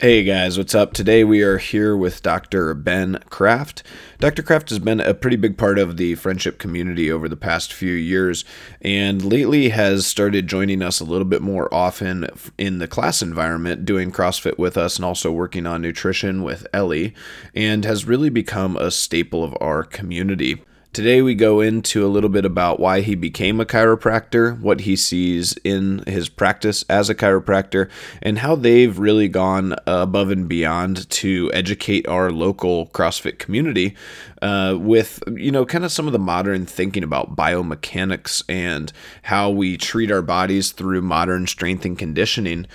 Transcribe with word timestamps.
Hey 0.00 0.22
guys, 0.22 0.56
what's 0.56 0.76
up? 0.76 0.92
Today 0.92 1.24
we 1.24 1.42
are 1.42 1.58
here 1.58 1.96
with 1.96 2.22
Dr. 2.22 2.72
Ben 2.72 3.18
Kraft. 3.30 3.82
Dr. 4.20 4.44
Kraft 4.44 4.68
has 4.70 4.78
been 4.78 5.00
a 5.00 5.12
pretty 5.12 5.34
big 5.34 5.58
part 5.58 5.76
of 5.76 5.96
the 5.96 6.14
friendship 6.14 6.60
community 6.60 7.10
over 7.10 7.28
the 7.28 7.34
past 7.34 7.72
few 7.72 7.94
years 7.94 8.44
and 8.80 9.24
lately 9.24 9.70
has 9.70 10.06
started 10.06 10.46
joining 10.46 10.82
us 10.82 11.00
a 11.00 11.04
little 11.04 11.24
bit 11.24 11.42
more 11.42 11.68
often 11.74 12.28
in 12.56 12.78
the 12.78 12.86
class 12.86 13.22
environment, 13.22 13.84
doing 13.84 14.12
CrossFit 14.12 14.56
with 14.56 14.76
us 14.76 14.94
and 14.94 15.04
also 15.04 15.32
working 15.32 15.66
on 15.66 15.82
nutrition 15.82 16.44
with 16.44 16.64
Ellie, 16.72 17.12
and 17.52 17.84
has 17.84 18.04
really 18.04 18.30
become 18.30 18.76
a 18.76 18.92
staple 18.92 19.42
of 19.42 19.52
our 19.60 19.82
community. 19.82 20.62
Today, 20.94 21.20
we 21.20 21.34
go 21.34 21.60
into 21.60 22.04
a 22.04 22.08
little 22.08 22.30
bit 22.30 22.46
about 22.46 22.80
why 22.80 23.02
he 23.02 23.14
became 23.14 23.60
a 23.60 23.66
chiropractor, 23.66 24.58
what 24.58 24.80
he 24.80 24.96
sees 24.96 25.52
in 25.62 26.02
his 26.06 26.30
practice 26.30 26.82
as 26.88 27.10
a 27.10 27.14
chiropractor, 27.14 27.90
and 28.22 28.38
how 28.38 28.56
they've 28.56 28.98
really 28.98 29.28
gone 29.28 29.76
above 29.86 30.30
and 30.30 30.48
beyond 30.48 31.08
to 31.10 31.50
educate 31.52 32.08
our 32.08 32.32
local 32.32 32.86
CrossFit 32.88 33.38
community 33.38 33.94
uh, 34.40 34.76
with, 34.80 35.22
you 35.30 35.52
know, 35.52 35.66
kind 35.66 35.84
of 35.84 35.92
some 35.92 36.06
of 36.06 36.12
the 36.14 36.18
modern 36.18 36.64
thinking 36.64 37.04
about 37.04 37.36
biomechanics 37.36 38.42
and 38.48 38.90
how 39.22 39.50
we 39.50 39.76
treat 39.76 40.10
our 40.10 40.22
bodies 40.22 40.72
through 40.72 41.02
modern 41.02 41.46
strength 41.46 41.84
and 41.84 41.98
conditioning. 41.98 42.66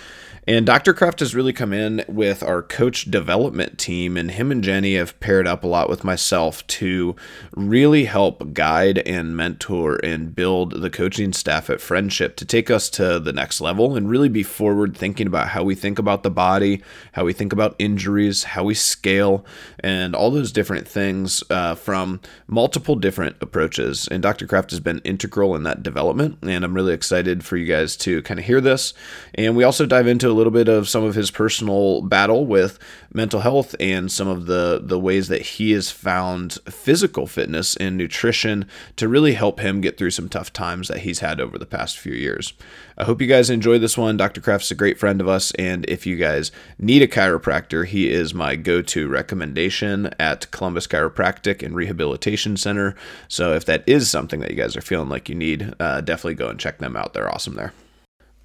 And 0.45 0.65
Dr. 0.65 0.93
Kraft 0.93 1.21
has 1.21 1.33
really 1.33 1.53
come 1.53 1.71
in 1.71 2.03
with 2.07 2.43
our 2.43 2.61
coach 2.61 3.05
development 3.05 3.77
team, 3.77 4.17
and 4.17 4.29
him 4.29 4.51
and 4.51 4.61
Jenny 4.61 4.95
have 4.95 5.17
paired 5.21 5.47
up 5.47 5.63
a 5.63 5.67
lot 5.67 5.89
with 5.89 6.03
myself 6.03 6.67
to 6.67 7.15
really 7.55 8.05
help 8.05 8.53
guide 8.53 8.97
and 8.99 9.37
mentor 9.37 10.01
and 10.03 10.35
build 10.35 10.81
the 10.81 10.89
coaching 10.89 11.31
staff 11.31 11.69
at 11.69 11.79
Friendship 11.79 12.35
to 12.35 12.45
take 12.45 12.69
us 12.69 12.89
to 12.91 13.19
the 13.19 13.31
next 13.31 13.61
level 13.61 13.95
and 13.95 14.09
really 14.09 14.27
be 14.27 14.43
forward 14.43 14.97
thinking 14.97 15.27
about 15.27 15.49
how 15.49 15.63
we 15.63 15.75
think 15.75 15.97
about 15.97 16.23
the 16.23 16.29
body, 16.29 16.83
how 17.13 17.23
we 17.23 17.31
think 17.31 17.53
about 17.53 17.75
injuries, 17.79 18.43
how 18.43 18.65
we 18.65 18.73
scale, 18.73 19.45
and 19.79 20.13
all 20.13 20.29
those 20.29 20.51
different 20.51 20.87
things 20.87 21.41
uh, 21.51 21.73
from 21.73 22.19
multiple 22.47 22.95
different 22.95 23.37
approaches. 23.39 24.09
And 24.09 24.21
Dr. 24.21 24.45
Kraft 24.45 24.71
has 24.71 24.81
been 24.81 24.99
integral 25.05 25.55
in 25.55 25.63
that 25.63 25.83
development, 25.83 26.39
and 26.41 26.65
I'm 26.65 26.73
really 26.73 26.93
excited 26.93 27.45
for 27.45 27.55
you 27.55 27.65
guys 27.65 27.95
to 27.97 28.21
kind 28.23 28.41
of 28.41 28.45
hear 28.45 28.59
this. 28.59 28.93
And 29.35 29.55
we 29.55 29.63
also 29.63 29.85
dive 29.85 30.07
into 30.07 30.32
a 30.33 30.35
little 30.35 30.51
bit 30.51 30.67
of 30.67 30.89
some 30.89 31.03
of 31.03 31.13
his 31.13 31.29
personal 31.29 32.01
battle 32.01 32.45
with 32.45 32.79
mental 33.13 33.41
health 33.41 33.75
and 33.79 34.11
some 34.11 34.27
of 34.27 34.47
the 34.47 34.81
the 34.83 34.99
ways 34.99 35.27
that 35.27 35.41
he 35.41 35.71
has 35.71 35.91
found 35.91 36.53
physical 36.67 37.27
fitness 37.27 37.75
and 37.77 37.95
nutrition 37.95 38.65
to 38.95 39.07
really 39.07 39.33
help 39.33 39.59
him 39.59 39.79
get 39.79 39.97
through 39.97 40.09
some 40.09 40.27
tough 40.27 40.51
times 40.51 40.87
that 40.87 40.99
he's 40.99 41.19
had 41.19 41.39
over 41.39 41.59
the 41.59 41.65
past 41.65 41.99
few 41.99 42.13
years. 42.13 42.53
I 42.97 43.03
hope 43.03 43.21
you 43.21 43.27
guys 43.27 43.49
enjoy 43.49 43.77
this 43.77 43.97
one. 43.97 44.17
Dr. 44.17 44.41
Kraft's 44.41 44.71
a 44.71 44.75
great 44.75 44.99
friend 44.99 45.21
of 45.21 45.27
us, 45.27 45.51
and 45.51 45.85
if 45.87 46.05
you 46.07 46.15
guys 46.15 46.51
need 46.79 47.03
a 47.03 47.07
chiropractor, 47.07 47.85
he 47.85 48.11
is 48.11 48.33
my 48.33 48.55
go-to 48.55 49.07
recommendation 49.07 50.13
at 50.19 50.49
Columbus 50.51 50.87
Chiropractic 50.87 51.63
and 51.63 51.75
Rehabilitation 51.75 52.57
Center. 52.57 52.95
So 53.27 53.53
if 53.53 53.65
that 53.65 53.83
is 53.87 54.09
something 54.09 54.39
that 54.39 54.51
you 54.51 54.57
guys 54.57 54.75
are 54.75 54.81
feeling 54.81 55.09
like 55.09 55.29
you 55.29 55.35
need, 55.35 55.73
uh, 55.79 56.01
definitely 56.01 56.35
go 56.35 56.49
and 56.49 56.59
check 56.59 56.79
them 56.79 56.95
out. 56.95 57.13
They're 57.13 57.31
awesome 57.31 57.55
there. 57.55 57.73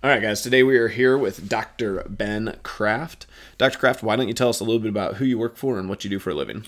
All 0.01 0.09
right, 0.09 0.23
guys, 0.23 0.43
today 0.43 0.63
we 0.63 0.77
are 0.79 0.87
here 0.87 1.19
with 1.19 1.49
Dr. 1.49 2.05
Ben 2.09 2.57
Kraft. 2.63 3.27
Dr. 3.59 3.81
Kraft, 3.81 4.01
why 4.01 4.15
don't 4.15 4.29
you 4.29 4.33
tell 4.33 4.49
us 4.49 4.61
a 4.61 4.65
little 4.65 4.79
bit 4.79 4.91
about 4.91 5.17
who 5.17 5.25
you 5.25 5.37
work 5.37 5.57
for 5.57 5.77
and 5.77 5.89
what 5.89 6.05
you 6.05 6.11
do 6.11 6.21
for 6.21 6.31
a 6.31 6.35
living? 6.35 6.67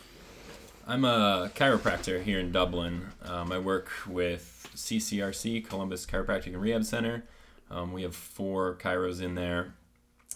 I'm 0.84 1.05
a 1.05 1.48
chiropractor 1.55 2.20
here 2.20 2.41
in 2.41 2.50
Dublin. 2.50 3.12
Um, 3.22 3.53
I 3.53 3.61
work 3.61 3.89
with 4.09 4.69
CCRC, 4.75 5.64
Columbus 5.64 6.06
Chiropractic 6.06 6.47
and 6.47 6.61
Rehab 6.61 6.84
Center. 6.84 7.22
Um, 7.71 7.93
we 7.93 8.03
have 8.03 8.16
four 8.16 8.75
chiros 8.82 9.22
in 9.22 9.37
there. 9.37 9.75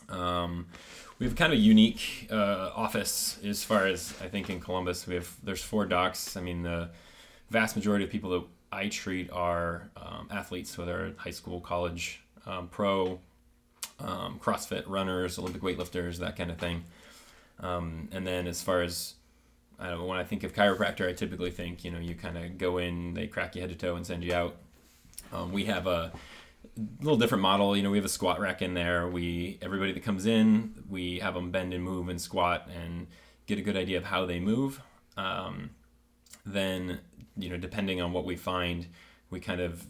Um, 0.08 0.68
we 1.18 1.26
have 1.26 1.34
kind 1.34 1.52
of 1.52 1.58
a 1.58 1.62
unique 1.62 2.28
uh, 2.30 2.70
office 2.76 3.40
as 3.44 3.64
far 3.64 3.88
as 3.88 4.14
I 4.22 4.28
think 4.28 4.48
in 4.48 4.60
Columbus. 4.60 5.08
We 5.08 5.16
have 5.16 5.34
there's 5.42 5.64
four 5.64 5.84
docs. 5.84 6.36
I 6.36 6.42
mean, 6.42 6.62
the 6.62 6.90
vast 7.50 7.74
majority 7.74 8.04
of 8.04 8.12
people 8.12 8.30
that 8.30 8.44
I 8.70 8.86
treat 8.86 9.32
are 9.32 9.90
um, 9.96 10.28
athletes, 10.30 10.78
whether 10.78 11.12
high 11.18 11.30
school, 11.30 11.60
college, 11.60 12.20
um, 12.46 12.68
pro, 12.68 13.20
um, 14.00 14.38
CrossFit 14.42 14.84
runners, 14.86 15.38
Olympic 15.38 15.62
weightlifters, 15.62 16.18
that 16.18 16.36
kind 16.36 16.50
of 16.50 16.58
thing. 16.58 16.84
Um, 17.60 18.08
and 18.12 18.26
then 18.26 18.46
as 18.46 18.62
far 18.62 18.82
as 18.82 19.14
I 19.78 19.90
don't 19.90 19.98
know, 19.98 20.04
when 20.06 20.18
I 20.18 20.24
think 20.24 20.44
of 20.44 20.54
chiropractor, 20.54 21.08
I 21.08 21.12
typically 21.12 21.50
think 21.50 21.84
you 21.84 21.90
know 21.90 21.98
you 21.98 22.14
kind 22.14 22.38
of 22.38 22.58
go 22.58 22.78
in, 22.78 23.14
they 23.14 23.26
crack 23.26 23.54
you 23.54 23.60
head 23.60 23.70
to 23.70 23.76
toe, 23.76 23.96
and 23.96 24.06
send 24.06 24.24
you 24.24 24.34
out. 24.34 24.56
Um, 25.32 25.52
we 25.52 25.64
have 25.64 25.86
a 25.86 26.12
little 27.00 27.18
different 27.18 27.42
model. 27.42 27.76
You 27.76 27.82
know, 27.82 27.90
we 27.90 27.98
have 27.98 28.04
a 28.04 28.10
squat 28.10 28.40
rack 28.40 28.62
in 28.62 28.74
there. 28.74 29.08
We 29.08 29.58
everybody 29.62 29.92
that 29.92 30.02
comes 30.02 30.26
in, 30.26 30.84
we 30.88 31.18
have 31.20 31.34
them 31.34 31.50
bend 31.50 31.74
and 31.74 31.82
move 31.82 32.08
and 32.08 32.20
squat 32.20 32.68
and 32.74 33.06
get 33.46 33.58
a 33.58 33.62
good 33.62 33.76
idea 33.76 33.98
of 33.98 34.04
how 34.04 34.26
they 34.26 34.40
move. 34.40 34.80
Um, 35.16 35.70
then 36.46 37.00
you 37.36 37.48
know, 37.48 37.56
depending 37.56 38.00
on 38.00 38.12
what 38.12 38.24
we 38.24 38.36
find, 38.36 38.86
we 39.30 39.40
kind 39.40 39.60
of 39.60 39.84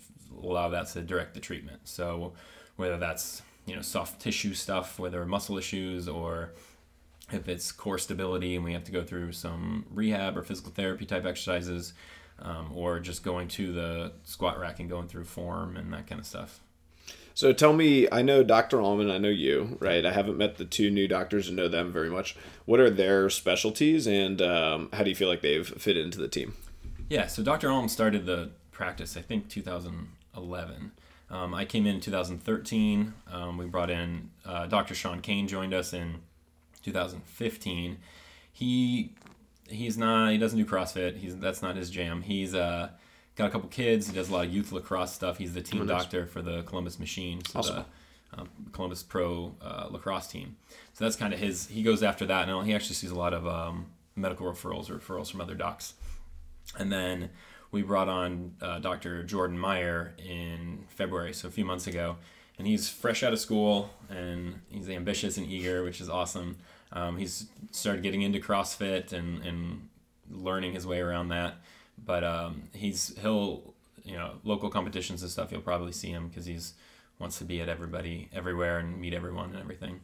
allow 0.50 0.68
that 0.70 0.88
to 0.88 1.02
direct 1.02 1.34
the 1.34 1.40
treatment. 1.40 1.80
So 1.84 2.32
whether 2.76 2.98
that's 2.98 3.42
you 3.66 3.74
know 3.74 3.82
soft 3.82 4.20
tissue 4.20 4.54
stuff, 4.54 4.98
whether 4.98 5.24
muscle 5.24 5.58
issues 5.58 6.08
or 6.08 6.52
if 7.32 7.48
it's 7.48 7.72
core 7.72 7.98
stability 7.98 8.54
and 8.54 8.64
we 8.64 8.72
have 8.72 8.84
to 8.84 8.92
go 8.92 9.02
through 9.02 9.32
some 9.32 9.86
rehab 9.90 10.36
or 10.36 10.42
physical 10.42 10.72
therapy 10.72 11.06
type 11.06 11.24
exercises, 11.24 11.94
um, 12.40 12.70
or 12.74 13.00
just 13.00 13.22
going 13.22 13.48
to 13.48 13.72
the 13.72 14.12
squat 14.24 14.58
rack 14.58 14.80
and 14.80 14.90
going 14.90 15.08
through 15.08 15.24
form 15.24 15.76
and 15.76 15.92
that 15.92 16.06
kind 16.06 16.20
of 16.20 16.26
stuff. 16.26 16.60
So 17.36 17.52
tell 17.52 17.72
me, 17.72 18.06
I 18.12 18.22
know 18.22 18.44
Dr. 18.44 18.80
Allman, 18.80 19.10
I 19.10 19.18
know 19.18 19.28
you, 19.28 19.76
right? 19.80 20.06
I 20.06 20.12
haven't 20.12 20.38
met 20.38 20.56
the 20.56 20.64
two 20.64 20.88
new 20.88 21.08
doctors 21.08 21.48
and 21.48 21.56
know 21.56 21.66
them 21.66 21.92
very 21.92 22.08
much. 22.08 22.36
What 22.64 22.78
are 22.78 22.90
their 22.90 23.28
specialties 23.28 24.06
and 24.06 24.40
um, 24.40 24.88
how 24.92 25.02
do 25.02 25.10
you 25.10 25.16
feel 25.16 25.28
like 25.28 25.40
they've 25.40 25.66
fit 25.66 25.96
into 25.96 26.18
the 26.18 26.28
team? 26.28 26.54
Yeah, 27.08 27.26
so 27.26 27.42
Dr. 27.42 27.70
Allman 27.70 27.88
started 27.88 28.24
the 28.24 28.50
practice, 28.70 29.16
I 29.16 29.20
think, 29.20 29.48
2011. 30.34 30.92
Um, 31.30 31.54
I 31.54 31.64
came 31.64 31.86
in 31.86 32.00
2013. 32.00 33.14
Um, 33.30 33.58
we 33.58 33.66
brought 33.66 33.90
in 33.90 34.30
uh, 34.44 34.66
Dr. 34.66 34.94
Sean 34.94 35.20
Kane 35.20 35.48
joined 35.48 35.74
us 35.74 35.92
in 35.92 36.16
2015. 36.82 37.98
He 38.52 39.14
he's 39.68 39.96
not 39.96 40.30
he 40.30 40.38
doesn't 40.38 40.58
do 40.58 40.64
CrossFit. 40.64 41.16
He's 41.16 41.36
that's 41.36 41.62
not 41.62 41.76
his 41.76 41.90
jam. 41.90 42.22
He's 42.22 42.54
uh, 42.54 42.90
got 43.36 43.46
a 43.46 43.50
couple 43.50 43.68
kids. 43.68 44.06
He 44.06 44.14
does 44.14 44.28
a 44.28 44.32
lot 44.32 44.46
of 44.46 44.52
youth 44.52 44.70
lacrosse 44.70 45.12
stuff. 45.12 45.38
He's 45.38 45.54
the 45.54 45.62
team 45.62 45.82
oh, 45.82 45.84
nice. 45.84 46.02
doctor 46.02 46.26
for 46.26 46.42
the 46.42 46.62
Columbus 46.62 46.98
Machine, 46.98 47.44
so 47.44 47.58
awesome. 47.58 47.84
the 48.32 48.40
um, 48.40 48.48
Columbus 48.72 49.02
Pro 49.02 49.54
uh, 49.62 49.88
lacrosse 49.90 50.26
team. 50.26 50.56
So 50.92 51.04
that's 51.04 51.16
kind 51.16 51.32
of 51.32 51.40
his. 51.40 51.66
He 51.66 51.82
goes 51.82 52.02
after 52.02 52.26
that, 52.26 52.48
and 52.48 52.66
he 52.66 52.74
actually 52.74 52.96
sees 52.96 53.10
a 53.10 53.18
lot 53.18 53.32
of 53.32 53.46
um, 53.46 53.86
medical 54.14 54.46
referrals 54.46 54.90
or 54.90 54.98
referrals 54.98 55.30
from 55.30 55.40
other 55.40 55.54
docs. 55.54 55.94
And 56.78 56.92
then 56.92 57.30
we 57.74 57.82
brought 57.82 58.08
on 58.08 58.54
uh, 58.62 58.78
Dr. 58.78 59.24
Jordan 59.24 59.58
Meyer 59.58 60.14
in 60.16 60.84
February, 60.88 61.34
so 61.34 61.48
a 61.48 61.50
few 61.50 61.64
months 61.64 61.88
ago, 61.88 62.16
and 62.56 62.68
he's 62.68 62.88
fresh 62.88 63.24
out 63.24 63.32
of 63.32 63.40
school 63.40 63.90
and 64.08 64.60
he's 64.70 64.88
ambitious 64.88 65.36
and 65.36 65.46
eager, 65.46 65.82
which 65.82 66.00
is 66.00 66.08
awesome. 66.08 66.56
Um, 66.92 67.18
he's 67.18 67.46
started 67.72 68.04
getting 68.04 68.22
into 68.22 68.38
CrossFit 68.38 69.12
and, 69.12 69.44
and 69.44 69.88
learning 70.30 70.72
his 70.72 70.86
way 70.86 71.00
around 71.00 71.28
that, 71.28 71.56
but 72.02 72.22
um, 72.22 72.68
he's 72.72 73.12
he'll 73.20 73.74
you 74.04 74.14
know 74.16 74.34
local 74.44 74.70
competitions 74.70 75.22
and 75.22 75.30
stuff. 75.30 75.50
You'll 75.50 75.60
probably 75.60 75.92
see 75.92 76.10
him 76.10 76.28
because 76.28 76.46
he's 76.46 76.74
wants 77.18 77.38
to 77.38 77.44
be 77.44 77.60
at 77.60 77.68
everybody 77.68 78.28
everywhere 78.32 78.78
and 78.78 79.00
meet 79.00 79.14
everyone 79.14 79.50
and 79.50 79.58
everything. 79.58 80.00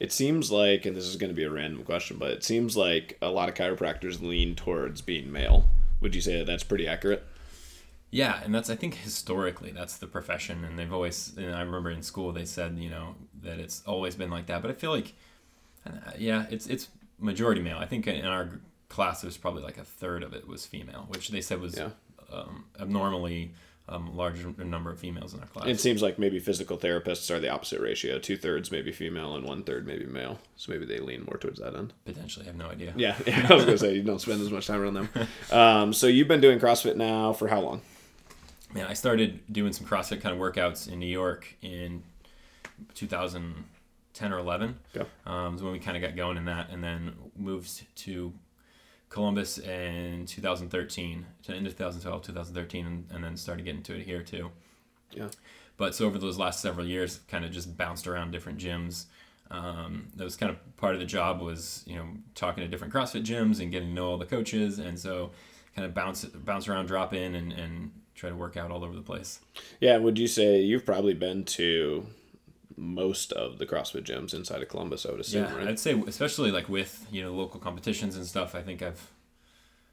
It 0.00 0.12
seems 0.12 0.50
like, 0.50 0.84
and 0.84 0.96
this 0.96 1.04
is 1.04 1.16
going 1.16 1.30
to 1.30 1.34
be 1.34 1.44
a 1.44 1.50
random 1.50 1.84
question, 1.84 2.16
but 2.18 2.30
it 2.32 2.42
seems 2.42 2.76
like 2.76 3.16
a 3.22 3.28
lot 3.28 3.48
of 3.48 3.54
chiropractors 3.54 4.20
lean 4.20 4.56
towards 4.56 5.00
being 5.00 5.30
male. 5.30 5.68
Would 6.04 6.14
you 6.14 6.20
say 6.20 6.36
that 6.36 6.46
that's 6.46 6.62
pretty 6.62 6.86
accurate? 6.86 7.24
Yeah, 8.10 8.38
and 8.44 8.54
that's 8.54 8.68
I 8.68 8.76
think 8.76 8.94
historically 8.94 9.72
that's 9.72 9.96
the 9.96 10.06
profession, 10.06 10.62
and 10.62 10.78
they've 10.78 10.92
always. 10.92 11.32
And 11.36 11.54
I 11.54 11.62
remember 11.62 11.90
in 11.90 12.02
school 12.02 12.30
they 12.30 12.44
said 12.44 12.78
you 12.78 12.90
know 12.90 13.14
that 13.42 13.58
it's 13.58 13.82
always 13.86 14.14
been 14.14 14.30
like 14.30 14.46
that, 14.46 14.60
but 14.60 14.70
I 14.70 14.74
feel 14.74 14.90
like, 14.90 15.14
uh, 15.86 16.12
yeah, 16.18 16.44
it's 16.50 16.66
it's 16.66 16.88
majority 17.18 17.62
male. 17.62 17.78
I 17.78 17.86
think 17.86 18.06
in 18.06 18.26
our 18.26 18.60
class 18.90 19.22
there's 19.22 19.38
probably 19.38 19.62
like 19.62 19.78
a 19.78 19.82
third 19.82 20.22
of 20.22 20.34
it 20.34 20.46
was 20.46 20.66
female, 20.66 21.06
which 21.08 21.30
they 21.30 21.40
said 21.40 21.58
was 21.58 21.78
yeah. 21.78 21.88
um, 22.30 22.66
abnormally 22.78 23.54
um, 23.88 24.16
larger 24.16 24.52
number 24.64 24.90
of 24.90 24.98
females 24.98 25.34
in 25.34 25.40
our 25.40 25.46
class. 25.46 25.66
It 25.66 25.78
seems 25.78 26.00
like 26.00 26.18
maybe 26.18 26.38
physical 26.38 26.78
therapists 26.78 27.30
are 27.30 27.38
the 27.38 27.50
opposite 27.50 27.80
ratio: 27.80 28.18
two 28.18 28.36
thirds 28.36 28.70
maybe 28.70 28.92
female 28.92 29.34
and 29.34 29.44
one 29.44 29.62
third 29.62 29.86
maybe 29.86 30.06
male. 30.06 30.40
So 30.56 30.72
maybe 30.72 30.86
they 30.86 30.98
lean 30.98 31.24
more 31.24 31.36
towards 31.36 31.60
that 31.60 31.74
end. 31.74 31.92
Potentially, 32.04 32.46
I 32.46 32.48
have 32.48 32.56
no 32.56 32.68
idea. 32.68 32.94
Yeah, 32.96 33.16
yeah 33.26 33.46
I 33.48 33.54
was 33.54 33.64
gonna 33.64 33.78
say 33.78 33.94
you 33.94 34.02
don't 34.02 34.20
spend 34.20 34.40
as 34.40 34.50
much 34.50 34.66
time 34.66 34.80
around 34.80 34.94
them. 34.94 35.08
Um, 35.50 35.92
so 35.92 36.06
you've 36.06 36.26
been 36.26 36.40
doing 36.40 36.58
CrossFit 36.58 36.96
now 36.96 37.32
for 37.32 37.48
how 37.48 37.60
long? 37.60 37.82
Man, 38.72 38.86
I 38.86 38.94
started 38.94 39.40
doing 39.52 39.72
some 39.72 39.86
CrossFit 39.86 40.20
kind 40.20 40.34
of 40.34 40.40
workouts 40.40 40.90
in 40.90 40.98
New 40.98 41.06
York 41.06 41.54
in 41.62 42.02
2010 42.94 44.32
or 44.32 44.38
11. 44.38 44.78
Yeah. 44.94 45.04
Um, 45.26 45.56
when 45.58 45.72
we 45.72 45.78
kind 45.78 45.96
of 45.96 46.02
got 46.02 46.16
going 46.16 46.36
in 46.36 46.46
that, 46.46 46.70
and 46.70 46.82
then 46.82 47.14
moved 47.36 47.84
to 47.96 48.32
Columbus 49.14 49.58
in 49.58 50.26
2013 50.26 51.24
to 51.44 51.54
into 51.54 51.70
2012, 51.70 52.22
2013, 52.22 52.84
and, 52.84 53.06
and 53.14 53.22
then 53.22 53.36
started 53.36 53.64
getting 53.64 53.84
to 53.84 53.94
it 53.94 54.02
here 54.02 54.24
too. 54.24 54.50
Yeah. 55.12 55.28
But 55.76 55.94
so 55.94 56.06
over 56.06 56.18
those 56.18 56.36
last 56.36 56.60
several 56.60 56.84
years, 56.84 57.20
kind 57.28 57.44
of 57.44 57.52
just 57.52 57.76
bounced 57.76 58.08
around 58.08 58.32
different 58.32 58.58
gyms. 58.58 59.04
um, 59.52 60.08
that 60.16 60.24
was 60.24 60.34
kind 60.34 60.50
of 60.50 60.58
part 60.76 60.94
of 60.94 61.00
the 61.00 61.06
job 61.06 61.40
was 61.40 61.84
you 61.86 61.94
know 61.94 62.08
talking 62.34 62.64
to 62.64 62.68
different 62.68 62.92
CrossFit 62.92 63.24
gyms 63.24 63.60
and 63.60 63.70
getting 63.70 63.90
to 63.90 63.94
know 63.94 64.10
all 64.10 64.18
the 64.18 64.26
coaches, 64.26 64.80
and 64.80 64.98
so 64.98 65.30
kind 65.76 65.86
of 65.86 65.94
bounce 65.94 66.24
bounce 66.24 66.66
around, 66.66 66.86
drop 66.86 67.14
in, 67.14 67.36
and, 67.36 67.52
and 67.52 67.92
try 68.16 68.28
to 68.30 68.36
work 68.36 68.56
out 68.56 68.72
all 68.72 68.82
over 68.82 68.96
the 68.96 69.02
place. 69.02 69.38
Yeah, 69.80 69.96
would 69.98 70.18
you 70.18 70.26
say 70.26 70.60
you've 70.60 70.84
probably 70.84 71.14
been 71.14 71.44
to 71.44 72.04
most 72.76 73.32
of 73.32 73.58
the 73.58 73.66
CrossFit 73.66 74.02
gyms 74.02 74.34
inside 74.34 74.62
of 74.62 74.68
Columbus? 74.68 75.06
I 75.06 75.10
would 75.10 75.20
assume, 75.20 75.44
yeah, 75.44 75.56
right? 75.56 75.68
I'd 75.68 75.78
say 75.78 76.00
especially 76.06 76.50
like 76.50 76.68
with 76.68 77.06
you 77.10 77.22
know 77.22 77.32
local 77.32 77.60
competitions 77.60 78.16
and 78.16 78.26
stuff. 78.26 78.54
I 78.54 78.62
think 78.62 78.82
I've 78.82 79.10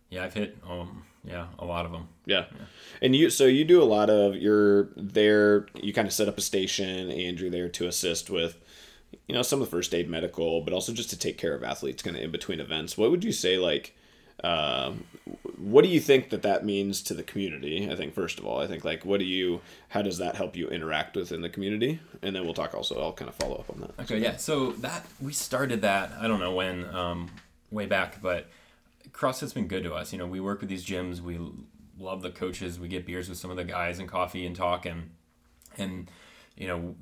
yeah 0.09 0.23
I've 0.23 0.33
hit 0.33 0.57
um 0.67 1.03
yeah 1.23 1.47
a 1.59 1.65
lot 1.65 1.85
of 1.85 1.91
them. 1.91 2.07
Yeah. 2.25 2.45
yeah. 2.51 2.65
And 3.01 3.15
you 3.15 3.29
so 3.29 3.45
you 3.45 3.63
do 3.63 3.81
a 3.81 3.85
lot 3.85 4.09
of 4.09 4.35
you're 4.35 4.89
there 4.95 5.67
you 5.75 5.93
kind 5.93 6.07
of 6.07 6.13
set 6.13 6.27
up 6.27 6.37
a 6.37 6.41
station 6.41 7.11
and 7.11 7.39
you're 7.39 7.49
there 7.49 7.69
to 7.69 7.87
assist 7.87 8.29
with 8.29 8.57
you 9.27 9.35
know 9.35 9.41
some 9.41 9.61
of 9.61 9.67
the 9.67 9.71
first 9.71 9.93
aid 9.93 10.09
medical 10.09 10.61
but 10.61 10.73
also 10.73 10.93
just 10.93 11.09
to 11.11 11.17
take 11.17 11.37
care 11.37 11.53
of 11.53 11.63
athletes 11.63 12.03
kind 12.03 12.15
of 12.15 12.23
in 12.23 12.31
between 12.31 12.59
events. 12.59 12.97
What 12.97 13.11
would 13.11 13.23
you 13.23 13.31
say 13.31 13.57
like 13.57 13.95
uh, 14.43 14.93
what 15.57 15.83
do 15.83 15.89
you 15.89 15.99
think 15.99 16.29
that 16.29 16.41
that 16.41 16.65
means 16.65 17.01
to 17.03 17.13
the 17.13 17.23
community? 17.23 17.89
I 17.89 17.95
think 17.95 18.13
first 18.13 18.39
of 18.39 18.45
all, 18.45 18.59
I 18.59 18.67
think 18.67 18.83
like 18.83 19.05
what 19.05 19.19
do 19.19 19.25
you 19.25 19.61
how 19.89 20.01
does 20.01 20.17
that 20.17 20.35
help 20.35 20.55
you 20.55 20.67
interact 20.67 21.15
within 21.15 21.41
the 21.41 21.49
community? 21.49 21.99
And 22.21 22.35
then 22.35 22.43
we'll 22.43 22.53
talk 22.53 22.73
also 22.73 22.99
I'll 23.01 23.13
kind 23.13 23.29
of 23.29 23.35
follow 23.35 23.55
up 23.55 23.69
on 23.69 23.81
that. 23.81 23.91
Okay, 24.03 24.19
yeah. 24.19 24.37
So 24.37 24.71
that 24.73 25.05
we 25.19 25.33
started 25.33 25.81
that 25.81 26.11
I 26.19 26.27
don't 26.27 26.39
know 26.39 26.53
when 26.53 26.85
um, 26.93 27.29
way 27.69 27.85
back, 27.85 28.21
but 28.21 28.49
CrossFit's 29.11 29.53
been 29.53 29.67
good 29.67 29.83
to 29.83 29.93
us. 29.93 30.11
You 30.11 30.19
know, 30.19 30.27
we 30.27 30.39
work 30.39 30.61
with 30.61 30.69
these 30.69 30.85
gyms. 30.85 31.19
We 31.19 31.39
love 31.99 32.23
the 32.23 32.31
coaches. 32.31 32.79
We 32.79 32.87
get 32.87 33.05
beers 33.05 33.29
with 33.29 33.37
some 33.37 33.51
of 33.51 33.57
the 33.57 33.63
guys 33.63 33.99
and 33.99 34.09
coffee 34.09 34.45
and 34.45 34.55
talk 34.55 34.85
and 34.85 35.11
and 35.77 36.09
you 36.57 36.67
know 36.67 36.95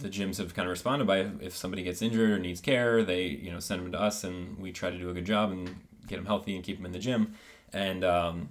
the 0.00 0.08
gyms 0.08 0.38
have 0.38 0.54
kind 0.54 0.66
of 0.66 0.70
responded 0.70 1.06
by 1.06 1.26
if 1.40 1.56
somebody 1.56 1.82
gets 1.82 2.02
injured 2.02 2.30
or 2.30 2.38
needs 2.38 2.60
care, 2.60 3.02
they 3.02 3.26
you 3.26 3.50
know 3.50 3.60
send 3.60 3.82
them 3.82 3.92
to 3.92 4.00
us 4.00 4.24
and 4.24 4.58
we 4.58 4.72
try 4.72 4.90
to 4.90 4.98
do 4.98 5.10
a 5.10 5.14
good 5.14 5.26
job 5.26 5.50
and 5.52 5.76
get 6.06 6.16
them 6.16 6.26
healthy 6.26 6.54
and 6.54 6.64
keep 6.64 6.76
them 6.76 6.86
in 6.86 6.92
the 6.92 6.98
gym. 6.98 7.34
And 7.72 8.04
um, 8.04 8.48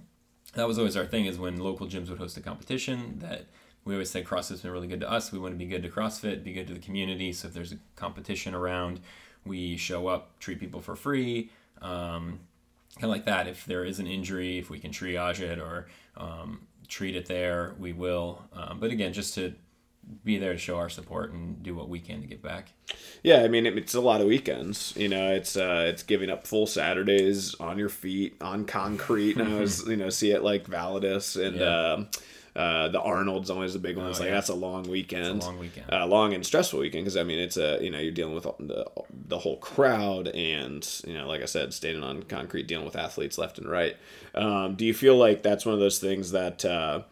that 0.54 0.66
was 0.66 0.78
always 0.78 0.96
our 0.96 1.06
thing 1.06 1.26
is 1.26 1.38
when 1.38 1.58
local 1.58 1.86
gyms 1.86 2.08
would 2.08 2.18
host 2.18 2.36
a 2.36 2.40
competition 2.40 3.18
that 3.18 3.46
we 3.84 3.94
always 3.94 4.10
said 4.10 4.24
CrossFit's 4.24 4.62
been 4.62 4.72
really 4.72 4.88
good 4.88 5.00
to 5.00 5.10
us. 5.10 5.30
We 5.30 5.38
want 5.38 5.54
to 5.54 5.58
be 5.58 5.66
good 5.66 5.82
to 5.84 5.88
CrossFit, 5.88 6.42
be 6.42 6.52
good 6.52 6.66
to 6.66 6.74
the 6.74 6.80
community. 6.80 7.32
So 7.32 7.48
if 7.48 7.54
there's 7.54 7.72
a 7.72 7.78
competition 7.94 8.54
around, 8.54 9.00
we 9.44 9.76
show 9.76 10.08
up, 10.08 10.38
treat 10.40 10.58
people 10.58 10.80
for 10.80 10.96
free. 10.96 11.50
Um, 11.80 12.40
kind 12.96 13.04
of 13.04 13.10
like 13.10 13.26
that. 13.26 13.46
If 13.46 13.64
there 13.64 13.84
is 13.84 14.00
an 14.00 14.06
injury, 14.06 14.58
if 14.58 14.70
we 14.70 14.80
can 14.80 14.90
triage 14.90 15.40
it 15.40 15.60
or 15.60 15.86
um, 16.16 16.66
treat 16.88 17.14
it 17.14 17.26
there, 17.26 17.74
we 17.78 17.92
will. 17.92 18.42
Um, 18.52 18.80
but 18.80 18.90
again, 18.90 19.12
just 19.12 19.34
to 19.34 19.54
be 20.24 20.38
there 20.38 20.52
to 20.52 20.58
show 20.58 20.76
our 20.76 20.88
support 20.88 21.32
and 21.32 21.62
do 21.62 21.74
what 21.74 21.88
we 21.88 21.98
can 22.00 22.20
to 22.20 22.26
give 22.26 22.42
back. 22.42 22.72
Yeah, 23.22 23.42
I 23.42 23.48
mean 23.48 23.66
it's 23.66 23.94
a 23.94 24.00
lot 24.00 24.20
of 24.20 24.26
weekends. 24.26 24.94
You 24.96 25.08
know, 25.08 25.32
it's 25.32 25.56
uh, 25.56 25.86
it's 25.88 26.02
giving 26.02 26.30
up 26.30 26.46
full 26.46 26.66
Saturdays 26.66 27.54
on 27.56 27.78
your 27.78 27.88
feet 27.88 28.36
on 28.40 28.64
concrete. 28.64 29.36
and 29.36 29.54
I 29.54 29.60
was 29.60 29.86
you 29.86 29.96
know 29.96 30.10
see 30.10 30.30
it 30.30 30.42
like 30.42 30.66
Validus 30.66 31.42
and. 31.42 31.56
Yeah. 31.56 31.92
Um, 31.92 32.08
uh, 32.56 32.88
the 32.88 32.98
Arnold's 32.98 33.50
always 33.50 33.74
the 33.74 33.78
big 33.78 33.98
one. 33.98 34.08
It's 34.08 34.18
oh, 34.18 34.22
like 34.22 34.30
yeah. 34.30 34.36
that's 34.36 34.48
a 34.48 34.54
long 34.54 34.88
weekend, 34.88 35.42
a 35.42 35.44
long 35.44 35.58
weekend, 35.58 35.92
uh, 35.92 36.06
long 36.06 36.32
and 36.32 36.44
stressful 36.44 36.80
weekend 36.80 37.04
because 37.04 37.18
I 37.18 37.22
mean 37.22 37.38
it's 37.38 37.58
a 37.58 37.78
you 37.82 37.90
know 37.90 37.98
you're 37.98 38.12
dealing 38.12 38.34
with 38.34 38.44
the 38.44 38.90
the 39.28 39.38
whole 39.38 39.58
crowd 39.58 40.28
and 40.28 40.88
you 41.06 41.12
know 41.12 41.28
like 41.28 41.42
I 41.42 41.44
said 41.44 41.74
standing 41.74 42.02
on 42.02 42.22
concrete 42.22 42.66
dealing 42.66 42.86
with 42.86 42.96
athletes 42.96 43.36
left 43.36 43.58
and 43.58 43.68
right. 43.68 43.94
Um, 44.34 44.74
do 44.74 44.86
you 44.86 44.94
feel 44.94 45.16
like 45.16 45.42
that's 45.42 45.66
one 45.66 45.74
of 45.74 45.80
those 45.80 45.98
things 45.98 46.30
that 46.30 46.64
uh, 46.64 47.02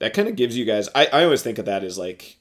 that 0.00 0.14
kind 0.14 0.26
of 0.26 0.34
gives 0.34 0.56
you 0.56 0.64
guys? 0.64 0.88
I, 0.96 1.06
I 1.06 1.22
always 1.22 1.42
think 1.44 1.58
of 1.58 1.66
that 1.66 1.84
as 1.84 1.96
like 1.96 2.37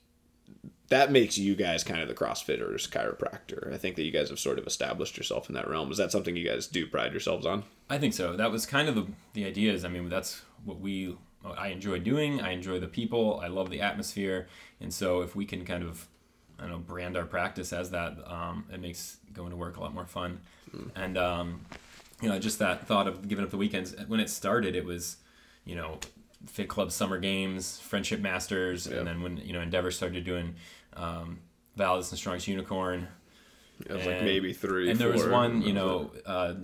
that 0.89 1.12
makes 1.12 1.38
you 1.38 1.56
guys 1.56 1.84
kind 1.84 2.01
of 2.01 2.07
the 2.07 2.13
CrossFitters 2.13 2.89
chiropractor. 2.89 3.74
I 3.74 3.78
think 3.78 3.95
that 3.98 4.04
you 4.04 4.12
guys 4.12 4.30
have 4.30 4.39
sort 4.39 4.57
of 4.57 4.66
established 4.66 5.18
yourself 5.18 5.50
in 5.50 5.56
that 5.56 5.69
realm. 5.69 5.92
Is 5.92 5.98
that 5.98 6.12
something 6.12 6.36
you 6.36 6.48
guys 6.48 6.68
do 6.68 6.88
pride 6.88 7.12
yourselves 7.12 7.45
on? 7.45 7.63
I 7.89 7.98
think 7.98 8.13
so. 8.13 8.36
That 8.36 8.51
was 8.51 8.66
kind 8.66 8.88
of 8.88 8.95
the 8.95 9.07
the 9.34 9.45
idea. 9.45 9.74
Is 9.74 9.84
I 9.84 9.89
mean 9.89 10.10
that's 10.10 10.42
what 10.63 10.80
we 10.80 11.18
I 11.57 11.69
enjoy 11.69 12.00
doing. 12.00 12.42
I 12.42 12.51
enjoy 12.51 12.80
the 12.80 12.88
people. 12.88 13.39
I 13.44 13.48
love 13.48 13.69
the 13.69 13.81
atmosphere. 13.81 14.48
And 14.81 14.94
so 14.94 15.22
if 15.22 15.36
we 15.36 15.45
can 15.45 15.66
kind 15.66 15.84
of 15.84 16.07
I 16.57 16.63
don't 16.63 16.72
know 16.72 16.80
brand 16.80 17.18
our 17.18 17.25
practice 17.25 17.72
as 17.74 17.92
that, 17.92 18.18
um, 18.25 18.66
it 18.72 18.80
makes 18.80 19.18
going 19.34 19.51
to 19.51 19.56
work 19.56 19.78
a 19.78 19.81
lot 19.81 19.94
more 19.94 20.06
fun. 20.06 20.39
Mm. 20.75 20.92
And 20.95 21.18
um, 21.18 21.62
you 22.22 22.30
know 22.30 22.39
just 22.39 22.60
that 22.60 22.88
thought 22.88 23.07
of 23.07 23.28
giving 23.28 23.44
up 23.44 23.51
the 23.51 23.57
weekends 23.57 23.95
when 24.07 24.19
it 24.19 24.30
started, 24.30 24.75
it 24.75 24.86
was 24.86 25.18
you 25.66 25.75
know 25.75 26.00
Fit 26.45 26.69
Club 26.69 26.92
Summer 26.92 27.19
Games, 27.19 27.80
Friendship 27.80 28.19
Masters, 28.19 28.88
yep. 28.88 29.00
and 29.00 29.07
then 29.07 29.22
when 29.22 29.38
you 29.38 29.54
know 29.54 29.62
Endeavor 29.62 29.92
started 29.92 30.24
doing 30.24 30.56
um, 30.98 31.40
Validus 31.78 32.10
and 32.10 32.20
Strongest 32.20 32.48
Unicorn. 32.48 33.08
It 33.80 33.92
was 33.92 34.02
and, 34.02 34.12
like 34.12 34.24
maybe 34.24 34.54
three. 34.54 34.90
And 34.90 35.00
there 35.00 35.12
was 35.12 35.26
one, 35.26 35.62
you 35.62 35.74
know, 35.74 36.12
uh, 36.26 36.56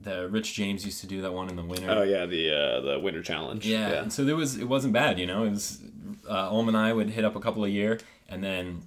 the 0.00 0.28
Rich 0.28 0.54
James 0.54 0.84
used 0.84 1.00
to 1.00 1.06
do 1.06 1.22
that 1.22 1.32
one 1.32 1.48
in 1.48 1.56
the 1.56 1.64
winter. 1.64 1.90
Oh 1.90 2.02
yeah, 2.02 2.26
the 2.26 2.50
uh, 2.50 2.80
the 2.80 2.98
winter 2.98 3.22
challenge. 3.22 3.66
Yeah. 3.66 3.90
yeah. 3.90 4.02
And 4.02 4.12
so 4.12 4.24
there 4.24 4.36
was 4.36 4.56
it 4.56 4.64
wasn't 4.68 4.92
bad, 4.92 5.18
you 5.18 5.26
know. 5.26 5.44
It 5.44 5.50
was 5.50 5.80
uh, 6.28 6.50
Ulm 6.50 6.68
and 6.68 6.76
I 6.76 6.92
would 6.92 7.10
hit 7.10 7.24
up 7.24 7.36
a 7.36 7.40
couple 7.40 7.64
a 7.64 7.68
year, 7.68 8.00
and 8.28 8.42
then 8.42 8.82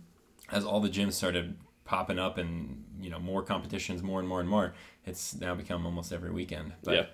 as 0.52 0.66
all 0.66 0.80
the 0.80 0.90
gyms 0.90 1.14
started 1.14 1.56
popping 1.86 2.20
up 2.20 2.38
and 2.38 2.84
you 3.00 3.10
know 3.10 3.20
more 3.20 3.44
competitions, 3.44 4.02
more 4.04 4.20
and 4.20 4.28
more 4.28 4.40
and 4.40 4.50
more, 4.50 4.74
it's 5.06 5.36
now 5.36 5.56
become 5.56 5.86
almost 5.86 6.12
every 6.12 6.32
weekend. 6.32 6.74
But, 6.84 6.94
yeah. 6.96 7.06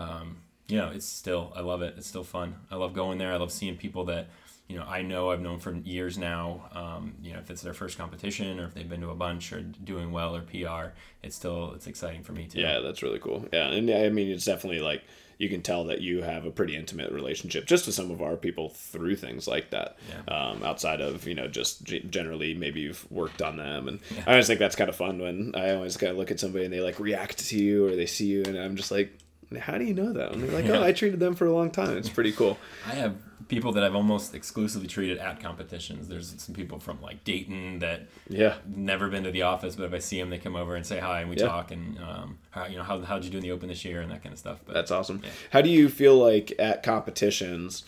Um, 0.00 0.38
you 0.68 0.76
know, 0.76 0.90
it's 0.90 1.06
still 1.06 1.52
I 1.56 1.60
love 1.60 1.82
it. 1.82 1.94
It's 1.96 2.06
still 2.06 2.24
fun. 2.24 2.56
I 2.70 2.76
love 2.76 2.92
going 2.92 3.18
there. 3.18 3.32
I 3.32 3.36
love 3.36 3.52
seeing 3.52 3.76
people 3.76 4.04
that 4.06 4.28
you 4.68 4.76
know, 4.76 4.84
I 4.84 5.02
know 5.02 5.30
I've 5.30 5.40
known 5.40 5.60
for 5.60 5.72
years 5.72 6.18
now, 6.18 6.68
um, 6.72 7.14
you 7.22 7.32
know, 7.32 7.38
if 7.38 7.50
it's 7.50 7.62
their 7.62 7.74
first 7.74 7.96
competition 7.96 8.58
or 8.58 8.64
if 8.64 8.74
they've 8.74 8.88
been 8.88 9.00
to 9.02 9.10
a 9.10 9.14
bunch 9.14 9.52
or 9.52 9.60
doing 9.60 10.10
well 10.10 10.34
or 10.34 10.40
PR, 10.40 10.92
it's 11.22 11.36
still, 11.36 11.72
it's 11.74 11.86
exciting 11.86 12.24
for 12.24 12.32
me 12.32 12.46
too. 12.46 12.60
Yeah, 12.60 12.80
that's 12.80 13.02
really 13.02 13.20
cool. 13.20 13.46
Yeah. 13.52 13.68
And 13.68 13.88
I 13.90 14.08
mean, 14.08 14.28
it's 14.28 14.44
definitely 14.44 14.80
like, 14.80 15.02
you 15.38 15.48
can 15.48 15.62
tell 15.62 15.84
that 15.84 16.00
you 16.00 16.22
have 16.22 16.46
a 16.46 16.50
pretty 16.50 16.74
intimate 16.74 17.12
relationship 17.12 17.66
just 17.66 17.86
with 17.86 17.94
some 17.94 18.10
of 18.10 18.22
our 18.22 18.36
people 18.36 18.70
through 18.70 19.16
things 19.16 19.46
like 19.46 19.70
that. 19.70 19.96
Yeah. 20.08 20.34
Um, 20.34 20.62
outside 20.62 21.00
of 21.00 21.26
you 21.26 21.34
know 21.34 21.46
just 21.46 21.84
generally 21.84 22.54
maybe 22.54 22.80
you've 22.80 23.10
worked 23.10 23.42
on 23.42 23.56
them, 23.56 23.88
and 23.88 24.00
yeah. 24.14 24.24
I 24.26 24.30
always 24.30 24.46
think 24.46 24.60
that's 24.60 24.76
kind 24.76 24.88
of 24.88 24.96
fun 24.96 25.18
when 25.18 25.52
I 25.54 25.74
always 25.74 25.96
kind 25.96 26.10
of 26.10 26.16
look 26.16 26.30
at 26.30 26.40
somebody 26.40 26.64
and 26.64 26.72
they 26.72 26.80
like 26.80 26.98
react 26.98 27.38
to 27.48 27.58
you 27.58 27.86
or 27.86 27.96
they 27.96 28.06
see 28.06 28.26
you, 28.26 28.44
and 28.44 28.56
I'm 28.56 28.76
just 28.76 28.90
like, 28.90 29.12
how 29.58 29.78
do 29.78 29.84
you 29.84 29.94
know 29.94 30.12
that? 30.12 30.32
And 30.32 30.42
they're 30.42 30.62
like, 30.62 30.70
oh, 30.70 30.82
I 30.82 30.92
treated 30.92 31.20
them 31.20 31.34
for 31.34 31.46
a 31.46 31.52
long 31.52 31.70
time. 31.70 31.96
It's 31.96 32.08
pretty 32.08 32.32
cool. 32.32 32.58
I 32.86 32.94
have 32.94 33.14
people 33.48 33.72
that 33.72 33.84
I've 33.84 33.94
almost 33.94 34.34
exclusively 34.34 34.88
treated 34.88 35.18
at 35.18 35.40
competitions. 35.40 36.08
There's 36.08 36.34
some 36.38 36.54
people 36.54 36.78
from 36.78 37.00
like 37.00 37.24
Dayton 37.24 37.78
that 37.80 38.06
yeah 38.28 38.56
never 38.66 39.08
been 39.08 39.24
to 39.24 39.30
the 39.30 39.42
office, 39.42 39.76
but 39.76 39.84
if 39.84 39.92
I 39.92 39.98
see 39.98 40.18
them, 40.18 40.30
they 40.30 40.38
come 40.38 40.56
over 40.56 40.74
and 40.74 40.84
say 40.84 40.98
hi 40.98 41.20
and 41.20 41.30
we 41.30 41.36
yeah. 41.36 41.46
talk 41.46 41.70
and 41.70 41.98
um, 41.98 42.38
how 42.50 42.66
you 42.66 42.76
know 42.76 42.82
how 42.82 43.00
how'd 43.00 43.24
you 43.24 43.30
do 43.30 43.38
in 43.38 43.42
the 43.42 43.52
Open 43.52 43.68
this 43.68 43.84
year 43.84 44.00
and 44.00 44.10
that 44.10 44.22
kind 44.22 44.32
of 44.32 44.38
stuff. 44.38 44.58
But, 44.64 44.74
That's 44.74 44.90
awesome. 44.90 45.20
Yeah. 45.22 45.30
How 45.50 45.60
do 45.60 45.70
you 45.70 45.88
feel 45.88 46.16
like 46.16 46.52
at 46.58 46.82
competitions? 46.82 47.84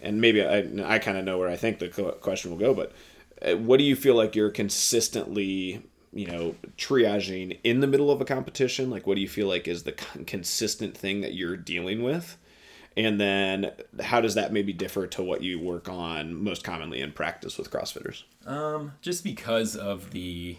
And 0.00 0.20
maybe 0.20 0.44
I 0.44 0.66
I 0.84 0.98
kind 0.98 1.18
of 1.18 1.24
know 1.24 1.38
where 1.38 1.48
I 1.48 1.56
think 1.56 1.78
the 1.78 1.88
question 1.88 2.50
will 2.50 2.58
go, 2.58 2.74
but 2.74 2.92
uh, 3.42 3.56
what 3.56 3.78
do 3.78 3.84
you 3.84 3.96
feel 3.96 4.14
like 4.14 4.34
you're 4.34 4.50
consistently 4.50 5.82
you 6.12 6.26
know 6.26 6.54
triaging 6.76 7.58
in 7.64 7.80
the 7.80 7.86
middle 7.86 8.10
of 8.10 8.20
a 8.20 8.24
competition 8.24 8.90
like 8.90 9.06
what 9.06 9.14
do 9.14 9.22
you 9.22 9.28
feel 9.28 9.48
like 9.48 9.66
is 9.66 9.84
the 9.84 9.92
consistent 10.26 10.94
thing 10.94 11.22
that 11.22 11.32
you're 11.32 11.56
dealing 11.56 12.02
with 12.02 12.36
and 12.96 13.20
then 13.20 13.72
how 14.00 14.20
does 14.20 14.34
that 14.34 14.52
maybe 14.52 14.72
differ 14.72 15.06
to 15.08 15.22
what 15.22 15.42
you 15.42 15.58
work 15.58 15.88
on 15.88 16.34
most 16.34 16.64
commonly 16.64 17.00
in 17.00 17.12
practice 17.12 17.58
with 17.58 17.70
crossfitters? 17.70 18.24
Um, 18.46 18.92
just 19.00 19.24
because 19.24 19.76
of 19.76 20.10
the 20.10 20.56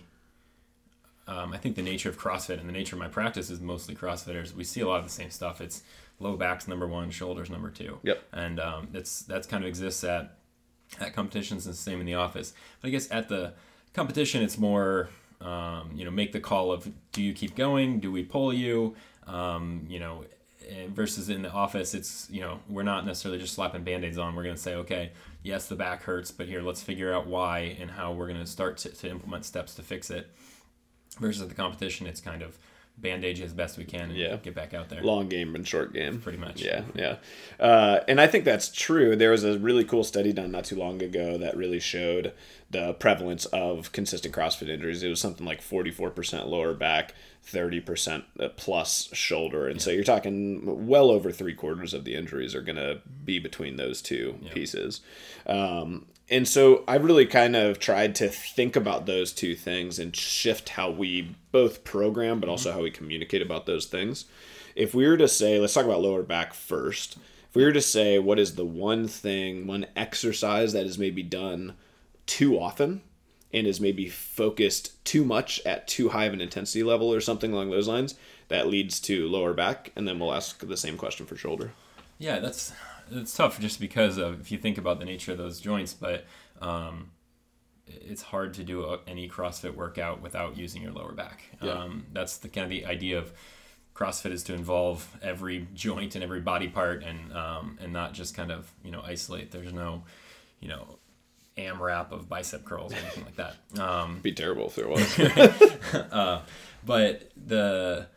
um, 1.25 1.53
i 1.53 1.57
think 1.57 1.77
the 1.77 1.81
nature 1.81 2.09
of 2.09 2.19
crossfit 2.19 2.59
and 2.59 2.67
the 2.67 2.73
nature 2.73 2.97
of 2.97 2.99
my 2.99 3.07
practice 3.07 3.49
is 3.49 3.61
mostly 3.61 3.95
crossfitters. 3.95 4.53
We 4.53 4.63
see 4.63 4.81
a 4.81 4.87
lot 4.87 4.99
of 4.99 5.05
the 5.05 5.11
same 5.11 5.29
stuff. 5.29 5.61
It's 5.61 5.83
low 6.19 6.35
backs 6.35 6.67
number 6.67 6.87
one 6.87 7.11
shoulders 7.11 7.49
number 7.49 7.69
two. 7.69 7.99
Yep. 8.03 8.23
And 8.33 8.59
um, 8.59 8.87
that's 8.91 9.21
that's 9.21 9.47
kind 9.47 9.63
of 9.63 9.67
exists 9.67 10.03
at 10.03 10.37
at 10.99 11.13
competitions 11.13 11.65
and 11.65 11.73
the 11.73 11.77
same 11.77 11.99
in 11.99 12.05
the 12.05 12.15
office. 12.15 12.53
But 12.81 12.89
i 12.89 12.91
guess 12.91 13.09
at 13.11 13.29
the 13.29 13.53
competition 13.93 14.41
it's 14.43 14.57
more 14.57 15.09
um, 15.41 15.91
you 15.93 16.05
know 16.05 16.11
make 16.11 16.31
the 16.31 16.39
call 16.39 16.71
of 16.71 16.89
do 17.11 17.21
you 17.21 17.33
keep 17.33 17.55
going? 17.55 17.99
Do 17.99 18.11
we 18.11 18.23
pull 18.23 18.53
you? 18.53 18.95
Um, 19.27 19.85
you 19.87 19.99
know 19.99 20.25
versus 20.89 21.29
in 21.29 21.41
the 21.41 21.51
office 21.51 21.93
it's 21.93 22.27
you 22.29 22.41
know 22.41 22.59
we're 22.69 22.83
not 22.83 23.05
necessarily 23.05 23.39
just 23.39 23.53
slapping 23.53 23.83
band-aids 23.83 24.17
on 24.17 24.35
we're 24.35 24.43
going 24.43 24.55
to 24.55 24.61
say 24.61 24.75
okay 24.75 25.11
yes 25.43 25.67
the 25.67 25.75
back 25.75 26.03
hurts 26.03 26.31
but 26.31 26.47
here 26.47 26.61
let's 26.61 26.81
figure 26.81 27.13
out 27.13 27.27
why 27.27 27.75
and 27.79 27.91
how 27.91 28.11
we're 28.11 28.27
going 28.27 28.39
to 28.39 28.45
start 28.45 28.77
to 28.77 29.09
implement 29.09 29.45
steps 29.45 29.75
to 29.75 29.81
fix 29.81 30.09
it 30.09 30.29
versus 31.19 31.47
the 31.47 31.55
competition 31.55 32.07
it's 32.07 32.21
kind 32.21 32.41
of 32.41 32.57
bandage 32.97 33.41
as 33.41 33.53
best 33.53 33.77
we 33.77 33.83
can 33.83 34.09
and 34.09 34.15
yeah. 34.15 34.35
get 34.37 34.53
back 34.53 34.73
out 34.73 34.89
there. 34.89 35.01
Long 35.01 35.27
game 35.27 35.55
and 35.55 35.67
short 35.67 35.93
game. 35.93 36.21
Pretty 36.21 36.37
much. 36.37 36.61
Yeah, 36.61 36.83
yeah. 36.93 37.17
Uh, 37.59 38.01
and 38.07 38.21
I 38.21 38.27
think 38.27 38.45
that's 38.45 38.69
true. 38.69 39.15
There 39.15 39.31
was 39.31 39.43
a 39.43 39.57
really 39.57 39.83
cool 39.83 40.03
study 40.03 40.31
done 40.31 40.51
not 40.51 40.65
too 40.65 40.75
long 40.75 41.01
ago 41.01 41.37
that 41.37 41.57
really 41.57 41.79
showed 41.79 42.33
the 42.69 42.93
prevalence 42.93 43.45
of 43.47 43.91
consistent 43.91 44.33
CrossFit 44.33 44.69
injuries. 44.69 45.01
It 45.01 45.09
was 45.09 45.19
something 45.19 45.45
like 45.45 45.61
44% 45.61 46.47
lower 46.47 46.73
back, 46.73 47.15
30% 47.45 48.23
plus 48.57 49.09
shoulder. 49.13 49.67
And 49.67 49.77
yeah. 49.77 49.83
so 49.83 49.91
you're 49.91 50.03
talking 50.03 50.87
well 50.87 51.09
over 51.09 51.31
three 51.31 51.53
quarters 51.53 51.93
of 51.93 52.03
the 52.03 52.15
injuries 52.15 52.55
are 52.55 52.61
going 52.61 52.77
to 52.77 53.01
be 53.23 53.39
between 53.39 53.75
those 53.75 54.01
two 54.01 54.37
yeah. 54.41 54.53
pieces. 54.53 55.01
Um, 55.45 56.05
and 56.29 56.47
so 56.47 56.83
I 56.87 56.95
really 56.95 57.25
kind 57.25 57.55
of 57.55 57.79
tried 57.79 58.15
to 58.15 58.29
think 58.29 58.75
about 58.75 59.05
those 59.05 59.33
two 59.33 59.55
things 59.55 59.99
and 59.99 60.15
shift 60.15 60.69
how 60.69 60.89
we 60.89 61.35
both 61.51 61.83
program, 61.83 62.39
but 62.39 62.49
also 62.49 62.71
how 62.71 62.81
we 62.81 62.91
communicate 62.91 63.41
about 63.41 63.65
those 63.65 63.85
things. 63.85 64.25
If 64.75 64.95
we 64.95 65.07
were 65.07 65.17
to 65.17 65.27
say, 65.27 65.59
let's 65.59 65.73
talk 65.73 65.85
about 65.85 66.01
lower 66.01 66.23
back 66.23 66.53
first. 66.53 67.17
If 67.49 67.55
we 67.55 67.63
were 67.63 67.73
to 67.73 67.81
say, 67.81 68.17
what 68.19 68.39
is 68.39 68.55
the 68.55 68.65
one 68.65 69.07
thing, 69.07 69.67
one 69.67 69.85
exercise 69.95 70.73
that 70.73 70.85
is 70.85 70.97
maybe 70.97 71.21
done 71.21 71.75
too 72.25 72.57
often 72.57 73.01
and 73.53 73.67
is 73.67 73.79
maybe 73.79 74.09
focused 74.09 75.03
too 75.05 75.23
much 75.23 75.61
at 75.65 75.87
too 75.87 76.09
high 76.09 76.25
of 76.25 76.33
an 76.33 76.41
intensity 76.41 76.83
level 76.83 77.13
or 77.13 77.21
something 77.21 77.53
along 77.53 77.69
those 77.69 77.87
lines, 77.87 78.15
that 78.47 78.67
leads 78.67 78.99
to 79.01 79.27
lower 79.27 79.53
back, 79.53 79.91
and 79.95 80.07
then 80.07 80.19
we'll 80.19 80.33
ask 80.33 80.65
the 80.67 80.77
same 80.77 80.97
question 80.97 81.25
for 81.25 81.35
shoulder. 81.35 81.71
Yeah, 82.17 82.39
that's 82.39 82.73
it's 83.11 83.35
tough 83.35 83.59
just 83.59 83.79
because 83.79 84.17
of 84.17 84.41
if 84.41 84.51
you 84.51 84.57
think 84.57 84.77
about 84.77 84.99
the 84.99 85.05
nature 85.05 85.31
of 85.31 85.37
those 85.37 85.59
joints, 85.59 85.93
but 85.93 86.25
um, 86.61 87.11
it's 87.87 88.21
hard 88.21 88.53
to 88.55 88.63
do 88.63 88.83
a, 88.85 88.99
any 89.07 89.29
CrossFit 89.29 89.75
workout 89.75 90.21
without 90.21 90.57
using 90.57 90.81
your 90.81 90.91
lower 90.91 91.11
back. 91.11 91.43
Yeah. 91.61 91.71
Um, 91.71 92.05
that's 92.13 92.37
the 92.37 92.47
kind 92.47 92.63
of 92.63 92.69
the 92.69 92.85
idea 92.85 93.17
of 93.17 93.33
CrossFit 93.93 94.31
is 94.31 94.43
to 94.43 94.53
involve 94.53 95.17
every 95.21 95.67
joint 95.73 96.15
and 96.15 96.23
every 96.23 96.41
body 96.41 96.67
part, 96.67 97.03
and 97.03 97.31
um, 97.33 97.77
and 97.81 97.93
not 97.93 98.13
just 98.13 98.35
kind 98.35 98.51
of 98.51 98.71
you 98.83 98.91
know 98.91 99.01
isolate. 99.05 99.51
There's 99.51 99.73
no, 99.73 100.03
you 100.59 100.67
know, 100.67 100.99
AMRAP 101.57 102.11
of 102.11 102.27
bicep 102.27 102.65
curls 102.65 102.93
or 102.93 102.97
anything 102.97 103.25
like 103.25 103.35
that. 103.35 103.55
Um, 103.79 104.19
Be 104.21 104.31
terrible 104.31 104.67
if 104.67 104.75
there 104.75 104.87
was. 104.87 105.19
uh, 106.11 106.41
but 106.85 107.31
the 107.35 108.07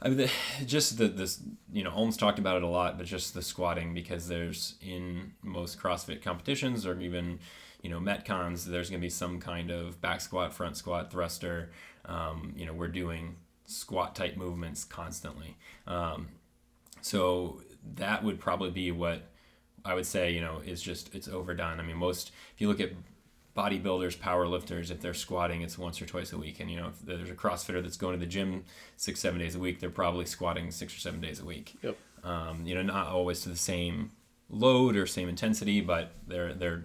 I 0.00 0.08
mean, 0.08 0.18
the, 0.18 0.30
just 0.64 0.98
the 0.98 1.08
this 1.08 1.42
you 1.72 1.82
know 1.82 1.90
Holmes 1.90 2.16
talked 2.16 2.38
about 2.38 2.56
it 2.56 2.62
a 2.62 2.68
lot, 2.68 2.98
but 2.98 3.06
just 3.06 3.34
the 3.34 3.42
squatting 3.42 3.94
because 3.94 4.28
there's 4.28 4.76
in 4.80 5.32
most 5.42 5.78
CrossFit 5.78 6.22
competitions 6.22 6.86
or 6.86 6.98
even 7.00 7.40
you 7.82 7.90
know 7.90 7.98
metcons 7.98 8.64
there's 8.64 8.90
going 8.90 9.00
to 9.00 9.04
be 9.04 9.10
some 9.10 9.40
kind 9.40 9.70
of 9.70 10.00
back 10.00 10.20
squat, 10.20 10.52
front 10.52 10.76
squat, 10.76 11.10
thruster. 11.10 11.70
Um, 12.04 12.54
you 12.56 12.64
know 12.64 12.72
we're 12.72 12.88
doing 12.88 13.36
squat 13.66 14.14
type 14.14 14.36
movements 14.36 14.84
constantly, 14.84 15.56
um, 15.86 16.28
so 17.00 17.62
that 17.96 18.22
would 18.22 18.38
probably 18.38 18.70
be 18.70 18.92
what 18.92 19.22
I 19.88 19.94
would 19.94 20.06
say 20.06 20.30
you 20.30 20.40
know 20.40 20.60
is 20.64 20.82
just 20.82 21.14
it's 21.14 21.28
overdone. 21.28 21.80
I 21.80 21.82
mean 21.82 21.96
most 21.96 22.32
if 22.54 22.60
you 22.60 22.68
look 22.68 22.80
at 22.80 22.92
bodybuilders, 23.58 24.20
power 24.20 24.46
lifters, 24.46 24.92
if 24.92 25.00
they're 25.00 25.12
squatting, 25.12 25.62
it's 25.62 25.76
once 25.76 26.00
or 26.00 26.06
twice 26.06 26.32
a 26.32 26.38
week. 26.38 26.60
And, 26.60 26.70
you 26.70 26.76
know, 26.76 26.88
if 26.88 27.00
there's 27.00 27.28
a 27.28 27.34
CrossFitter 27.34 27.82
that's 27.82 27.96
going 27.96 28.14
to 28.14 28.20
the 28.20 28.30
gym 28.30 28.64
six, 28.96 29.18
seven 29.18 29.40
days 29.40 29.56
a 29.56 29.58
week, 29.58 29.80
they're 29.80 29.90
probably 29.90 30.26
squatting 30.26 30.70
six 30.70 30.94
or 30.94 31.00
seven 31.00 31.20
days 31.20 31.40
a 31.40 31.44
week. 31.44 31.74
Yep. 31.82 31.96
Um, 32.22 32.62
you 32.64 32.76
know, 32.76 32.82
not 32.82 33.08
always 33.08 33.40
to 33.42 33.48
the 33.48 33.56
same 33.56 34.12
load 34.48 34.96
or 34.96 35.06
same 35.06 35.28
intensity, 35.28 35.80
but 35.80 36.12
they're, 36.28 36.54
they're 36.54 36.84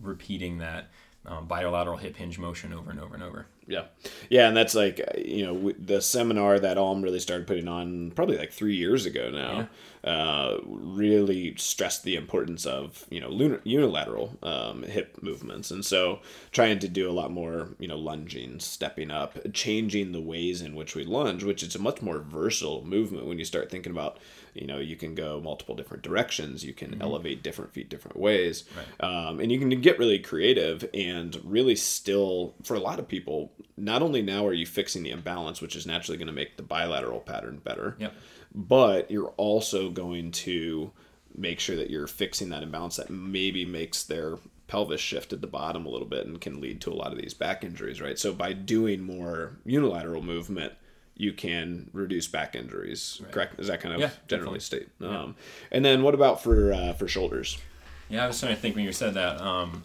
repeating 0.00 0.58
that 0.58 0.88
um, 1.28 1.46
bilateral 1.46 1.96
hip 1.96 2.16
hinge 2.16 2.38
motion 2.38 2.72
over 2.72 2.90
and 2.90 3.00
over 3.00 3.14
and 3.14 3.22
over. 3.22 3.46
Yeah, 3.66 3.84
yeah, 4.30 4.48
and 4.48 4.56
that's 4.56 4.74
like 4.74 4.98
you 5.18 5.44
know 5.44 5.72
the 5.78 6.00
seminar 6.00 6.58
that 6.58 6.78
Alm 6.78 7.02
really 7.02 7.20
started 7.20 7.46
putting 7.46 7.68
on 7.68 8.12
probably 8.12 8.38
like 8.38 8.50
three 8.50 8.74
years 8.74 9.04
ago 9.04 9.30
now. 9.30 9.58
Yeah. 9.58 9.66
Uh, 10.04 10.58
really 10.64 11.54
stressed 11.56 12.04
the 12.04 12.14
importance 12.14 12.64
of 12.64 13.04
you 13.10 13.20
know 13.20 13.28
lunar, 13.28 13.60
unilateral 13.64 14.38
um, 14.42 14.84
hip 14.84 15.18
movements, 15.20 15.70
and 15.70 15.84
so 15.84 16.20
trying 16.50 16.78
to 16.78 16.88
do 16.88 17.10
a 17.10 17.12
lot 17.12 17.30
more 17.30 17.68
you 17.78 17.88
know 17.88 17.98
lunging, 17.98 18.58
stepping 18.58 19.10
up, 19.10 19.36
changing 19.52 20.12
the 20.12 20.20
ways 20.20 20.62
in 20.62 20.74
which 20.74 20.94
we 20.94 21.04
lunge, 21.04 21.44
which 21.44 21.62
is 21.62 21.74
a 21.74 21.78
much 21.78 22.00
more 22.00 22.20
versatile 22.20 22.82
movement 22.86 23.26
when 23.26 23.38
you 23.38 23.44
start 23.44 23.70
thinking 23.70 23.92
about 23.92 24.18
you 24.58 24.66
know 24.66 24.78
you 24.78 24.96
can 24.96 25.14
go 25.14 25.40
multiple 25.40 25.74
different 25.74 26.02
directions 26.02 26.64
you 26.64 26.74
can 26.74 26.90
mm-hmm. 26.90 27.02
elevate 27.02 27.42
different 27.42 27.72
feet 27.72 27.88
different 27.88 28.16
ways 28.16 28.64
right. 28.76 29.08
um, 29.08 29.40
and 29.40 29.52
you 29.52 29.58
can 29.58 29.68
get 29.80 29.98
really 29.98 30.18
creative 30.18 30.88
and 30.92 31.40
really 31.44 31.76
still 31.76 32.54
for 32.62 32.74
a 32.74 32.80
lot 32.80 32.98
of 32.98 33.08
people 33.08 33.52
not 33.76 34.02
only 34.02 34.22
now 34.22 34.46
are 34.46 34.52
you 34.52 34.66
fixing 34.66 35.02
the 35.02 35.10
imbalance 35.10 35.60
which 35.60 35.76
is 35.76 35.86
naturally 35.86 36.18
going 36.18 36.26
to 36.26 36.32
make 36.32 36.56
the 36.56 36.62
bilateral 36.62 37.20
pattern 37.20 37.60
better 37.62 37.96
yep. 37.98 38.14
but 38.54 39.10
you're 39.10 39.34
also 39.36 39.90
going 39.90 40.30
to 40.30 40.90
make 41.36 41.60
sure 41.60 41.76
that 41.76 41.90
you're 41.90 42.06
fixing 42.06 42.48
that 42.48 42.62
imbalance 42.62 42.96
that 42.96 43.10
maybe 43.10 43.64
makes 43.64 44.02
their 44.02 44.36
pelvis 44.66 45.00
shift 45.00 45.32
at 45.32 45.40
the 45.40 45.46
bottom 45.46 45.86
a 45.86 45.88
little 45.88 46.06
bit 46.06 46.26
and 46.26 46.40
can 46.40 46.60
lead 46.60 46.80
to 46.80 46.92
a 46.92 46.94
lot 46.94 47.12
of 47.12 47.18
these 47.18 47.32
back 47.34 47.64
injuries 47.64 48.00
right 48.00 48.18
so 48.18 48.32
by 48.32 48.52
doing 48.52 49.00
more 49.00 49.56
unilateral 49.64 50.22
movement 50.22 50.72
you 51.18 51.32
can 51.32 51.90
reduce 51.92 52.28
back 52.28 52.54
injuries. 52.54 53.20
Right. 53.22 53.32
Correct? 53.32 53.60
Is 53.60 53.66
that 53.66 53.80
kind 53.80 53.94
of 53.94 54.00
yeah, 54.00 54.10
generally 54.28 54.60
state? 54.60 54.88
Yeah. 55.00 55.22
Um, 55.22 55.36
and 55.70 55.84
then 55.84 56.02
what 56.02 56.14
about 56.14 56.42
for 56.42 56.72
uh, 56.72 56.94
for 56.94 57.06
shoulders? 57.06 57.58
Yeah, 58.08 58.24
I 58.24 58.28
was 58.28 58.40
trying 58.40 58.54
to 58.54 58.60
think 58.60 58.76
when 58.76 58.84
you 58.84 58.92
said 58.92 59.14
that. 59.14 59.40
Um, 59.40 59.82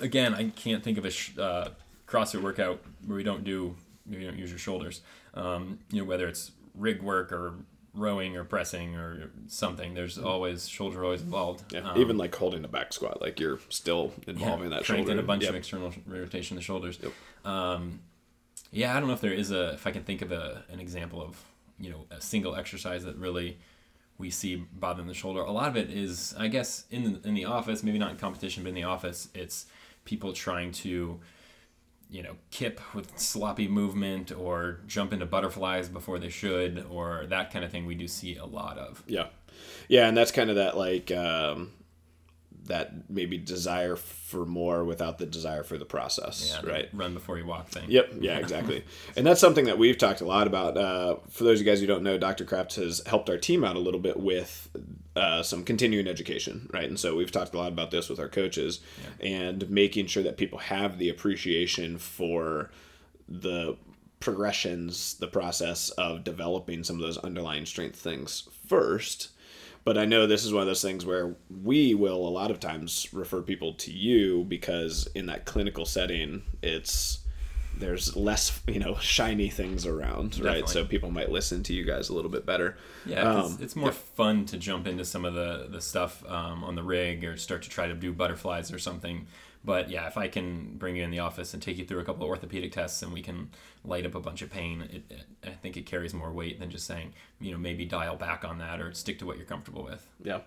again, 0.00 0.34
I 0.34 0.48
can't 0.50 0.82
think 0.82 0.96
of 0.96 1.04
a 1.04 1.10
sh- 1.10 1.36
uh, 1.36 1.70
CrossFit 2.06 2.40
workout 2.40 2.80
where 3.04 3.16
we 3.16 3.22
don't 3.22 3.44
do 3.44 3.74
you 4.08 4.24
don't 4.24 4.38
use 4.38 4.48
your 4.48 4.58
shoulders. 4.58 5.02
Um, 5.34 5.80
you 5.90 6.00
know, 6.00 6.08
whether 6.08 6.26
it's 6.26 6.52
rig 6.74 7.02
work 7.02 7.32
or 7.32 7.54
rowing 7.94 8.36
or 8.36 8.44
pressing 8.44 8.94
or 8.94 9.30
something. 9.48 9.94
There's 9.94 10.16
mm-hmm. 10.16 10.26
always 10.26 10.68
shoulder 10.68 11.04
always 11.04 11.22
involved. 11.22 11.72
Yeah, 11.72 11.80
um, 11.80 11.98
even 11.98 12.16
like 12.16 12.34
holding 12.34 12.64
a 12.64 12.68
back 12.68 12.92
squat, 12.92 13.20
like 13.20 13.40
you're 13.40 13.58
still 13.68 14.12
involving 14.26 14.70
yeah, 14.70 14.76
that 14.76 14.84
shoulder. 14.84 15.10
in 15.10 15.18
a 15.18 15.22
bunch 15.22 15.42
yep. 15.42 15.50
of 15.50 15.56
external 15.56 15.92
rotation 16.06 16.56
of 16.56 16.62
the 16.62 16.64
shoulders. 16.64 16.98
Yep. 17.02 17.12
Um, 17.44 18.00
yeah, 18.70 18.96
I 18.96 19.00
don't 19.00 19.08
know 19.08 19.14
if 19.14 19.20
there 19.20 19.32
is 19.32 19.50
a 19.50 19.72
if 19.74 19.86
I 19.86 19.90
can 19.90 20.04
think 20.04 20.22
of 20.22 20.32
a 20.32 20.64
an 20.70 20.80
example 20.80 21.22
of 21.22 21.42
you 21.78 21.90
know 21.90 22.06
a 22.10 22.20
single 22.20 22.56
exercise 22.56 23.04
that 23.04 23.16
really 23.16 23.58
we 24.18 24.30
see 24.30 24.56
bothering 24.72 25.06
the 25.06 25.14
shoulder. 25.14 25.40
A 25.40 25.50
lot 25.50 25.68
of 25.68 25.76
it 25.76 25.90
is, 25.90 26.34
I 26.36 26.48
guess, 26.48 26.84
in 26.90 27.04
the, 27.04 27.28
in 27.28 27.34
the 27.34 27.44
office, 27.44 27.84
maybe 27.84 27.98
not 27.98 28.10
in 28.10 28.16
competition, 28.16 28.64
but 28.64 28.70
in 28.70 28.74
the 28.74 28.82
office, 28.82 29.28
it's 29.32 29.66
people 30.04 30.32
trying 30.32 30.72
to, 30.72 31.20
you 32.10 32.22
know, 32.24 32.34
kip 32.50 32.80
with 32.94 33.16
sloppy 33.16 33.68
movement 33.68 34.32
or 34.32 34.80
jump 34.88 35.12
into 35.12 35.24
butterflies 35.24 35.88
before 35.88 36.18
they 36.18 36.30
should, 36.30 36.84
or 36.90 37.26
that 37.28 37.52
kind 37.52 37.64
of 37.64 37.70
thing. 37.70 37.86
We 37.86 37.94
do 37.94 38.08
see 38.08 38.36
a 38.36 38.44
lot 38.44 38.76
of. 38.76 39.04
Yeah, 39.06 39.28
yeah, 39.86 40.08
and 40.08 40.16
that's 40.16 40.32
kind 40.32 40.50
of 40.50 40.56
that 40.56 40.76
like 40.76 41.12
um, 41.12 41.70
that 42.68 43.10
maybe 43.10 43.36
desire 43.36 43.96
for 43.96 44.46
more 44.46 44.84
without 44.84 45.18
the 45.18 45.26
desire 45.26 45.62
for 45.62 45.76
the 45.76 45.84
process, 45.84 46.56
yeah, 46.62 46.70
right? 46.70 46.88
Run 46.92 47.14
before 47.14 47.38
you 47.38 47.46
walk 47.46 47.68
thing. 47.68 47.90
Yep. 47.90 48.14
Yeah. 48.20 48.38
Exactly. 48.38 48.84
and 49.16 49.26
that's 49.26 49.40
something 49.40 49.64
that 49.64 49.78
we've 49.78 49.98
talked 49.98 50.20
a 50.20 50.26
lot 50.26 50.46
about. 50.46 50.76
Uh, 50.76 51.16
for 51.28 51.44
those 51.44 51.60
of 51.60 51.66
you 51.66 51.72
guys 51.72 51.80
who 51.80 51.86
don't 51.86 52.02
know, 52.02 52.16
Dr. 52.16 52.44
Kraft 52.44 52.76
has 52.76 53.02
helped 53.06 53.28
our 53.28 53.38
team 53.38 53.64
out 53.64 53.76
a 53.76 53.80
little 53.80 54.00
bit 54.00 54.18
with 54.18 54.68
uh, 55.16 55.42
some 55.42 55.64
continuing 55.64 56.06
education, 56.06 56.70
right? 56.72 56.88
And 56.88 56.98
so 56.98 57.16
we've 57.16 57.32
talked 57.32 57.54
a 57.54 57.58
lot 57.58 57.72
about 57.72 57.90
this 57.90 58.08
with 58.08 58.20
our 58.20 58.28
coaches 58.28 58.80
yeah. 59.20 59.26
and 59.26 59.68
making 59.70 60.06
sure 60.06 60.22
that 60.22 60.36
people 60.36 60.58
have 60.58 60.98
the 60.98 61.08
appreciation 61.08 61.98
for 61.98 62.70
the 63.28 63.76
progressions, 64.20 65.14
the 65.14 65.28
process 65.28 65.90
of 65.90 66.24
developing 66.24 66.84
some 66.84 66.96
of 66.96 67.02
those 67.02 67.18
underlying 67.18 67.66
strength 67.66 67.98
things 67.98 68.48
first 68.66 69.30
but 69.84 69.96
I 69.96 70.04
know 70.04 70.26
this 70.26 70.44
is 70.44 70.52
one 70.52 70.62
of 70.62 70.66
those 70.66 70.82
things 70.82 71.06
where 71.06 71.34
we 71.62 71.94
will 71.94 72.26
a 72.26 72.28
lot 72.28 72.50
of 72.50 72.60
times 72.60 73.08
refer 73.12 73.42
people 73.42 73.74
to 73.74 73.92
you 73.92 74.44
because 74.44 75.08
in 75.14 75.26
that 75.26 75.44
clinical 75.44 75.84
setting, 75.84 76.42
it's 76.62 77.20
there's 77.78 78.16
less 78.16 78.60
you 78.66 78.78
know 78.78 78.96
shiny 78.96 79.48
things 79.48 79.86
around 79.86 80.32
Definitely. 80.32 80.60
right 80.60 80.68
so 80.68 80.84
people 80.84 81.10
might 81.10 81.30
listen 81.30 81.62
to 81.64 81.72
you 81.72 81.84
guys 81.84 82.08
a 82.08 82.14
little 82.14 82.30
bit 82.30 82.44
better 82.44 82.76
yeah 83.06 83.22
um, 83.22 83.58
it's 83.60 83.76
more 83.76 83.90
yeah. 83.90 83.96
fun 84.16 84.44
to 84.46 84.56
jump 84.56 84.86
into 84.86 85.04
some 85.04 85.24
of 85.24 85.34
the 85.34 85.68
the 85.70 85.80
stuff 85.80 86.24
um, 86.28 86.64
on 86.64 86.74
the 86.74 86.82
rig 86.82 87.24
or 87.24 87.36
start 87.36 87.62
to 87.62 87.68
try 87.68 87.86
to 87.86 87.94
do 87.94 88.12
butterflies 88.12 88.72
or 88.72 88.78
something 88.78 89.26
but 89.68 89.90
yeah, 89.90 90.06
if 90.06 90.16
I 90.16 90.28
can 90.28 90.78
bring 90.78 90.96
you 90.96 91.04
in 91.04 91.10
the 91.10 91.18
office 91.18 91.52
and 91.52 91.62
take 91.62 91.76
you 91.76 91.84
through 91.84 91.98
a 91.98 92.04
couple 92.04 92.22
of 92.22 92.30
orthopedic 92.30 92.72
tests 92.72 93.02
and 93.02 93.12
we 93.12 93.20
can 93.20 93.50
light 93.84 94.06
up 94.06 94.14
a 94.14 94.20
bunch 94.20 94.40
of 94.40 94.48
pain, 94.48 94.80
it, 94.90 95.02
it, 95.10 95.26
I 95.44 95.50
think 95.50 95.76
it 95.76 95.84
carries 95.84 96.14
more 96.14 96.32
weight 96.32 96.58
than 96.58 96.70
just 96.70 96.86
saying, 96.86 97.12
you 97.38 97.52
know, 97.52 97.58
maybe 97.58 97.84
dial 97.84 98.16
back 98.16 98.46
on 98.46 98.56
that 98.60 98.80
or 98.80 98.94
stick 98.94 99.18
to 99.18 99.26
what 99.26 99.36
you're 99.36 99.44
comfortable 99.44 99.84
with. 99.84 100.08
Yeah. 100.22 100.40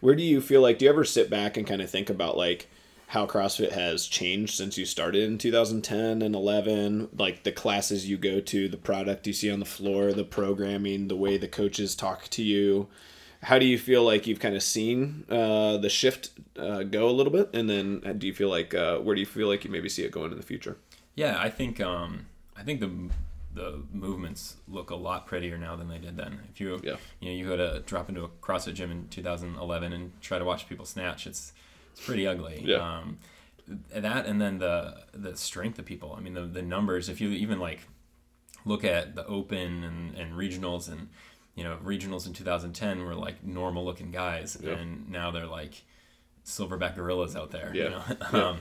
Where 0.00 0.14
do 0.14 0.22
you 0.22 0.40
feel 0.40 0.62
like, 0.62 0.78
do 0.78 0.86
you 0.86 0.90
ever 0.90 1.04
sit 1.04 1.28
back 1.28 1.58
and 1.58 1.66
kind 1.66 1.82
of 1.82 1.90
think 1.90 2.08
about 2.08 2.38
like, 2.38 2.70
how 3.08 3.26
CrossFit 3.26 3.72
has 3.72 4.06
changed 4.06 4.54
since 4.54 4.78
you 4.78 4.86
started 4.86 5.24
in 5.24 5.36
2010 5.36 6.22
and 6.22 6.34
11, 6.34 7.10
like 7.18 7.42
the 7.42 7.52
classes 7.52 8.08
you 8.08 8.16
go 8.16 8.40
to, 8.40 8.70
the 8.70 8.78
product 8.78 9.26
you 9.26 9.34
see 9.34 9.50
on 9.50 9.60
the 9.60 9.66
floor, 9.66 10.14
the 10.14 10.24
programming, 10.24 11.08
the 11.08 11.16
way 11.16 11.36
the 11.36 11.46
coaches 11.46 11.94
talk 11.94 12.28
to 12.30 12.42
you 12.42 12.88
how 13.42 13.58
do 13.58 13.66
you 13.66 13.76
feel 13.76 14.04
like 14.04 14.26
you've 14.26 14.38
kind 14.38 14.54
of 14.54 14.62
seen 14.62 15.24
uh, 15.28 15.76
the 15.76 15.88
shift 15.88 16.30
uh, 16.56 16.84
go 16.84 17.08
a 17.08 17.10
little 17.10 17.32
bit, 17.32 17.50
and 17.52 17.68
then 17.68 18.02
uh, 18.06 18.12
do 18.12 18.26
you 18.26 18.34
feel 18.34 18.48
like 18.48 18.72
uh, 18.74 18.98
where 18.98 19.14
do 19.14 19.20
you 19.20 19.26
feel 19.26 19.48
like 19.48 19.64
you 19.64 19.70
maybe 19.70 19.88
see 19.88 20.04
it 20.04 20.12
going 20.12 20.30
in 20.30 20.36
the 20.36 20.44
future? 20.44 20.76
Yeah, 21.16 21.38
I 21.38 21.50
think 21.50 21.80
um, 21.80 22.26
I 22.56 22.62
think 22.62 22.80
the 22.80 23.10
the 23.54 23.82
movements 23.92 24.56
look 24.66 24.90
a 24.90 24.94
lot 24.94 25.26
prettier 25.26 25.58
now 25.58 25.76
than 25.76 25.88
they 25.88 25.98
did 25.98 26.16
then. 26.16 26.38
If 26.52 26.60
you 26.60 26.80
yeah. 26.84 26.96
you 27.20 27.30
know 27.30 27.36
you 27.36 27.48
go 27.48 27.56
to 27.56 27.80
drop 27.80 28.08
into 28.08 28.24
a 28.24 28.28
CrossFit 28.28 28.74
gym 28.74 28.90
in 28.90 29.08
2011 29.08 29.92
and 29.92 30.20
try 30.20 30.38
to 30.38 30.44
watch 30.44 30.68
people 30.68 30.86
snatch, 30.86 31.26
it's 31.26 31.52
it's 31.92 32.04
pretty 32.04 32.26
ugly. 32.26 32.62
Yeah. 32.64 32.76
Um, 32.76 33.18
that 33.92 34.26
and 34.26 34.40
then 34.40 34.58
the 34.58 34.98
the 35.12 35.36
strength 35.36 35.78
of 35.80 35.84
people. 35.84 36.14
I 36.16 36.20
mean 36.20 36.34
the 36.34 36.46
the 36.46 36.62
numbers. 36.62 37.08
If 37.08 37.20
you 37.20 37.30
even 37.30 37.58
like 37.58 37.80
look 38.64 38.84
at 38.84 39.16
the 39.16 39.26
open 39.26 39.82
and, 39.82 40.14
and 40.16 40.34
regionals 40.34 40.88
and 40.88 41.08
you 41.54 41.64
know, 41.64 41.76
regionals 41.84 42.26
in 42.26 42.32
2010 42.32 43.04
were 43.04 43.14
like 43.14 43.44
normal 43.44 43.84
looking 43.84 44.10
guys, 44.10 44.56
and 44.56 45.08
now 45.10 45.30
they're 45.30 45.46
like 45.46 45.82
silverback 46.46 46.96
gorillas 46.96 47.36
out 47.36 47.50
there. 47.50 47.70
Yeah. 47.74 47.84
You 47.84 47.90
know? 47.90 48.02
Yeah. 48.32 48.48
um, 48.48 48.58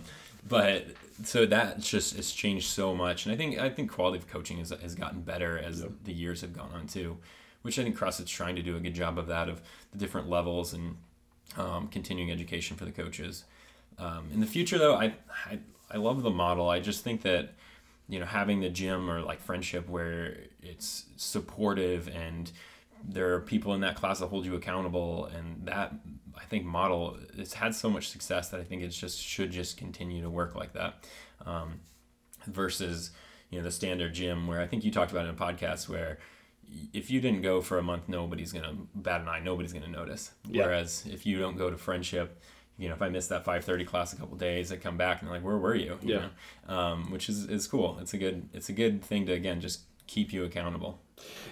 but 0.48 0.88
so 1.24 1.46
that 1.46 1.80
just 1.80 2.18
it's 2.18 2.32
changed 2.34 2.68
so 2.68 2.96
much, 2.96 3.26
and 3.26 3.34
I 3.34 3.38
think 3.38 3.60
I 3.60 3.70
think 3.70 3.92
quality 3.92 4.18
of 4.18 4.28
coaching 4.28 4.58
has, 4.58 4.72
has 4.72 4.96
gotten 4.96 5.22
better 5.22 5.58
as 5.58 5.86
the 6.04 6.14
years 6.14 6.42
have 6.42 6.54
gone 6.54 6.72
on 6.74 6.88
too, 6.88 7.18
which 7.62 7.78
I 7.78 7.84
think 7.84 7.96
CrossFit's 7.98 8.32
trying 8.32 8.56
to 8.56 8.64
do 8.64 8.76
a 8.76 8.80
good 8.80 8.96
job 8.96 9.20
of 9.20 9.28
that 9.28 9.50
of 9.50 9.62
the 9.92 9.98
different 10.00 10.30
levels 10.30 10.74
and 10.74 10.98
um, 11.58 11.88
continuing 11.90 12.32
education 12.32 12.76
for 12.76 12.86
the 12.86 12.92
coaches. 12.92 13.44
Um, 14.00 14.30
in 14.34 14.40
the 14.40 14.48
future, 14.48 14.80
though, 14.80 14.96
I, 14.96 15.14
I 15.46 15.60
I 15.92 15.98
love 15.98 16.24
the 16.24 16.32
model. 16.32 16.70
I 16.70 16.80
just 16.80 17.04
think 17.04 17.22
that 17.22 17.54
you 18.10 18.20
know 18.20 18.26
having 18.26 18.62
the 18.62 18.70
gym 18.70 19.10
or 19.10 19.22
like 19.22 19.40
friendship 19.42 19.88
where 19.88 20.38
it's 20.64 21.06
supportive 21.18 22.08
and 22.08 22.52
there 23.08 23.34
are 23.34 23.40
people 23.40 23.74
in 23.74 23.82
that 23.82 23.96
class 23.96 24.20
that 24.20 24.28
hold 24.28 24.46
you 24.46 24.56
accountable 24.56 25.26
and 25.26 25.66
that 25.66 25.94
I 26.38 26.46
think 26.46 26.66
model 26.66 27.18
it's 27.38 27.54
had 27.54 27.76
so 27.76 27.90
much 27.90 28.10
success 28.10 28.50
that 28.50 28.60
I 28.60 28.64
think 28.64 28.82
it 28.84 28.90
just 28.90 29.20
should 29.20 29.52
just 29.52 29.78
continue 29.78 30.22
to 30.22 30.30
work 30.30 30.56
like 30.56 30.74
that 30.74 31.06
um, 31.46 31.80
versus 32.48 33.12
you 33.50 33.58
know 33.60 33.64
the 33.64 33.72
standard 33.72 34.14
gym 34.14 34.48
where 34.48 34.62
I 34.62 34.68
think 34.68 34.84
you 34.84 34.92
talked 34.92 35.12
about 35.12 35.26
in 35.26 35.32
a 35.32 35.38
podcast 35.38 35.90
where 35.90 36.20
if 36.94 37.12
you 37.12 37.20
didn't 37.20 37.42
go 37.42 37.62
for 37.62 37.78
a 37.78 37.84
month 37.84 38.08
nobody's 38.08 38.52
gonna 38.54 38.76
bat 38.96 39.22
an 39.22 39.28
eye 39.28 39.40
nobody's 39.40 39.74
gonna 39.74 39.88
notice 39.88 40.32
Yeah. 40.50 40.66
whereas 40.66 41.06
if 41.10 41.26
you 41.26 41.38
don't 41.40 41.58
go 41.58 41.70
to 41.70 41.78
friendship 41.78 42.42
you 42.78 42.88
know 42.88 42.96
if 42.96 43.02
I 43.02 43.10
miss 43.10 43.28
that 43.28 43.44
5:30 43.46 43.86
class 43.86 44.14
a 44.14 44.16
couple 44.16 44.38
days 44.38 44.72
I 44.72 44.78
come 44.78 44.98
back 44.98 45.20
and 45.22 45.28
they're 45.28 45.36
like 45.38 45.44
where 45.46 45.58
were 45.58 45.76
you, 45.76 45.98
you 46.02 46.14
Yeah. 46.16 46.30
know? 46.68 46.76
um, 46.78 47.12
which 47.12 47.28
is, 47.30 47.46
is 47.46 47.68
cool 47.68 47.98
it's 48.00 48.14
a 48.14 48.18
good 48.18 48.50
it's 48.54 48.70
a 48.70 48.74
good 48.74 49.04
thing 49.04 49.26
to 49.26 49.34
again 49.34 49.60
just 49.62 49.82
keep 50.08 50.32
you 50.34 50.44
accountable 50.46 51.02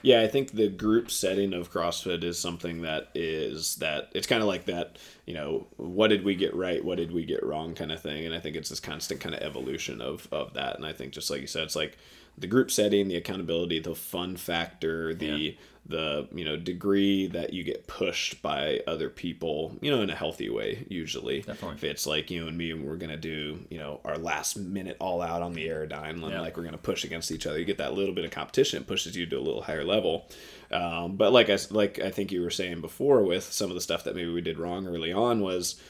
Yeah, 0.01 0.21
I 0.21 0.27
think 0.27 0.51
the 0.51 0.69
group 0.69 1.11
setting 1.11 1.53
of 1.53 1.71
CrossFit 1.71 2.23
is 2.23 2.39
something 2.39 2.81
that 2.81 3.09
is 3.15 3.75
that 3.77 4.09
it's 4.13 4.27
kind 4.27 4.41
of 4.41 4.47
like 4.47 4.65
that, 4.65 4.97
you 5.25 5.33
know, 5.33 5.67
what 5.77 6.07
did 6.07 6.23
we 6.23 6.35
get 6.35 6.55
right, 6.55 6.83
what 6.83 6.97
did 6.97 7.11
we 7.11 7.25
get 7.25 7.43
wrong 7.43 7.75
kind 7.75 7.91
of 7.91 8.01
thing. 8.01 8.25
And 8.25 8.33
I 8.33 8.39
think 8.39 8.55
it's 8.55 8.69
this 8.69 8.79
constant 8.79 9.19
kind 9.19 9.35
of 9.35 9.41
evolution 9.41 10.01
of 10.01 10.27
of 10.31 10.53
that. 10.53 10.77
And 10.77 10.85
I 10.85 10.93
think 10.93 11.13
just 11.13 11.29
like 11.29 11.41
you 11.41 11.47
said, 11.47 11.63
it's 11.63 11.75
like 11.75 11.97
the 12.38 12.47
group 12.47 12.71
setting, 12.71 13.07
the 13.09 13.17
accountability, 13.17 13.79
the 13.79 13.95
fun 13.95 14.38
factor, 14.38 15.13
the 15.13 15.25
Yeah. 15.25 15.51
The 15.86 16.27
you 16.33 16.45
know 16.45 16.55
degree 16.55 17.25
that 17.27 17.51
you 17.53 17.63
get 17.63 17.88
pushed 17.88 18.41
by 18.43 18.79
other 18.86 19.09
people, 19.09 19.75
you 19.81 19.89
know, 19.89 20.01
in 20.01 20.09
a 20.09 20.15
healthy 20.15 20.50
way 20.50 20.86
usually. 20.88 21.41
Definitely. 21.41 21.77
If 21.77 21.83
it's 21.83 22.05
like 22.05 22.29
you 22.29 22.48
and 22.48 22.57
me 22.57 22.71
and 22.71 22.86
we're 22.86 22.95
gonna 22.98 23.17
do, 23.17 23.59
you 23.69 23.79
know, 23.79 24.00
our 24.05 24.17
last 24.17 24.55
minute 24.57 24.98
all 25.00 25.21
out 25.21 25.41
on 25.41 25.53
the 25.53 25.67
aerodyne, 25.67 26.12
and 26.12 26.21
Yeah. 26.21 26.41
like 26.41 26.57
we're 26.57 26.63
gonna 26.63 26.77
push 26.77 27.03
against 27.03 27.31
each 27.31 27.48
other. 27.48 27.57
You 27.57 27.65
get 27.65 27.79
that 27.79 27.93
little 27.93 28.13
bit 28.13 28.25
of 28.25 28.31
competition, 28.31 28.81
it 28.81 28.88
pushes 28.88 29.15
you 29.15 29.25
to 29.25 29.36
a 29.38 29.41
little 29.41 29.63
higher 29.63 29.83
level. 29.83 30.27
Um, 30.71 31.15
but 31.15 31.33
like 31.33 31.50
I 31.50 31.57
like 31.71 32.00
I 32.00 32.12
think 32.12 32.31
you 32.31 32.41
were 32.41 32.51
saying 32.51 32.81
before 32.81 33.24
with 33.24 33.51
some 33.51 33.69
of 33.71 33.75
the 33.75 33.81
stuff 33.81 34.03
that 34.03 34.15
maybe 34.15 34.31
we 34.31 34.41
did 34.41 34.59
wrong 34.59 34.86
early 34.88 35.12
on 35.12 35.39
was 35.41 35.81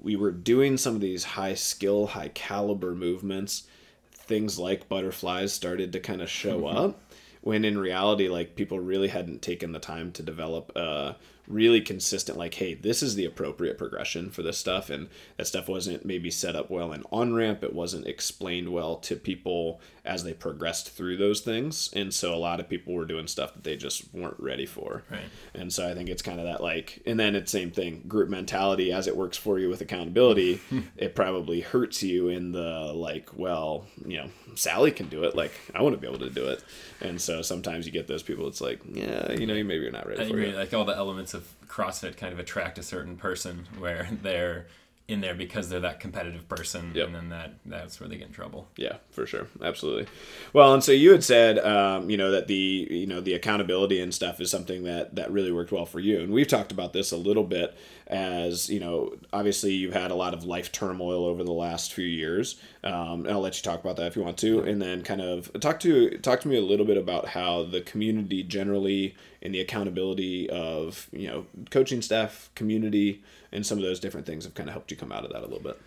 we 0.00 0.14
were 0.14 0.30
doing 0.30 0.76
some 0.76 0.94
of 0.94 1.00
these 1.00 1.24
high 1.24 1.54
skill, 1.54 2.08
high 2.08 2.28
caliber 2.28 2.94
movements. 2.94 3.64
Things 4.12 4.58
like 4.58 4.90
butterflies 4.90 5.54
started 5.54 5.90
to 5.92 6.00
kind 6.00 6.20
of 6.20 6.28
show 6.28 6.66
up 6.66 7.00
when 7.42 7.64
in 7.64 7.78
reality 7.78 8.28
like 8.28 8.56
people 8.56 8.78
really 8.78 9.08
hadn't 9.08 9.42
taken 9.42 9.72
the 9.72 9.78
time 9.78 10.12
to 10.12 10.22
develop 10.22 10.72
a 10.76 11.16
really 11.46 11.80
consistent 11.80 12.36
like 12.36 12.54
hey 12.54 12.74
this 12.74 13.02
is 13.02 13.14
the 13.14 13.24
appropriate 13.24 13.78
progression 13.78 14.30
for 14.30 14.42
this 14.42 14.58
stuff 14.58 14.90
and 14.90 15.08
that 15.38 15.46
stuff 15.46 15.66
wasn't 15.66 16.04
maybe 16.04 16.30
set 16.30 16.54
up 16.54 16.68
well 16.68 16.92
in 16.92 17.02
on 17.10 17.32
ramp 17.32 17.64
it 17.64 17.72
wasn't 17.72 18.06
explained 18.06 18.70
well 18.70 18.96
to 18.96 19.16
people 19.16 19.80
as 20.08 20.24
they 20.24 20.32
progressed 20.32 20.90
through 20.90 21.16
those 21.16 21.40
things 21.40 21.90
and 21.94 22.12
so 22.14 22.34
a 22.34 22.36
lot 22.36 22.58
of 22.60 22.68
people 22.68 22.94
were 22.94 23.04
doing 23.04 23.26
stuff 23.26 23.52
that 23.54 23.62
they 23.62 23.76
just 23.76 24.12
weren't 24.14 24.38
ready 24.40 24.66
for 24.66 25.02
Right. 25.10 25.20
and 25.54 25.72
so 25.72 25.88
I 25.88 25.94
think 25.94 26.08
it's 26.08 26.22
kind 26.22 26.40
of 26.40 26.46
that 26.46 26.62
like, 26.62 27.00
and 27.06 27.20
then 27.20 27.34
it's 27.36 27.52
same 27.52 27.70
thing, 27.70 28.02
group 28.08 28.28
mentality 28.28 28.92
as 28.92 29.06
it 29.06 29.16
works 29.16 29.36
for 29.36 29.58
you 29.58 29.68
with 29.68 29.80
accountability. 29.80 30.60
it 30.96 31.14
probably 31.14 31.60
hurts 31.60 32.02
you 32.02 32.28
in 32.28 32.52
the 32.52 32.92
like, 32.94 33.30
well, 33.36 33.86
you 34.06 34.16
know, 34.18 34.28
Sally 34.54 34.90
can 34.92 35.08
do 35.08 35.24
it. 35.24 35.34
Like, 35.36 35.52
I 35.74 35.82
want 35.82 35.94
to 35.94 36.00
be 36.00 36.06
able 36.06 36.20
to 36.20 36.30
do 36.30 36.46
it. 36.48 36.62
And 37.00 37.20
so 37.20 37.42
sometimes 37.42 37.86
you 37.86 37.92
get 37.92 38.06
those 38.06 38.22
people. 38.22 38.46
It's 38.48 38.60
like, 38.60 38.80
yeah, 38.90 39.32
you 39.32 39.46
know, 39.46 39.54
maybe 39.54 39.74
you're 39.76 39.90
not 39.90 40.06
ready 40.06 40.22
I 40.22 40.24
agree. 40.26 40.48
it. 40.50 40.56
Like 40.56 40.72
all 40.74 40.84
the 40.84 40.96
elements 40.96 41.34
of 41.34 41.48
CrossFit 41.66 42.16
kind 42.16 42.32
of 42.32 42.38
attract 42.38 42.78
a 42.78 42.82
certain 42.82 43.16
person 43.16 43.66
where 43.78 44.08
they're 44.22 44.66
in 45.08 45.22
there 45.22 45.34
because 45.34 45.70
they're 45.70 45.80
that 45.80 46.00
competitive 46.00 46.46
person, 46.48 46.92
Yep. 46.94 47.06
and 47.06 47.14
then 47.16 47.28
that 47.30 47.54
that's 47.64 47.98
where 47.98 48.08
they 48.08 48.16
get 48.16 48.26
in 48.28 48.32
trouble. 48.32 48.68
Yeah, 48.76 48.96
for 49.10 49.26
sure, 49.26 49.48
absolutely. 49.62 50.06
Well, 50.52 50.74
and 50.74 50.84
so 50.84 50.92
you 50.92 51.12
had 51.12 51.24
said, 51.24 51.58
um, 51.58 52.10
you 52.10 52.18
know, 52.18 52.30
that 52.30 52.46
the 52.46 52.86
you 52.90 53.06
know 53.06 53.20
the 53.20 53.32
accountability 53.32 54.00
and 54.00 54.14
stuff 54.14 54.38
is 54.40 54.50
something 54.50 54.84
that 54.84 55.14
that 55.16 55.32
really 55.32 55.50
worked 55.50 55.72
well 55.72 55.86
for 55.86 55.98
you, 55.98 56.20
and 56.20 56.30
we've 56.32 56.46
talked 56.46 56.72
about 56.72 56.92
this 56.92 57.10
a 57.10 57.16
little 57.16 57.44
bit 57.44 57.74
as 58.06 58.70
you 58.70 58.80
know, 58.80 59.14
obviously 59.34 59.72
you've 59.74 59.92
had 59.92 60.10
a 60.10 60.14
lot 60.14 60.32
of 60.32 60.42
life 60.44 60.72
turmoil 60.72 61.26
over 61.26 61.44
the 61.44 61.52
last 61.52 61.92
few 61.92 62.06
years. 62.06 62.56
Um, 62.82 63.26
and 63.26 63.28
I'll 63.30 63.40
let 63.40 63.56
you 63.58 63.62
talk 63.62 63.80
about 63.80 63.96
that 63.96 64.06
if 64.06 64.16
you 64.16 64.22
want 64.22 64.38
to, 64.38 64.60
and 64.60 64.80
then 64.80 65.02
kind 65.02 65.20
of 65.20 65.50
talk 65.60 65.78
to 65.80 66.16
talk 66.18 66.40
to 66.42 66.48
me 66.48 66.56
a 66.56 66.62
little 66.62 66.86
bit 66.86 66.96
about 66.96 67.28
how 67.28 67.64
the 67.64 67.80
community 67.82 68.42
generally 68.42 69.14
and 69.42 69.54
the 69.54 69.60
accountability 69.60 70.48
of 70.50 71.08
you 71.12 71.28
know 71.28 71.46
coaching 71.70 72.00
staff, 72.02 72.50
community, 72.54 73.22
and 73.52 73.64
some 73.64 73.78
of 73.78 73.84
those 73.84 74.00
different 74.00 74.26
things 74.26 74.44
have 74.44 74.54
kind 74.54 74.68
of 74.68 74.72
helped 74.72 74.90
you 74.90 74.96
come 74.96 75.12
out 75.12 75.24
of 75.24 75.32
that 75.32 75.40
a 75.40 75.46
little 75.46 75.60
bit. 75.60 75.80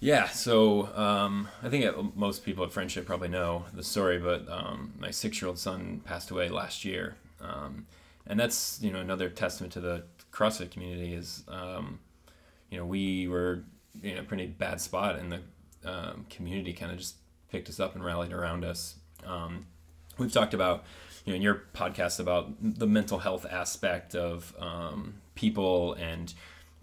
Yeah, 0.00 0.28
so 0.28 0.94
um, 0.96 1.48
I 1.62 1.70
think 1.70 2.14
most 2.14 2.44
people 2.44 2.64
at 2.64 2.72
Friendship 2.72 3.06
probably 3.06 3.28
know 3.28 3.64
the 3.72 3.82
story, 3.82 4.18
but 4.18 4.46
um, 4.50 4.92
my 4.98 5.10
six-year-old 5.10 5.58
son 5.58 6.02
passed 6.04 6.30
away 6.30 6.50
last 6.50 6.84
year, 6.84 7.16
um, 7.40 7.86
and 8.26 8.38
that's 8.38 8.78
you 8.82 8.92
know 8.92 9.00
another 9.00 9.30
testament 9.30 9.72
to 9.74 9.80
the 9.80 10.02
CrossFit 10.30 10.70
community 10.70 11.14
is 11.14 11.42
um, 11.48 12.00
you 12.70 12.76
know 12.76 12.84
we 12.84 13.28
were 13.28 13.64
in 14.02 14.18
a 14.18 14.22
pretty 14.22 14.46
bad 14.46 14.80
spot, 14.80 15.18
and 15.18 15.32
the 15.32 15.40
um, 15.90 16.26
community 16.28 16.74
kind 16.74 16.92
of 16.92 16.98
just 16.98 17.16
picked 17.50 17.70
us 17.70 17.80
up 17.80 17.94
and 17.94 18.04
rallied 18.04 18.32
around 18.32 18.62
us. 18.62 18.96
Um, 19.24 19.64
we've 20.18 20.32
talked 20.32 20.52
about 20.52 20.84
you 21.24 21.32
know 21.32 21.36
in 21.36 21.42
your 21.42 21.62
podcast 21.72 22.20
about 22.20 22.50
the 22.60 22.86
mental 22.86 23.20
health 23.20 23.46
aspect 23.50 24.14
of 24.14 24.54
people 25.34 25.94
and 25.94 26.34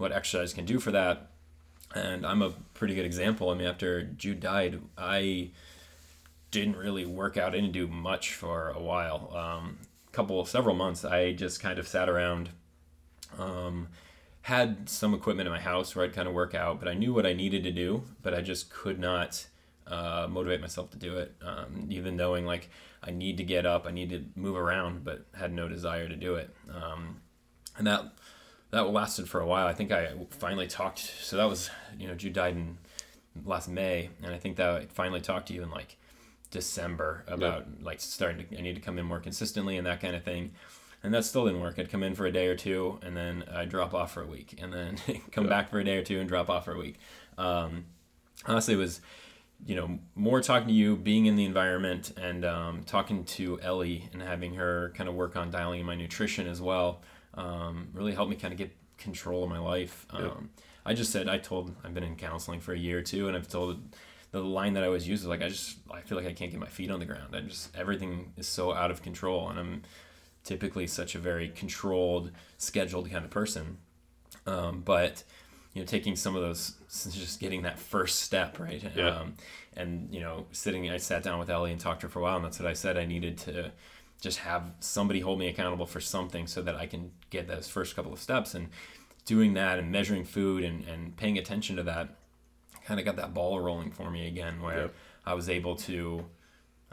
what 0.02 0.12
exercise 0.12 0.54
can 0.54 0.66
do 0.66 0.80
for 0.80 0.92
that 0.92 1.32
and 1.96 2.26
I'm 2.26 2.42
a 2.42 2.52
pretty 2.74 2.96
good 2.96 3.06
example. 3.06 3.50
I 3.50 3.56
mean, 3.56 3.68
after 3.68 4.04
Jude 4.04 4.40
died, 4.40 4.80
I 4.98 5.52
didn't 6.52 6.78
really 6.78 7.06
work 7.06 7.38
out. 7.38 7.52
Didn't 7.54 7.72
do 7.72 7.88
much 7.88 8.34
for 8.34 8.70
a 8.70 8.82
while. 8.82 9.36
Um, 9.36 9.78
couple, 10.12 10.44
several 10.46 10.76
months. 10.76 11.06
I 11.06 11.34
just 11.34 11.62
kind 11.62 11.80
of 11.80 11.88
sat 11.88 12.10
around. 12.10 12.50
Um, 13.38 13.90
had 14.44 14.90
some 14.90 15.14
equipment 15.14 15.48
in 15.48 15.54
my 15.54 15.60
house 15.60 15.96
where 15.96 16.06
I'd 16.06 16.14
kind 16.14 16.28
of 16.28 16.34
work 16.34 16.56
out, 16.56 16.80
but 16.80 16.88
I 16.90 16.94
knew 16.94 17.14
what 17.14 17.26
I 17.26 17.34
needed 17.34 17.64
to 17.64 17.72
do, 17.72 18.04
but 18.22 18.34
I 18.34 18.42
just 18.42 18.70
could 18.70 19.00
not 19.00 19.46
uh, 19.88 20.28
motivate 20.30 20.62
myself 20.62 20.90
to 20.92 20.98
do 20.98 21.18
it. 21.18 21.36
Um, 21.42 21.88
even 21.90 22.18
knowing 22.18 22.46
like 22.46 22.70
I 23.04 23.12
need 23.12 23.38
to 23.38 23.44
get 23.44 23.66
up, 23.66 23.86
I 23.86 23.92
need 23.92 24.10
to 24.10 24.24
move 24.36 24.56
around, 24.56 25.04
but 25.04 25.26
had 25.34 25.54
no 25.54 25.70
desire 25.70 26.08
to 26.08 26.16
do 26.16 26.36
it. 26.36 26.50
Um, 26.74 27.22
and 27.78 27.88
that 27.88 28.14
that 28.72 28.90
lasted 28.90 29.30
for 29.30 29.40
a 29.40 29.46
while. 29.46 29.68
I 29.68 29.74
think 29.74 29.92
I 29.92 30.14
finally 30.30 30.68
talked. 30.68 31.00
So 31.00 31.38
that 31.38 31.46
was, 31.46 31.70
you 31.98 32.08
know, 32.08 32.16
Jude 32.16 32.34
died 32.34 32.56
in 32.56 32.78
last 33.46 33.70
May, 33.70 34.10
and 34.24 34.34
I 34.34 34.38
think 34.38 34.58
that 34.58 34.70
I 34.70 34.86
finally 34.88 35.22
talked 35.22 35.48
to 35.48 35.54
you 35.54 35.64
in 35.64 35.70
like 35.70 35.98
December 36.50 37.24
about 37.28 37.66
like 37.82 38.00
starting 38.00 38.46
to. 38.46 38.58
I 38.58 38.62
need 38.62 38.76
to 38.76 38.82
come 38.82 38.98
in 38.98 39.06
more 39.06 39.20
consistently 39.20 39.78
and 39.78 39.86
that 39.88 40.02
kind 40.02 40.16
of 40.16 40.24
thing. 40.24 40.52
And 41.04 41.12
that 41.16 41.26
still 41.26 41.46
didn't 41.46 41.62
work. 41.62 41.80
I'd 41.80 41.90
come 41.90 42.04
in 42.04 42.14
for 42.14 42.28
a 42.28 42.32
day 42.32 42.46
or 42.48 42.56
two, 42.56 43.00
and 43.02 43.18
then 43.18 43.44
I'd 43.52 43.70
drop 43.70 43.96
off 43.96 44.14
for 44.14 44.22
a 44.22 44.28
week, 44.28 44.60
and 44.62 44.72
then 44.72 44.98
come 45.32 45.48
back 45.48 45.70
for 45.70 45.80
a 45.80 45.84
day 45.84 45.98
or 45.98 46.04
two 46.04 46.20
and 46.20 46.30
drop 46.30 46.50
off 46.50 46.66
for 46.66 46.74
a 46.74 46.78
week. 46.78 47.00
Um, 47.40 47.86
honestly, 48.46 48.76
it 48.76 48.78
was 48.78 49.02
you 49.66 49.76
know, 49.76 50.00
more 50.16 50.42
talking 50.42 50.68
to 50.68 50.74
you, 50.74 50.96
being 50.96 51.28
in 51.28 51.36
the 51.36 51.46
environment, 51.46 52.14
and 52.18 52.46
um, 52.46 52.84
talking 52.84 53.24
to 53.24 53.60
Ellie 53.62 54.10
and 54.14 54.22
having 54.22 54.56
her 54.56 54.92
kind 54.96 55.08
of 55.08 55.16
work 55.16 55.36
on 55.36 55.52
dialing 55.52 55.82
in 55.82 55.86
my 55.86 55.96
nutrition 55.96 56.48
as 56.48 56.62
well, 56.62 57.02
um, 57.34 57.90
really 57.94 58.14
helped 58.14 58.30
me 58.30 58.36
kind 58.36 58.54
of 58.54 58.58
get 58.58 58.76
control 58.98 59.44
of 59.44 59.50
my 59.50 59.60
life. 59.60 60.06
Um, 60.12 60.50
I 60.86 60.94
just 60.94 61.12
said 61.12 61.28
I 61.28 61.38
told 61.38 61.76
I've 61.84 61.94
been 61.94 62.04
in 62.04 62.16
counseling 62.16 62.60
for 62.60 62.74
a 62.74 62.78
year 62.78 63.00
or 63.00 63.04
two, 63.04 63.28
and 63.28 63.38
I've 63.38 63.48
told 63.48 63.82
the 64.32 64.42
line 64.42 64.74
that 64.74 64.84
I 64.84 64.88
always 64.88 65.08
use 65.08 65.22
is 65.22 65.28
like 65.28 65.42
I 65.42 65.50
just 65.50 65.78
I 65.92 66.02
feel 66.02 66.18
like 66.18 66.28
I 66.28 66.34
can't 66.34 66.52
get 66.52 66.60
my 66.60 66.68
feet 66.68 66.92
on 66.92 67.00
the 67.00 67.06
ground. 67.06 67.36
I 67.36 67.42
just 67.42 67.76
everything 67.76 68.34
is 68.38 68.48
so 68.48 68.74
out 68.74 68.92
of 68.92 69.02
control, 69.02 69.50
and 69.50 69.60
I'm 69.60 69.82
typically 70.44 70.88
such 70.88 71.16
a 71.16 71.20
very 71.20 71.50
controlled, 71.50 72.32
scheduled 72.58 73.10
kind 73.12 73.26
of 73.26 73.32
person. 73.32 73.78
Um, 74.48 74.82
but 74.82 75.24
you 75.74 75.82
know, 75.82 75.86
taking 75.86 76.16
some 76.16 76.36
of 76.36 76.42
those, 76.42 76.76
since 76.88 77.16
just 77.16 77.40
getting 77.40 77.62
that 77.62 77.80
first 77.80 78.22
step, 78.22 78.60
right? 78.60 78.84
Yeah. 78.96 79.10
Um, 79.10 79.36
and 79.78 80.14
you 80.14 80.20
know, 80.20 80.48
sitting, 80.52 80.90
I 80.90 80.98
sat 80.98 81.24
down 81.24 81.40
with 81.40 81.50
Ellie 81.50 81.72
and 81.72 81.80
talked 81.80 82.02
to 82.02 82.08
her 82.08 82.12
for 82.12 82.20
a 82.20 82.24
while, 82.24 82.36
and 82.36 82.44
that's 82.44 82.60
what 82.60 82.68
I 82.68 82.74
said. 82.74 82.98
I 82.98 83.06
needed 83.06 83.38
to 83.40 83.72
just 84.22 84.40
have 84.40 84.72
somebody 84.80 85.20
hold 85.20 85.38
me 85.40 85.48
accountable 85.50 85.86
for 85.86 86.00
something 86.00 86.48
so 86.48 86.62
that 86.62 86.76
I 86.76 86.86
can 86.88 87.12
get 87.30 87.48
those 87.50 87.68
first 87.68 87.96
couple 87.96 88.14
of 88.14 88.20
steps. 88.20 88.56
And 88.56 88.70
doing 89.26 89.54
that 89.56 89.78
and 89.78 89.92
measuring 89.92 90.24
food 90.26 90.64
and, 90.64 90.84
and 90.88 91.16
paying 91.18 91.38
attention 91.38 91.76
to 91.76 91.84
that 91.84 92.16
kind 92.86 93.00
of 93.00 93.06
got 93.06 93.16
that 93.18 93.34
ball 93.34 93.60
rolling 93.60 93.92
for 93.92 94.10
me 94.10 94.28
again, 94.28 94.62
where 94.62 94.78
Yep. 94.84 94.94
I 95.26 95.34
was 95.34 95.50
able 95.50 95.76
to 95.76 96.26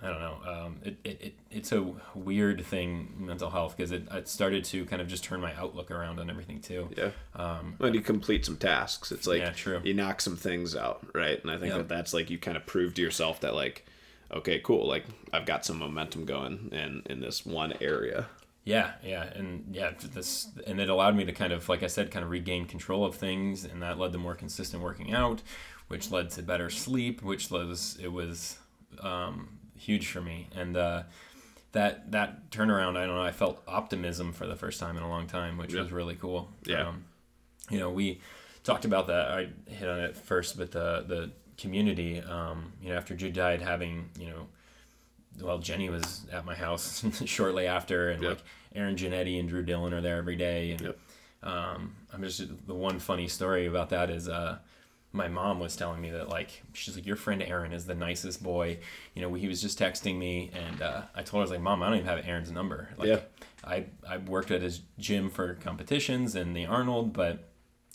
I 0.01 0.07
don't 0.11 0.21
know. 0.21 0.39
Um, 0.47 0.77
it, 0.85 0.97
it, 1.03 1.21
it, 1.21 1.35
it's 1.51 1.73
a 1.73 1.85
weird 2.15 2.65
thing, 2.65 3.15
mental 3.19 3.51
health, 3.51 3.77
because 3.77 3.91
it, 3.91 4.07
it 4.13 4.29
started 4.29 4.63
to 4.67 4.85
kind 4.87 5.03
of 5.03 5.09
just 5.09 5.25
turn 5.25 5.41
my 5.41 5.53
outlook 5.57 5.91
around 5.91 6.21
on 6.21 6.31
everything 6.31 6.61
too. 6.61 6.89
Yeah. 6.97 7.11
Um, 7.35 7.75
when 7.79 7.95
you 7.95 8.01
complete 8.01 8.45
some 8.45 8.57
tasks, 8.59 9.11
it's 9.11 9.27
like 9.27 9.41
Yeah, 9.41 9.51
true. 9.51 9.81
you 9.83 9.95
knock 9.95 10.21
some 10.21 10.37
things 10.37 10.77
out, 10.77 11.05
right? 11.17 11.43
And 11.43 11.51
I 11.51 11.59
think 11.59 11.71
Yep. 11.75 11.79
that 11.79 11.89
that's 11.89 12.15
like 12.15 12.31
you 12.31 12.39
kind 12.39 12.57
of 12.57 12.65
prove 12.65 12.95
to 12.95 13.03
yourself 13.03 13.41
that 13.41 13.55
like, 13.57 13.87
okay, 14.33 14.61
cool, 14.61 14.87
like 14.87 15.05
I've 15.33 15.47
got 15.47 15.65
some 15.65 15.79
momentum 15.79 16.25
going 16.25 16.71
in 16.73 17.03
in 17.07 17.21
this 17.21 17.47
one 17.47 17.75
area. 17.81 18.27
Yeah, 18.65 18.93
yeah, 19.03 19.23
and 19.35 19.65
yeah, 19.73 19.93
this 20.13 20.49
and 20.67 20.79
it 20.79 20.91
allowed 20.91 21.17
me 21.17 21.25
to 21.25 21.33
kind 21.33 21.53
of, 21.53 21.69
like 21.69 21.83
I 21.83 21.87
said, 21.87 22.11
kind 22.11 22.23
of 22.23 22.31
regain 22.31 22.67
control 22.67 23.05
of 23.05 23.15
things, 23.15 23.65
and 23.65 23.83
that 23.83 23.99
led 23.99 24.13
to 24.13 24.19
more 24.19 24.35
consistent 24.35 24.83
working 24.83 25.15
out, 25.15 25.43
which 25.89 26.11
led 26.11 26.31
to 26.33 26.43
better 26.43 26.69
sleep, 26.69 27.23
which 27.23 27.51
was 27.51 27.99
it 28.03 28.13
was 28.13 28.59
um, 29.01 29.59
huge 29.75 30.09
for 30.09 30.21
me, 30.21 30.49
and 30.55 30.77
uh, 30.77 31.05
that 31.73 32.11
that 32.13 32.51
turnaround, 32.51 32.99
I 32.99 33.07
don't 33.07 33.15
know, 33.15 33.23
I 33.23 33.33
felt 33.33 33.63
optimism 33.67 34.33
for 34.33 34.47
the 34.47 34.57
first 34.57 34.81
time 34.81 34.99
in 34.99 35.03
a 35.03 35.09
long 35.09 35.27
time, 35.27 35.57
which 35.57 35.73
was 35.75 35.91
really 35.91 36.17
cool. 36.17 36.51
Yeah. 36.67 36.89
Um, 36.89 37.05
you 37.71 37.79
know, 37.79 37.91
we 37.91 38.21
talked 38.65 38.85
about 38.85 39.07
that. 39.07 39.29
I 39.29 39.49
hit 39.71 39.89
on 39.89 39.99
it 40.01 40.17
first, 40.17 40.59
but 40.59 40.73
the 40.73 41.05
the 41.07 41.31
community. 41.59 42.21
Um, 42.21 42.73
you 42.83 42.89
know, 42.91 42.97
after 42.97 43.15
Jude 43.15 43.35
died, 43.35 43.61
having 43.61 44.09
you 44.19 44.29
know 44.31 44.47
well, 45.41 45.59
Jenny 45.59 45.89
was 45.89 46.27
at 46.33 46.45
my 46.45 46.55
house 46.55 47.05
shortly 47.25 47.67
after, 47.67 48.11
and 48.11 48.23
Yep. 48.23 48.31
like 48.31 48.43
Aaron 48.75 48.97
Janetti 48.97 49.39
and 49.39 49.49
Drew 49.49 49.63
Dillon 49.63 49.93
are 49.93 50.01
there 50.01 50.17
every 50.17 50.37
day. 50.37 50.73
And 50.73 50.81
Yep. 50.81 50.99
um, 51.43 51.95
I'm 52.13 52.23
just 52.23 52.67
the 52.67 52.75
one 52.75 52.99
funny 52.99 53.29
story 53.29 53.67
about 53.67 53.91
that 53.91 54.11
is 54.11 54.29
uh, 54.29 54.59
my 55.13 55.29
mom 55.29 55.61
was 55.61 55.77
telling 55.77 56.01
me 56.01 56.11
that 56.11 56.29
like 56.29 56.63
she's 56.73 56.97
like 56.97 57.07
your 57.07 57.17
friend 57.17 57.43
Aaron 57.43 57.73
is 57.73 57.87
the 57.87 57.95
nicest 57.95 58.43
boy. 58.43 58.79
You 59.15 59.23
know, 59.23 59.35
he 59.35 59.47
was 59.49 59.61
just 59.63 59.79
texting 59.79 60.19
me, 60.19 60.51
and 60.55 60.83
uh, 60.83 61.03
I 61.15 61.23
told 61.23 61.35
her 61.35 61.39
I 61.39 61.43
was 61.43 61.51
like, 61.53 61.61
Mom, 61.61 61.83
I 61.83 61.87
don't 61.89 61.97
even 61.99 62.09
have 62.09 62.27
Aaron's 62.27 62.51
number. 62.51 62.89
Like, 62.97 63.09
Yeah. 63.09 63.21
I 63.65 63.87
I 64.09 64.17
worked 64.19 64.51
at 64.51 64.63
his 64.63 64.81
gym 64.99 65.31
for 65.31 65.55
competitions 65.55 66.35
and 66.35 66.55
the 66.57 66.67
Arnold, 66.67 67.13
but 67.13 67.49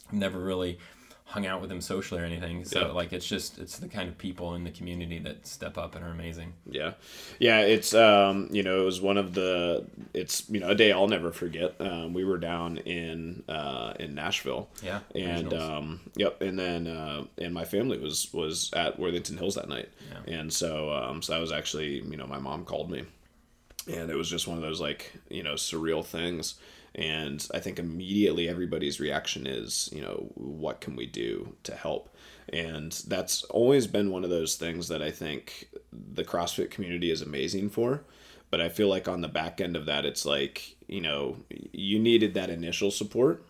I've 0.07 0.13
never 0.13 0.39
really 0.39 0.77
hung 1.33 1.47
out 1.47 1.59
with 1.61 1.71
him 1.71 1.81
socially 1.81 2.21
or 2.21 2.25
anything. 2.25 2.63
So 2.63 2.79
Yeah. 2.79 2.87
like 2.91 3.11
it's 3.11 3.25
just 3.25 3.57
it's 3.57 3.79
the 3.79 3.87
kind 3.87 4.07
of 4.07 4.15
people 4.19 4.53
in 4.53 4.63
the 4.63 4.69
community 4.69 5.17
that 5.19 5.47
step 5.47 5.79
up 5.79 5.95
and 5.95 6.05
are 6.05 6.09
amazing. 6.11 6.53
Yeah, 6.69 6.93
yeah. 7.39 7.61
It's 7.61 7.95
um, 7.95 8.49
you 8.51 8.61
know, 8.61 8.81
it 8.81 8.85
was 8.85 9.01
one 9.01 9.17
of 9.17 9.33
the. 9.33 9.85
It's 10.13 10.47
you 10.49 10.59
know 10.59 10.69
a 10.69 10.75
day 10.75 10.91
I'll 10.91 11.07
never 11.07 11.31
forget. 11.31 11.73
Um, 11.79 12.13
we 12.13 12.23
were 12.23 12.37
down 12.37 12.77
in 12.77 13.41
uh, 13.49 13.93
in 13.99 14.13
Nashville. 14.13 14.69
Yeah, 14.83 14.99
And 15.15 15.51
um, 15.55 16.01
yep, 16.15 16.39
and 16.41 16.59
then 16.59 16.85
uh, 16.85 17.23
and 17.39 17.51
my 17.51 17.65
family 17.65 17.97
was 17.97 18.31
was 18.31 18.71
at 18.73 18.99
Worthington 18.99 19.37
Hills 19.39 19.55
that 19.55 19.67
night, 19.67 19.89
Yeah. 20.27 20.35
and 20.39 20.53
so 20.53 20.93
um, 20.93 21.23
so 21.23 21.35
I 21.35 21.39
was 21.39 21.51
actually 21.51 22.01
you 22.01 22.15
know 22.17 22.27
my 22.27 22.37
mom 22.39 22.63
called 22.63 22.91
me, 22.91 23.05
and 23.91 24.11
it 24.11 24.15
was 24.15 24.29
just 24.29 24.47
one 24.47 24.57
of 24.57 24.61
those 24.63 24.79
like 24.79 25.13
you 25.29 25.41
know 25.41 25.55
surreal 25.55 26.05
things, 26.05 26.55
and 26.95 27.47
I 27.53 27.59
think 27.59 27.79
immediately 27.79 28.47
everybody's 28.47 28.99
reaction 28.99 29.47
is 29.47 29.89
you 29.93 30.01
know 30.01 30.31
what 30.35 30.81
can 30.81 30.95
we 30.95 31.05
do 31.05 31.55
to 31.63 31.75
help, 31.75 32.15
and 32.49 32.91
that's 33.07 33.43
always 33.45 33.87
been 33.87 34.11
one 34.11 34.23
of 34.23 34.29
those 34.29 34.55
things 34.55 34.87
that 34.89 35.01
I 35.01 35.11
think 35.11 35.69
the 35.91 36.23
CrossFit 36.23 36.71
community 36.71 37.11
is 37.11 37.21
amazing 37.21 37.69
for. 37.69 38.03
But 38.49 38.61
I 38.61 38.69
feel 38.69 38.87
like 38.87 39.07
on 39.07 39.21
the 39.21 39.27
back 39.27 39.59
end 39.59 39.75
of 39.75 39.87
that, 39.87 40.05
it's 40.05 40.25
like 40.25 40.75
you 40.87 41.01
know 41.01 41.37
you 41.71 41.99
needed 41.99 42.35
that 42.35 42.49
initial 42.49 42.91
support, 42.91 43.43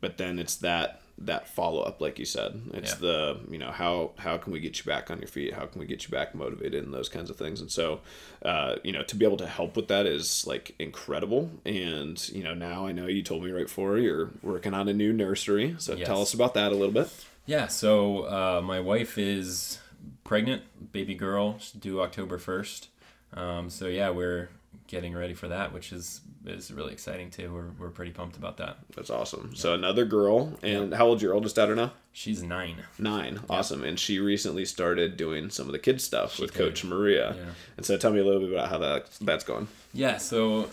but 0.00 0.18
then 0.18 0.38
it's 0.38 0.56
that 0.56 1.00
that 1.18 1.48
follow 1.48 1.80
up 1.80 2.00
like 2.00 2.18
you 2.18 2.24
said. 2.26 2.60
It's 2.74 2.92
Yeah. 2.92 2.98
the 3.00 3.40
you 3.50 3.58
know 3.58 3.70
how 3.70 4.10
how 4.18 4.36
can 4.36 4.52
we 4.52 4.60
get 4.60 4.78
you 4.78 4.84
back 4.84 5.10
on 5.10 5.18
your 5.18 5.28
feet? 5.28 5.54
How 5.54 5.64
can 5.66 5.80
we 5.80 5.86
get 5.86 6.04
you 6.04 6.10
back 6.10 6.34
motivated 6.34 6.84
and 6.84 6.92
those 6.92 7.08
kinds 7.08 7.30
of 7.30 7.36
things? 7.36 7.60
And 7.60 7.70
so 7.70 8.00
uh, 8.44 8.76
you 8.84 8.92
know 8.92 9.02
to 9.04 9.16
be 9.16 9.24
able 9.24 9.38
to 9.38 9.46
help 9.46 9.76
with 9.76 9.88
that 9.88 10.04
is 10.06 10.46
like 10.46 10.74
incredible. 10.78 11.50
And 11.64 12.28
you 12.28 12.42
know 12.44 12.52
now 12.54 12.86
i 12.86 12.92
know 12.92 13.06
you 13.06 13.22
told 13.22 13.44
me 13.44 13.50
right 13.50 13.64
before 13.66 13.96
you're 13.98 14.30
working 14.42 14.74
on 14.74 14.88
a 14.88 14.92
new 14.92 15.12
nursery. 15.12 15.74
So 15.78 15.96
tell 15.96 16.20
us 16.22 16.34
about 16.34 16.54
that 16.54 16.72
a 16.72 16.74
little 16.74 16.92
bit. 16.92 17.08
Yeah, 17.46 17.68
so 17.68 18.22
uh, 18.24 18.60
my 18.62 18.80
wife 18.80 19.16
is 19.18 19.78
pregnant, 20.24 20.62
baby 20.92 21.14
girl, 21.14 21.58
due 21.78 22.00
October 22.00 22.38
first. 22.38 22.88
Um, 23.32 23.70
so 23.70 23.86
yeah, 23.86 24.10
we're 24.10 24.48
getting 24.86 25.14
ready 25.14 25.34
for 25.34 25.48
that, 25.48 25.72
which 25.72 25.92
is 25.92 26.20
is 26.44 26.72
really 26.72 26.92
exciting 26.92 27.30
too. 27.30 27.52
We're 27.52 27.70
we're 27.78 27.90
pretty 27.90 28.12
pumped 28.12 28.36
about 28.36 28.56
that. 28.58 28.76
that's 28.94 29.10
awesome 29.10 29.54
so 29.56 29.74
another 29.74 30.04
girl 30.04 30.56
and 30.62 30.94
how 30.94 31.06
old's 31.06 31.20
your 31.22 31.34
oldest 31.34 31.56
daughter 31.56 31.74
now 31.74 31.92
She's 32.12 32.40
nine. 32.42 32.76
nine 32.98 33.40
awesome 33.50 33.82
and 33.84 33.98
she 33.98 34.20
recently 34.20 34.64
started 34.64 35.16
doing 35.16 35.50
some 35.50 35.66
of 35.66 35.72
the 35.72 35.78
kids 35.80 36.04
stuff 36.04 36.38
with 36.38 36.52
did. 36.52 36.58
coach 36.58 36.84
maria 36.84 37.34
Yeah. 37.36 37.44
and 37.76 37.84
so 37.84 37.96
tell 37.96 38.12
me 38.12 38.20
a 38.20 38.24
little 38.24 38.40
bit 38.40 38.52
about 38.52 38.68
how 38.68 38.78
that 38.78 39.10
that's 39.20 39.42
going 39.44 39.66
Yeah, 39.92 40.18
so 40.18 40.70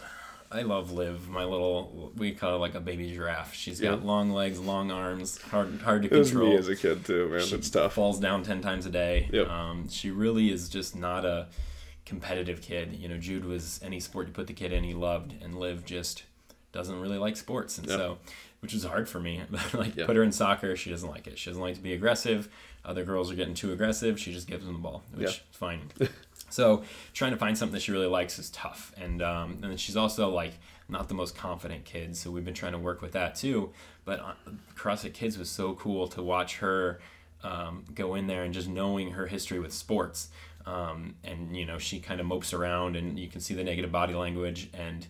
I 0.51 0.61
love 0.61 0.91
Liv, 0.91 1.27
my 1.27 1.43
little 1.43 2.11
we 2.15 2.33
call 2.33 2.51
her 2.51 2.57
like 2.57 2.75
a 2.75 2.79
baby 2.79 3.11
giraffe. 3.11 3.55
She's 3.55 3.81
got 3.81 3.99
Yeah. 4.01 4.05
long 4.05 4.29
legs, 4.29 4.59
long 4.59 4.91
arms, 4.91 5.41
hard 5.41 5.81
hard 5.81 6.03
to 6.03 6.13
it 6.13 6.19
was 6.19 6.35
me 6.35 6.55
as 6.55 6.69
a 6.69 6.75
kid 6.75 7.03
too 7.03 7.29
man 7.29 7.41
She 7.41 7.55
it's 7.55 7.71
tough 7.71 7.93
Falls 7.93 8.19
down 8.19 8.43
ten 8.43 8.61
times 8.61 8.85
a 8.85 8.91
day. 8.91 9.27
Yep. 9.33 9.49
Um, 9.49 9.89
she 9.89 10.11
really 10.11 10.51
is 10.51 10.69
just 10.69 10.95
not 10.95 11.25
a 11.25 11.47
competitive 12.05 12.61
kid. 12.61 12.93
You 12.93 13.07
know, 13.07 13.17
Jude 13.17 13.45
was 13.45 13.79
any 13.83 13.99
sport 13.99 14.27
you 14.27 14.33
put 14.33 14.47
the 14.47 14.53
kid 14.53 14.73
in, 14.73 14.83
he 14.83 14.93
loved, 14.93 15.33
and 15.41 15.57
Liv 15.57 15.85
just 15.85 16.23
doesn't 16.71 16.99
really 16.99 17.17
like 17.17 17.37
sports, 17.37 17.77
and 17.77 17.87
so 17.87 18.17
which 18.59 18.73
is 18.73 18.83
hard 18.83 19.09
for 19.09 19.19
me. 19.19 19.41
like 19.73 19.95
put 19.95 20.15
her 20.15 20.23
in 20.23 20.31
soccer, 20.31 20.75
she 20.75 20.89
doesn't 20.89 21.09
like 21.09 21.27
it. 21.27 21.37
She 21.37 21.49
doesn't 21.49 21.61
like 21.61 21.75
to 21.75 21.81
be 21.81 21.93
aggressive. 21.93 22.49
Other 22.85 23.03
girls 23.03 23.31
are 23.31 23.35
getting 23.35 23.53
too 23.53 23.71
aggressive. 23.71 24.19
She 24.19 24.33
just 24.33 24.47
gives 24.47 24.65
them 24.65 24.73
the 24.73 24.79
ball, 24.79 25.03
which 25.13 25.29
is 25.29 25.41
fine. 25.51 25.91
So 26.53 26.83
trying 27.13 27.31
to 27.31 27.37
find 27.37 27.57
something 27.57 27.73
that 27.73 27.81
she 27.81 27.91
really 27.91 28.05
likes 28.05 28.37
is 28.37 28.51
tough, 28.51 28.93
and 28.95 29.23
um, 29.23 29.53
and 29.53 29.71
then 29.71 29.77
she's 29.77 29.97
also 29.97 30.29
like 30.29 30.53
not 30.87 31.07
the 31.07 31.15
most 31.15 31.35
confident 31.35 31.83
kid. 31.83 32.15
So 32.15 32.29
we've 32.29 32.45
been 32.45 32.53
trying 32.53 32.73
to 32.73 32.77
work 32.77 33.01
with 33.01 33.13
that 33.13 33.33
too. 33.33 33.71
But 34.05 34.19
uh, 34.19 34.33
CrossFit 34.77 35.15
Kids 35.15 35.35
was 35.39 35.49
so 35.49 35.73
cool 35.73 36.07
to 36.09 36.21
watch 36.21 36.57
her 36.57 36.99
um, 37.43 37.85
go 37.95 38.13
in 38.13 38.27
there 38.27 38.43
and 38.43 38.53
just 38.53 38.67
knowing 38.67 39.11
her 39.11 39.25
history 39.25 39.59
with 39.59 39.73
sports. 39.73 40.29
Um, 40.65 41.15
and 41.23 41.55
you 41.55 41.65
know 41.65 41.77
she 41.77 41.99
kind 41.99 42.19
of 42.19 42.25
mopes 42.25 42.53
around, 42.53 42.95
and 42.95 43.19
you 43.19 43.27
can 43.27 43.41
see 43.41 43.53
the 43.53 43.63
negative 43.63 43.91
body 43.91 44.13
language 44.13 44.69
and. 44.73 45.05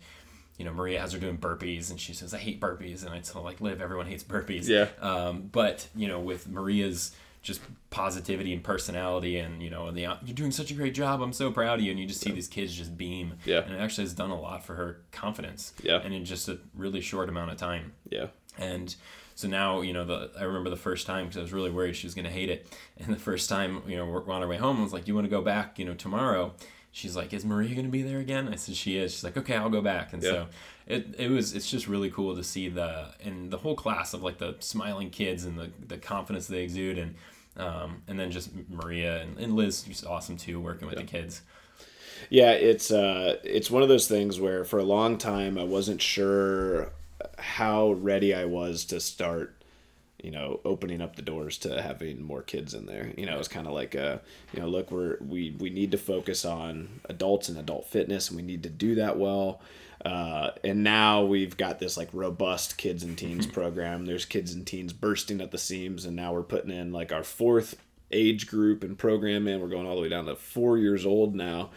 You 0.55 0.65
know, 0.65 0.71
Maria 0.71 1.01
has 1.01 1.13
her 1.13 1.19
doing 1.19 1.39
burpees, 1.39 1.89
and 1.89 1.99
she 1.99 2.13
says, 2.13 2.31
"I 2.31 2.37
hate 2.37 2.61
burpees," 2.61 3.03
and 3.03 3.11
I 3.11 3.21
tell 3.21 3.41
her, 3.41 3.45
like, 3.45 3.59
"Liv, 3.59 3.81
everyone 3.81 4.05
hates 4.05 4.23
burpees." 4.23 4.67
Yeah. 4.67 4.87
Um, 5.01 5.49
but 5.51 5.87
you 5.95 6.07
know, 6.07 6.19
with 6.19 6.47
Maria's 6.47 7.11
just 7.41 7.59
positivity 7.89 8.53
and 8.53 8.63
personality, 8.63 9.37
and 9.37 9.63
you 9.63 9.71
know, 9.71 9.91
the 9.91 10.01
you're 10.01 10.35
doing 10.35 10.51
such 10.51 10.69
a 10.69 10.75
great 10.75 10.93
job. 10.93 11.21
I'm 11.23 11.33
so 11.33 11.51
proud 11.51 11.79
of 11.79 11.85
you, 11.85 11.89
and 11.89 11.99
you 11.99 12.05
just 12.05 12.21
see 12.21 12.31
these 12.31 12.47
kids 12.47 12.73
just 12.73 12.95
beam. 12.97 13.33
Yeah. 13.45 13.59
And 13.59 13.73
it 13.73 13.79
actually 13.79 14.05
has 14.05 14.13
done 14.13 14.29
a 14.29 14.39
lot 14.39 14.63
for 14.63 14.75
her 14.75 15.01
confidence. 15.11 15.73
Yeah. 15.83 15.97
And 15.97 16.13
in 16.13 16.23
just 16.23 16.47
a 16.47 16.59
really 16.75 17.01
short 17.01 17.29
amount 17.29 17.51
of 17.51 17.57
time. 17.57 17.93
yeah 18.09 18.27
And 18.57 18.95
so 19.35 19.47
now, 19.47 19.81
you 19.81 19.93
know, 19.93 20.05
the 20.05 20.31
I 20.39 20.43
remember 20.43 20.69
the 20.69 20.75
first 20.75 21.07
time 21.07 21.25
because 21.25 21.37
I 21.37 21.41
was 21.41 21.53
really 21.53 21.71
worried 21.71 21.95
she 21.95 22.07
was 22.07 22.13
going 22.15 22.25
to 22.25 22.31
hate 22.31 22.49
it. 22.49 22.67
And 22.99 23.13
the 23.13 23.19
first 23.19 23.49
time, 23.49 23.81
you 23.87 23.97
know, 23.97 24.05
we're 24.05 24.23
on 24.31 24.41
our 24.43 24.47
way 24.47 24.57
home, 24.57 24.79
I 24.79 24.83
was 24.83 24.93
like, 24.93 25.05
"Do 25.05 25.09
you 25.09 25.15
want 25.15 25.25
to 25.25 25.31
go 25.31 25.41
back, 25.41 25.79
you 25.79 25.85
know, 25.85 25.95
tomorrow?" 25.95 26.53
She's 26.91 27.15
like, 27.15 27.33
"Is 27.33 27.43
Maria 27.43 27.73
going 27.73 27.85
to 27.85 27.91
be 27.91 28.03
there 28.03 28.19
again?" 28.19 28.47
I 28.49 28.55
said, 28.55 28.75
"She 28.75 28.97
is." 28.97 29.13
She's 29.13 29.23
like, 29.23 29.35
"Okay, 29.35 29.55
I'll 29.55 29.69
go 29.69 29.81
back." 29.81 30.13
And 30.13 30.21
Yeah. 30.21 30.29
so 30.29 30.47
it, 30.85 31.15
it 31.17 31.29
was 31.31 31.53
it's 31.55 31.69
just 31.69 31.87
really 31.87 32.11
cool 32.11 32.35
to 32.35 32.43
see 32.43 32.69
the 32.69 33.07
and 33.23 33.49
the 33.49 33.57
whole 33.57 33.75
class 33.75 34.13
of 34.13 34.21
like 34.21 34.37
the 34.37 34.55
smiling 34.59 35.09
kids 35.09 35.43
and 35.43 35.57
the 35.57 35.71
the 35.87 35.97
confidence 35.97 36.47
they 36.47 36.61
exude 36.61 36.97
and 36.99 37.15
um, 37.57 38.03
and 38.07 38.19
then 38.19 38.31
just 38.31 38.51
Maria 38.69 39.21
and, 39.21 39.37
and 39.37 39.55
Liz 39.55 39.87
is 39.87 40.03
awesome 40.03 40.37
too 40.37 40.59
working 40.59 40.87
with 40.87 40.97
the 40.97 41.03
kids. 41.03 41.41
Yeah, 42.29 42.51
it's 42.51 42.91
uh, 42.91 43.37
it's 43.43 43.69
one 43.69 43.83
of 43.83 43.89
those 43.89 44.07
things 44.07 44.39
where 44.39 44.63
for 44.63 44.79
a 44.79 44.83
long 44.83 45.17
time 45.17 45.57
I 45.57 45.63
wasn't 45.63 46.01
sure 46.01 46.91
how 47.43 47.91
ready 47.93 48.33
I 48.33 48.45
was 48.45 48.85
to 48.85 48.99
start, 49.01 49.61
you 50.21 50.31
know, 50.31 50.61
opening 50.63 51.01
up 51.01 51.15
the 51.17 51.21
doors 51.21 51.57
to 51.59 51.81
having 51.81 52.23
more 52.23 52.41
kids 52.41 52.73
in 52.73 52.85
there. 52.85 53.11
You 53.17 53.25
know, 53.25 53.35
it 53.35 53.37
was 53.37 53.49
kind 53.49 53.67
of 53.67 53.73
like 53.73 53.95
a, 53.95 54.21
you 54.53 54.61
know, 54.61 54.67
look, 54.67 54.91
we're 54.91 55.17
we 55.19 55.55
we 55.59 55.69
need 55.69 55.91
to 55.91 55.97
focus 55.97 56.45
on 56.45 57.01
adults 57.05 57.49
and 57.49 57.57
adult 57.57 57.87
fitness, 57.87 58.29
and 58.29 58.37
we 58.37 58.43
need 58.43 58.63
to 58.63 58.69
do 58.69 58.95
that 58.95 59.19
well. 59.19 59.61
Uh, 60.05 60.51
and 60.63 60.83
now 60.83 61.23
we've 61.23 61.55
got 61.55 61.79
this 61.79 61.97
like 61.97 62.09
robust 62.13 62.77
kids 62.77 63.03
and 63.03 63.17
teens 63.17 63.45
program. 63.45 64.05
There's 64.05 64.25
kids 64.25 64.53
and 64.53 64.65
teens 64.65 64.93
bursting 64.93 65.41
at 65.41 65.51
the 65.51 65.57
seams, 65.57 66.05
and 66.05 66.15
now 66.15 66.33
we're 66.33 66.43
putting 66.43 66.71
in 66.71 66.93
like 66.93 67.11
our 67.11 67.23
fourth 67.23 67.75
age 68.11 68.47
group 68.47 68.83
and 68.83 68.97
program 68.97 69.47
in. 69.47 69.59
We're 69.59 69.67
going 69.67 69.85
all 69.85 69.95
the 69.95 70.01
way 70.01 70.09
down 70.09 70.25
to 70.25 70.35
four 70.35 70.77
years 70.77 71.05
old 71.05 71.35
now. 71.35 71.71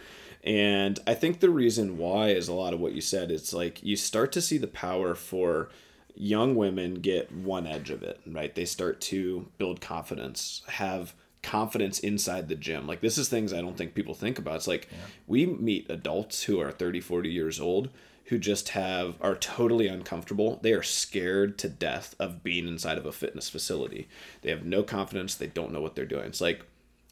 And 0.47 0.97
I 1.05 1.13
think 1.13 1.41
the 1.41 1.49
reason 1.49 1.97
why 1.97 2.29
is 2.29 2.47
a 2.47 2.53
lot 2.53 2.73
of 2.73 2.79
what 2.79 2.93
you 2.93 3.01
said. 3.01 3.31
It's 3.31 3.51
like 3.51 3.83
you 3.83 3.97
start 3.97 4.31
to 4.31 4.41
see 4.41 4.57
the 4.57 4.65
power 4.65 5.13
for 5.13 5.67
young 6.15 6.55
women 6.55 6.95
get 6.95 7.29
one 7.33 7.67
edge 7.67 7.89
of 7.89 8.01
it, 8.01 8.21
right? 8.25 8.55
They 8.55 8.63
start 8.63 9.01
to 9.01 9.49
build 9.57 9.81
confidence, 9.81 10.61
have 10.69 11.13
confidence 11.43 11.99
inside 11.99 12.47
the 12.47 12.55
gym. 12.55 12.87
Like 12.87 13.01
this 13.01 13.17
is 13.17 13.27
things 13.27 13.51
I 13.51 13.59
don't 13.59 13.75
think 13.75 13.93
people 13.93 14.13
think 14.13 14.39
about. 14.39 14.55
It's 14.55 14.67
like 14.67 14.87
we 15.27 15.45
meet 15.45 15.89
adults 15.89 16.43
who 16.43 16.61
are 16.61 16.71
30, 16.71 17.01
40 17.01 17.29
years 17.29 17.59
old 17.59 17.89
who 18.27 18.37
just 18.37 18.69
have 18.69 19.15
are 19.19 19.35
totally 19.35 19.87
uncomfortable. 19.87 20.59
They 20.61 20.71
are 20.71 20.83
scared 20.83 21.57
to 21.59 21.67
death 21.67 22.15
of 22.19 22.41
being 22.41 22.69
inside 22.69 22.97
of 22.97 23.05
a 23.05 23.11
fitness 23.11 23.49
facility. 23.49 24.07
They 24.43 24.49
have 24.49 24.65
no 24.65 24.81
confidence, 24.81 25.35
they 25.35 25.47
don't 25.47 25.73
know 25.73 25.81
what 25.81 25.95
they're 25.95 26.05
doing. 26.05 26.25
It's 26.27 26.41
like 26.41 26.65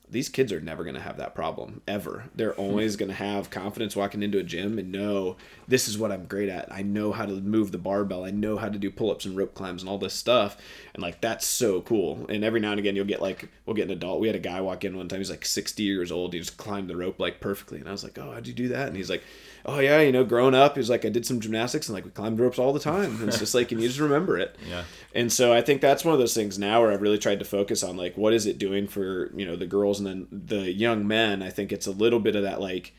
these 0.09 0.29
kids 0.29 0.51
are 0.51 0.61
never 0.61 0.83
going 0.83 0.95
to 0.95 1.01
have 1.01 1.17
that 1.17 1.33
problem 1.33 1.81
ever. 1.87 2.25
They're 2.35 2.53
hmm. 2.53 2.61
always 2.61 2.95
going 2.95 3.09
to 3.09 3.15
have 3.15 3.49
confidence 3.49 3.95
walking 3.95 4.23
into 4.23 4.37
a 4.37 4.43
gym 4.43 4.77
and 4.77 4.91
know 4.91 5.35
this 5.67 5.87
is 5.87 5.97
what 5.97 6.11
I'm 6.11 6.25
great 6.25 6.49
at. 6.49 6.71
I 6.71 6.81
know 6.83 7.11
how 7.11 7.25
to 7.25 7.33
move 7.33 7.71
the 7.71 7.77
barbell. 7.77 8.23
I 8.23 8.31
know 8.31 8.57
how 8.57 8.69
to 8.69 8.77
do 8.77 8.91
pull 8.91 9.11
ups 9.11 9.25
and 9.25 9.35
rope 9.35 9.53
climbs 9.53 9.81
and 9.81 9.89
all 9.89 9.97
this 9.97 10.13
stuff. 10.13 10.57
And 10.93 11.01
like, 11.01 11.21
that's 11.21 11.45
so 11.45 11.81
cool. 11.81 12.25
And 12.29 12.43
every 12.43 12.59
now 12.59 12.71
and 12.71 12.79
again, 12.79 12.95
you'll 12.95 13.05
get 13.05 13.21
like, 13.21 13.49
we'll 13.65 13.75
get 13.75 13.85
an 13.85 13.91
adult. 13.91 14.19
We 14.19 14.27
had 14.27 14.35
a 14.35 14.39
guy 14.39 14.61
walk 14.61 14.83
in 14.83 14.95
one 14.95 15.07
time. 15.07 15.19
He's 15.19 15.29
like 15.29 15.45
60 15.45 15.83
years 15.83 16.11
old. 16.11 16.33
He 16.33 16.39
just 16.39 16.57
climbed 16.57 16.89
the 16.89 16.95
rope 16.95 17.19
like 17.19 17.39
perfectly. 17.39 17.79
And 17.79 17.89
I 17.89 17.91
was 17.91 18.03
like, 18.03 18.17
oh, 18.19 18.31
how'd 18.31 18.47
you 18.47 18.53
do 18.53 18.67
that? 18.69 18.87
And 18.87 18.95
he's 18.95 19.09
like, 19.09 19.23
oh 19.65 19.79
yeah, 19.79 20.01
you 20.01 20.11
know, 20.11 20.23
growing 20.23 20.53
up, 20.53 20.75
he's 20.75 20.89
like, 20.89 21.05
I 21.05 21.09
did 21.09 21.25
some 21.25 21.39
gymnastics 21.39 21.87
and 21.87 21.95
like 21.95 22.05
we 22.05 22.11
climbed 22.11 22.39
ropes 22.39 22.59
all 22.59 22.71
the 22.71 22.79
time. 22.79 23.19
And 23.19 23.27
it's 23.29 23.39
just 23.39 23.55
like, 23.55 23.71
and 23.71 23.81
you 23.81 23.87
just 23.87 23.99
remember 23.99 24.37
it. 24.37 24.55
Yeah. 24.67 24.83
And 25.13 25.31
so 25.31 25.53
I 25.53 25.61
think 25.61 25.79
that's 25.79 26.03
one 26.03 26.13
of 26.13 26.19
those 26.19 26.33
things 26.33 26.57
now 26.57 26.81
where 26.81 26.91
I've 26.91 27.01
really 27.01 27.19
tried 27.19 27.39
to 27.39 27.45
focus 27.45 27.83
on 27.83 27.97
like, 27.97 28.17
what 28.17 28.33
is 28.33 28.45
it 28.47 28.57
doing 28.57 28.87
for, 28.87 29.31
you 29.35 29.45
know, 29.45 29.55
the 29.55 29.67
girls 29.67 29.99
and 29.99 30.07
then 30.07 30.27
the 30.31 30.71
young 30.71 31.07
men. 31.07 31.43
I 31.43 31.51
think 31.51 31.71
it's 31.71 31.87
a 31.87 31.91
little 31.91 32.19
bit 32.19 32.35
of 32.35 32.43
that 32.43 32.59
like, 32.59 32.93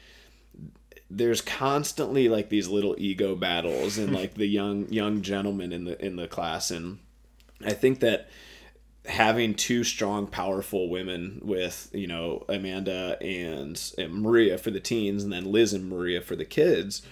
there's 1.11 1.40
constantly 1.40 2.29
like 2.29 2.48
these 2.48 2.68
little 2.68 2.94
ego 2.98 3.35
battles 3.35 3.98
and 3.98 4.12
like 4.12 4.35
the 4.35 4.46
young 4.46 4.88
young 4.92 5.22
gentlemen 5.22 5.72
in 5.72 5.85
the 5.85 6.05
in 6.05 6.16
the 6.16 6.26
class 6.26 6.70
and 6.72 6.98
I 7.64 7.72
think 7.72 8.00
that 8.00 8.29
having 9.09 9.55
two 9.55 9.85
strong, 9.85 10.27
powerful 10.27 10.88
women 10.88 11.40
with 11.42 11.90
you 11.92 12.07
know 12.07 12.45
Amanda 12.49 13.16
and, 13.21 13.81
and 13.99 14.14
Maria 14.14 14.59
for 14.59 14.71
the 14.71 14.81
teens, 14.81 15.23
and 15.23 15.33
then 15.33 15.51
Liz 15.51 15.73
and 15.73 15.88
Maria 15.88 16.21
for 16.21 16.37
the 16.37 16.45
kids, 16.45 17.03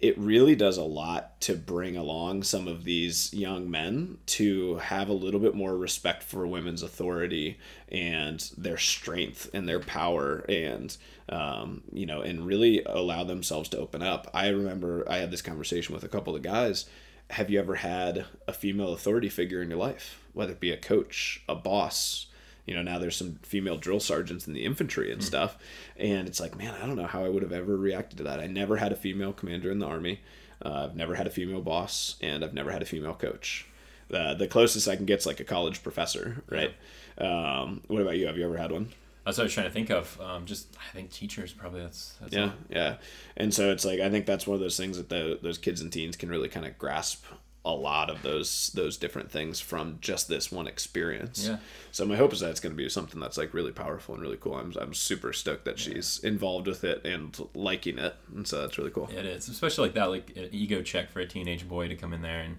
it 0.00 0.18
really 0.18 0.54
does 0.54 0.76
a 0.76 0.82
lot 0.82 1.40
to 1.40 1.54
bring 1.54 1.96
along 1.96 2.42
some 2.42 2.68
of 2.68 2.84
these 2.84 3.32
young 3.32 3.70
men 3.70 4.18
to 4.26 4.76
have 4.76 5.08
a 5.08 5.14
little 5.14 5.40
bit 5.40 5.54
more 5.54 5.76
respect 5.76 6.22
for 6.22 6.46
women's 6.46 6.82
authority 6.82 7.58
and 7.88 8.50
their 8.58 8.76
strength 8.76 9.48
and 9.54 9.68
their 9.68 9.80
power 9.80 10.44
and 10.48 10.96
um, 11.28 11.82
you 11.92 12.04
know 12.06 12.20
and 12.20 12.46
really 12.46 12.82
allow 12.84 13.24
themselves 13.24 13.68
to 13.68 13.78
open 13.78 14.02
up. 14.02 14.30
I 14.34 14.48
remember 14.48 15.04
i 15.08 15.16
had 15.18 15.30
this 15.30 15.42
conversation 15.42 15.94
with 15.94 16.04
a 16.04 16.08
couple 16.08 16.36
of 16.36 16.42
guys 16.42 16.86
have 17.30 17.50
you 17.50 17.58
ever 17.58 17.76
had 17.76 18.26
a 18.46 18.52
female 18.52 18.92
authority 18.92 19.28
figure 19.28 19.62
in 19.62 19.70
your 19.70 19.78
life? 19.78 20.22
Whether 20.32 20.52
it 20.52 20.60
be 20.60 20.70
a 20.70 20.76
coach 20.76 21.42
a 21.48 21.54
boss 21.54 22.26
you 22.66 22.74
know 22.74 22.82
now 22.82 22.98
there's 22.98 23.16
some 23.16 23.38
female 23.42 23.76
drill 23.76 24.00
sergeants 24.00 24.46
in 24.46 24.54
the 24.54 24.64
infantry 24.64 25.12
and 25.12 25.20
mm. 25.20 25.24
stuff. 25.24 25.56
And 25.96 26.26
it's 26.26 26.40
like 26.40 26.56
man 26.56 26.74
i 26.82 26.86
don't 26.86 26.96
know 26.96 27.06
how 27.06 27.24
i 27.24 27.28
would 27.28 27.42
have 27.42 27.52
ever 27.52 27.76
reacted 27.76 28.18
to 28.18 28.24
that. 28.24 28.40
I 28.40 28.46
never 28.46 28.76
had 28.76 28.92
a 28.92 28.96
female 28.96 29.32
commander 29.32 29.70
in 29.70 29.78
the 29.78 29.86
army. 29.86 30.20
Uh, 30.64 30.88
i've 30.88 30.96
never 30.96 31.14
had 31.14 31.26
a 31.26 31.30
female 31.30 31.60
boss 31.60 32.16
and 32.20 32.44
i've 32.44 32.54
never 32.54 32.70
had 32.70 32.82
a 32.82 32.86
female 32.86 33.14
coach. 33.14 33.66
Uh, 34.12 34.34
the 34.34 34.46
closest 34.46 34.86
i 34.88 34.96
can 34.96 35.06
get 35.06 35.20
is 35.20 35.26
like 35.26 35.40
a 35.40 35.44
college 35.44 35.82
professor 35.82 36.42
right? 36.48 36.74
Yeah. 37.20 37.60
um, 37.60 37.82
what 37.88 38.02
about 38.02 38.16
you? 38.16 38.26
Have 38.26 38.36
you 38.36 38.44
ever 38.44 38.56
had 38.56 38.72
one 38.72 38.88
that's 39.24 39.38
what 39.38 39.42
I 39.42 39.46
was 39.46 39.54
trying 39.54 39.66
to 39.66 39.72
think 39.72 39.90
of. 39.90 40.20
Um, 40.20 40.46
just 40.46 40.76
I 40.76 40.92
think 40.92 41.10
teachers 41.10 41.52
probably 41.52 41.80
that's, 41.80 42.16
that's 42.20 42.34
yeah 42.34 42.52
yeah, 42.68 42.96
and 43.36 43.52
so 43.52 43.70
it's 43.70 43.84
like 43.84 44.00
I 44.00 44.10
think 44.10 44.26
that's 44.26 44.46
one 44.46 44.54
of 44.54 44.60
those 44.60 44.76
things 44.76 44.96
that 44.96 45.08
the, 45.08 45.38
those 45.42 45.58
kids 45.58 45.80
and 45.80 45.92
teens 45.92 46.16
can 46.16 46.28
really 46.28 46.48
kind 46.48 46.66
of 46.66 46.78
grasp 46.78 47.24
a 47.66 47.72
lot 47.72 48.10
of 48.10 48.20
those 48.20 48.70
those 48.74 48.98
different 48.98 49.30
things 49.30 49.58
from 49.58 49.96
just 50.02 50.28
this 50.28 50.52
one 50.52 50.66
experience. 50.66 51.46
Yeah. 51.48 51.56
So 51.92 52.04
my 52.04 52.16
hope 52.16 52.32
is 52.34 52.40
that 52.40 52.50
it's 52.50 52.60
going 52.60 52.74
to 52.74 52.76
be 52.76 52.88
something 52.90 53.18
that's 53.18 53.38
like 53.38 53.54
really 53.54 53.72
powerful 53.72 54.14
and 54.14 54.22
really 54.22 54.36
cool. 54.36 54.56
I'm 54.56 54.74
I'm 54.78 54.92
super 54.92 55.32
stoked 55.32 55.64
that 55.64 55.78
yeah. 55.86 55.94
she's 55.94 56.18
involved 56.18 56.66
with 56.66 56.84
it 56.84 57.04
and 57.06 57.36
liking 57.54 57.98
it, 57.98 58.14
and 58.34 58.46
so 58.46 58.60
that's 58.60 58.76
really 58.76 58.90
cool. 58.90 59.08
It 59.10 59.24
is, 59.24 59.48
especially 59.48 59.88
like 59.88 59.94
that, 59.94 60.10
like 60.10 60.32
an 60.36 60.50
ego 60.52 60.82
check 60.82 61.10
for 61.10 61.20
a 61.20 61.26
teenage 61.26 61.66
boy 61.66 61.88
to 61.88 61.96
come 61.96 62.12
in 62.12 62.22
there 62.22 62.40
and. 62.40 62.56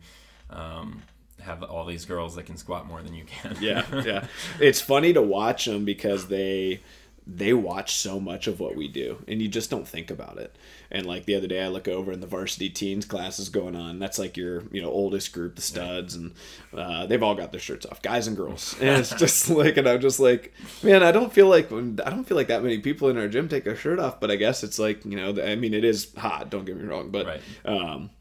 Um, 0.47 1.01
have 1.45 1.63
all 1.63 1.85
these 1.85 2.05
girls 2.05 2.35
that 2.35 2.45
can 2.45 2.57
squat 2.57 2.87
more 2.87 3.01
than 3.01 3.13
you 3.13 3.23
can. 3.25 3.57
yeah, 3.61 3.85
yeah. 4.05 4.27
It's 4.59 4.81
funny 4.81 5.13
to 5.13 5.21
watch 5.21 5.65
them 5.65 5.85
because 5.85 6.27
they 6.27 6.81
they 7.27 7.53
watch 7.53 7.95
so 7.95 8.19
much 8.19 8.45
of 8.45 8.59
what 8.59 8.75
we 8.75 8.87
do 8.87 9.17
and 9.27 9.41
you 9.41 9.47
just 9.47 9.69
don't 9.71 9.87
think 9.87 10.11
about 10.11 10.37
it 10.37 10.55
and 10.91 11.07
like 11.07 11.25
the 11.25 11.33
other 11.33 11.47
day 11.47 11.63
i 11.63 11.67
look 11.67 11.87
over 11.87 12.11
and 12.11 12.21
the 12.21 12.27
varsity 12.27 12.69
teens 12.69 13.03
class 13.03 13.39
is 13.39 13.49
going 13.49 13.75
on 13.75 13.97
that's 13.97 14.19
like 14.19 14.37
your 14.37 14.63
you 14.71 14.79
know 14.79 14.91
oldest 14.91 15.33
group 15.33 15.55
the 15.55 15.61
studs 15.61 16.13
and 16.13 16.33
uh, 16.77 17.05
they've 17.07 17.23
all 17.23 17.33
got 17.33 17.51
their 17.51 17.59
shirts 17.59 17.85
off 17.87 18.01
guys 18.01 18.27
and 18.27 18.37
girls 18.37 18.75
and 18.79 18.89
it's 18.99 19.15
just 19.15 19.49
like 19.49 19.75
and 19.75 19.87
i'm 19.87 19.99
just 19.99 20.19
like 20.19 20.53
man 20.83 21.01
i 21.01 21.11
don't 21.11 21.33
feel 21.33 21.47
like 21.47 21.71
i 21.71 22.09
don't 22.09 22.25
feel 22.25 22.37
like 22.37 22.47
that 22.47 22.61
many 22.61 22.77
people 22.77 23.09
in 23.09 23.17
our 23.17 23.27
gym 23.27 23.49
take 23.49 23.63
their 23.63 23.75
shirt 23.75 23.99
off 23.99 24.19
but 24.19 24.29
i 24.29 24.35
guess 24.35 24.63
it's 24.63 24.77
like 24.77 25.03
you 25.03 25.15
know 25.15 25.41
i 25.43 25.55
mean 25.55 25.73
it 25.73 25.83
is 25.83 26.13
hot 26.17 26.51
don't 26.51 26.65
get 26.65 26.77
me 26.77 26.83
wrong 26.83 27.09
but 27.09 27.25
right. 27.25 27.41
um 27.65 28.11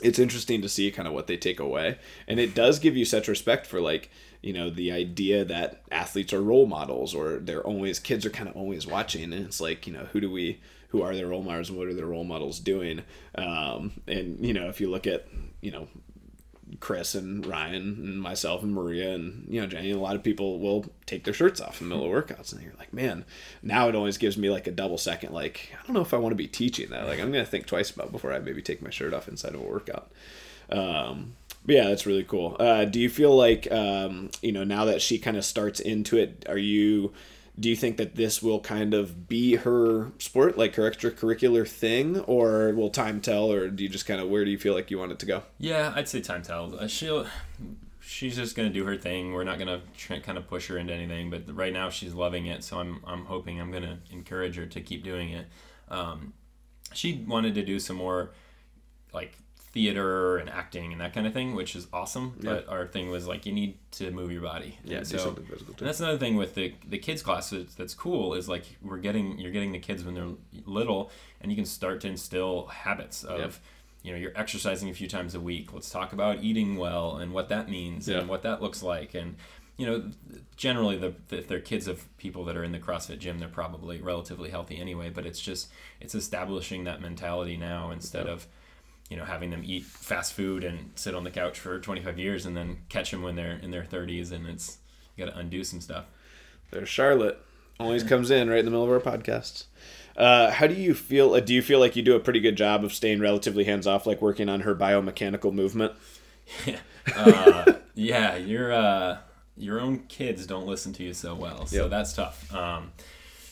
it's 0.00 0.18
interesting 0.18 0.62
to 0.62 0.68
see 0.68 0.90
kind 0.90 1.08
of 1.08 1.14
what 1.14 1.26
they 1.26 1.36
take 1.36 1.60
away. 1.60 1.98
And 2.26 2.38
it 2.38 2.54
does 2.54 2.78
give 2.78 2.96
you 2.96 3.04
such 3.04 3.28
respect 3.28 3.66
for 3.66 3.80
like 3.80 4.10
you 4.42 4.52
know 4.52 4.70
the 4.70 4.92
idea 4.92 5.44
that 5.44 5.82
athletes 5.90 6.32
are 6.32 6.42
role 6.42 6.66
models 6.66 7.14
or 7.14 7.38
they're 7.38 7.66
always 7.66 7.98
kids 7.98 8.24
are 8.24 8.30
kind 8.30 8.48
of 8.48 8.56
always 8.56 8.86
watching. 8.86 9.32
And 9.32 9.44
it's 9.44 9.60
like 9.60 9.86
you 9.86 9.92
know 9.92 10.06
who 10.12 10.20
do 10.20 10.30
we 10.30 10.60
who 10.88 11.02
are 11.02 11.14
their 11.14 11.26
role 11.26 11.42
models 11.42 11.68
and 11.68 11.78
what 11.78 11.88
are 11.88 11.94
their 11.94 12.06
role 12.06 12.24
models 12.24 12.60
doing? 12.60 13.02
Um, 13.34 13.92
and 14.06 14.44
you 14.44 14.54
know 14.54 14.68
if 14.68 14.80
you 14.80 14.90
look 14.90 15.06
at 15.06 15.26
you 15.60 15.70
know 15.70 15.88
Chris 16.80 17.14
and 17.14 17.44
Ryan 17.46 17.74
and 17.74 18.20
myself 18.20 18.62
and 18.62 18.74
Maria 18.74 19.14
and 19.14 19.46
you 19.48 19.60
know 19.60 19.66
Jenny 19.66 19.90
a 19.90 19.98
lot 19.98 20.16
of 20.16 20.22
people 20.22 20.58
will 20.58 20.86
take 21.06 21.24
their 21.24 21.34
shirts 21.34 21.60
off 21.60 21.80
in 21.80 21.88
the 21.88 21.94
middle 21.94 22.12
of 22.12 22.24
workouts 22.24 22.52
and 22.52 22.62
you're 22.62 22.72
like 22.78 22.92
man 22.92 23.24
now 23.62 23.88
it 23.88 23.94
always 23.94 24.18
gives 24.18 24.36
me 24.36 24.50
like 24.50 24.66
a 24.66 24.72
double 24.72 24.98
second 24.98 25.32
like 25.32 25.72
I 25.72 25.86
don't 25.86 25.94
know 25.94 26.02
if 26.02 26.14
I 26.14 26.18
want 26.18 26.32
to 26.32 26.36
be 26.36 26.48
teaching 26.48 26.90
that 26.90 27.06
like 27.06 27.20
I'm 27.20 27.32
gonna 27.32 27.44
think 27.44 27.66
twice 27.66 27.90
about 27.90 28.12
before 28.12 28.32
I 28.32 28.38
maybe 28.38 28.62
take 28.62 28.82
my 28.82 28.90
shirt 28.90 29.14
off 29.14 29.28
inside 29.28 29.54
of 29.54 29.60
a 29.60 29.64
workout 29.64 30.10
um, 30.70 31.34
but 31.64 31.74
yeah, 31.74 31.88
that's 31.88 32.06
really 32.06 32.24
cool. 32.24 32.56
Uh, 32.58 32.84
do 32.84 33.00
you 33.00 33.10
feel 33.10 33.36
like 33.36 33.70
um, 33.70 34.30
you 34.42 34.52
know 34.52 34.64
now 34.64 34.84
that 34.86 35.02
she 35.02 35.18
kind 35.18 35.36
of 35.36 35.44
starts 35.44 35.80
into 35.80 36.16
it, 36.16 36.44
are 36.48 36.58
you? 36.58 37.12
Do 37.58 37.68
you 37.68 37.76
think 37.76 37.96
that 37.96 38.14
this 38.14 38.42
will 38.42 38.60
kind 38.60 38.94
of 38.94 39.28
be 39.28 39.56
her 39.56 40.12
sport, 40.18 40.56
like 40.56 40.76
her 40.76 40.88
extracurricular 40.88 41.66
thing, 41.66 42.20
or 42.20 42.72
will 42.74 42.90
time 42.90 43.20
tell, 43.20 43.50
or 43.50 43.68
do 43.68 43.82
you 43.82 43.88
just 43.88 44.06
kind 44.06 44.20
of 44.20 44.28
where 44.28 44.44
do 44.44 44.50
you 44.50 44.58
feel 44.58 44.74
like 44.74 44.90
you 44.90 44.98
want 44.98 45.12
it 45.12 45.18
to 45.20 45.26
go? 45.26 45.42
Yeah, 45.58 45.92
I'd 45.94 46.08
say 46.08 46.20
time 46.20 46.42
tell. 46.42 46.78
Uh, 46.78 46.86
she'll 46.86 47.26
she's 48.00 48.36
just 48.36 48.56
gonna 48.56 48.70
do 48.70 48.84
her 48.84 48.96
thing. 48.96 49.32
We're 49.32 49.44
not 49.44 49.58
gonna 49.58 49.82
kind 50.22 50.38
of 50.38 50.46
push 50.46 50.68
her 50.68 50.78
into 50.78 50.92
anything, 50.92 51.30
but 51.30 51.54
right 51.54 51.72
now 51.72 51.90
she's 51.90 52.14
loving 52.14 52.46
it. 52.46 52.64
So 52.64 52.78
I'm 52.78 53.02
I'm 53.06 53.24
hoping 53.24 53.60
I'm 53.60 53.70
gonna 53.70 53.98
encourage 54.10 54.56
her 54.56 54.66
to 54.66 54.80
keep 54.80 55.04
doing 55.04 55.30
it. 55.30 55.46
Um, 55.88 56.32
she 56.92 57.24
wanted 57.26 57.54
to 57.54 57.64
do 57.64 57.78
some 57.78 57.96
more 57.96 58.30
like 59.12 59.36
theater 59.78 60.38
and 60.38 60.50
acting 60.50 60.90
and 60.90 61.00
that 61.00 61.14
kind 61.14 61.24
of 61.24 61.32
thing, 61.32 61.54
which 61.54 61.76
is 61.76 61.86
awesome. 61.92 62.34
Yeah. 62.40 62.54
But 62.54 62.68
our 62.68 62.84
thing 62.84 63.10
was 63.10 63.28
like 63.28 63.46
you 63.46 63.52
need 63.52 63.78
to 63.92 64.10
move 64.10 64.32
your 64.32 64.42
body. 64.42 64.76
Yeah, 64.84 64.98
and 64.98 65.08
do 65.08 65.18
so, 65.18 65.24
something 65.24 65.44
physical 65.44 65.74
too. 65.74 65.84
And 65.84 65.88
that's 65.88 66.00
another 66.00 66.18
thing 66.18 66.36
with 66.36 66.56
the 66.56 66.74
the 66.88 66.98
kids 66.98 67.22
class 67.22 67.50
that's, 67.50 67.74
that's 67.76 67.94
cool 67.94 68.34
is 68.34 68.48
like 68.48 68.64
we're 68.82 68.98
getting 68.98 69.38
you're 69.38 69.52
getting 69.52 69.70
the 69.70 69.78
kids 69.78 70.02
when 70.02 70.14
they're 70.14 70.62
little, 70.66 71.12
and 71.40 71.52
you 71.52 71.56
can 71.56 71.64
start 71.64 72.00
to 72.02 72.08
instill 72.08 72.66
habits 72.66 73.22
of. 73.24 73.40
Yep. 73.40 73.52
You 74.00 74.12
know, 74.12 74.18
you're 74.18 74.32
exercising 74.36 74.88
a 74.88 74.94
few 74.94 75.08
times 75.08 75.34
a 75.34 75.40
week. 75.40 75.72
Let's 75.74 75.90
talk 75.90 76.12
about 76.12 76.42
eating 76.42 76.76
well 76.76 77.16
and 77.16 77.32
what 77.32 77.48
that 77.48 77.68
means 77.68 78.08
and 78.08 78.28
what 78.28 78.42
that 78.42 78.62
looks 78.62 78.80
like. 78.80 79.12
And 79.12 79.34
you 79.76 79.86
know, 79.86 80.10
generally, 80.56 80.96
the, 80.96 81.14
the, 81.28 81.38
if 81.38 81.48
they're 81.48 81.60
kids 81.60 81.88
of 81.88 82.16
people 82.16 82.44
that 82.44 82.56
are 82.56 82.62
in 82.62 82.70
the 82.70 82.78
CrossFit 82.78 83.18
gym, 83.18 83.40
they're 83.40 83.48
probably 83.48 84.00
relatively 84.00 84.50
healthy 84.50 84.80
anyway. 84.80 85.10
But 85.10 85.26
it's 85.26 85.40
just 85.40 85.68
it's 86.00 86.14
establishing 86.14 86.84
that 86.84 87.00
mentality 87.00 87.56
now 87.56 87.90
instead 87.90 88.28
of 88.28 88.46
you 89.08 89.16
know 89.16 89.24
having 89.24 89.50
them 89.50 89.62
eat 89.64 89.84
fast 89.84 90.34
food 90.34 90.64
and 90.64 90.90
sit 90.94 91.14
on 91.14 91.24
the 91.24 91.30
couch 91.30 91.58
for 91.58 91.78
25 91.78 92.18
years 92.18 92.46
and 92.46 92.56
then 92.56 92.78
catch 92.88 93.10
them 93.10 93.22
when 93.22 93.36
they're 93.36 93.58
in 93.62 93.70
their 93.70 93.84
30s 93.84 94.32
and 94.32 94.46
it's 94.46 94.78
you 95.16 95.24
got 95.24 95.32
to 95.32 95.38
undo 95.38 95.64
some 95.64 95.80
stuff. 95.80 96.06
There's 96.70 96.88
charlotte. 96.88 97.42
Always 97.80 98.02
comes 98.02 98.30
in 98.30 98.50
right 98.50 98.58
in 98.58 98.64
the 98.64 98.72
middle 98.72 98.84
of 98.84 98.90
our 98.90 99.18
podcasts. 99.18 99.66
Uh, 100.16 100.50
how 100.50 100.66
do 100.66 100.74
you 100.74 100.94
feel 100.94 101.34
uh, 101.34 101.40
do 101.40 101.54
you 101.54 101.62
feel 101.62 101.78
like 101.78 101.94
you 101.94 102.02
do 102.02 102.16
a 102.16 102.20
pretty 102.20 102.40
good 102.40 102.56
job 102.56 102.84
of 102.84 102.92
staying 102.92 103.20
relatively 103.20 103.64
hands 103.64 103.86
off 103.86 104.04
like 104.04 104.20
working 104.20 104.48
on 104.48 104.60
her 104.60 104.74
biomechanical 104.74 105.52
movement? 105.52 105.92
Yeah 106.66 106.80
uh, 107.16 107.72
yeah 107.94 108.36
your 108.36 108.72
uh, 108.72 109.18
your 109.56 109.80
own 109.80 110.00
kids 110.08 110.44
don't 110.46 110.66
listen 110.66 110.92
to 110.94 111.04
you 111.04 111.14
so 111.14 111.34
well 111.34 111.66
so 111.66 111.82
yep. 111.82 111.90
that's 111.90 112.12
tough. 112.14 112.52
Um, 112.52 112.92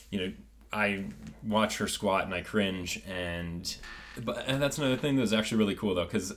you 0.09 0.19
know 0.19 0.33
i 0.71 1.03
watch 1.43 1.77
her 1.77 1.87
squat 1.87 2.25
and 2.25 2.33
i 2.33 2.41
cringe 2.41 3.01
and 3.07 3.77
but 4.23 4.43
and 4.47 4.61
that's 4.61 4.77
another 4.77 4.97
thing 4.97 5.15
that's 5.15 5.33
actually 5.33 5.57
really 5.57 5.75
cool 5.75 5.95
though, 5.95 6.05
because 6.05 6.33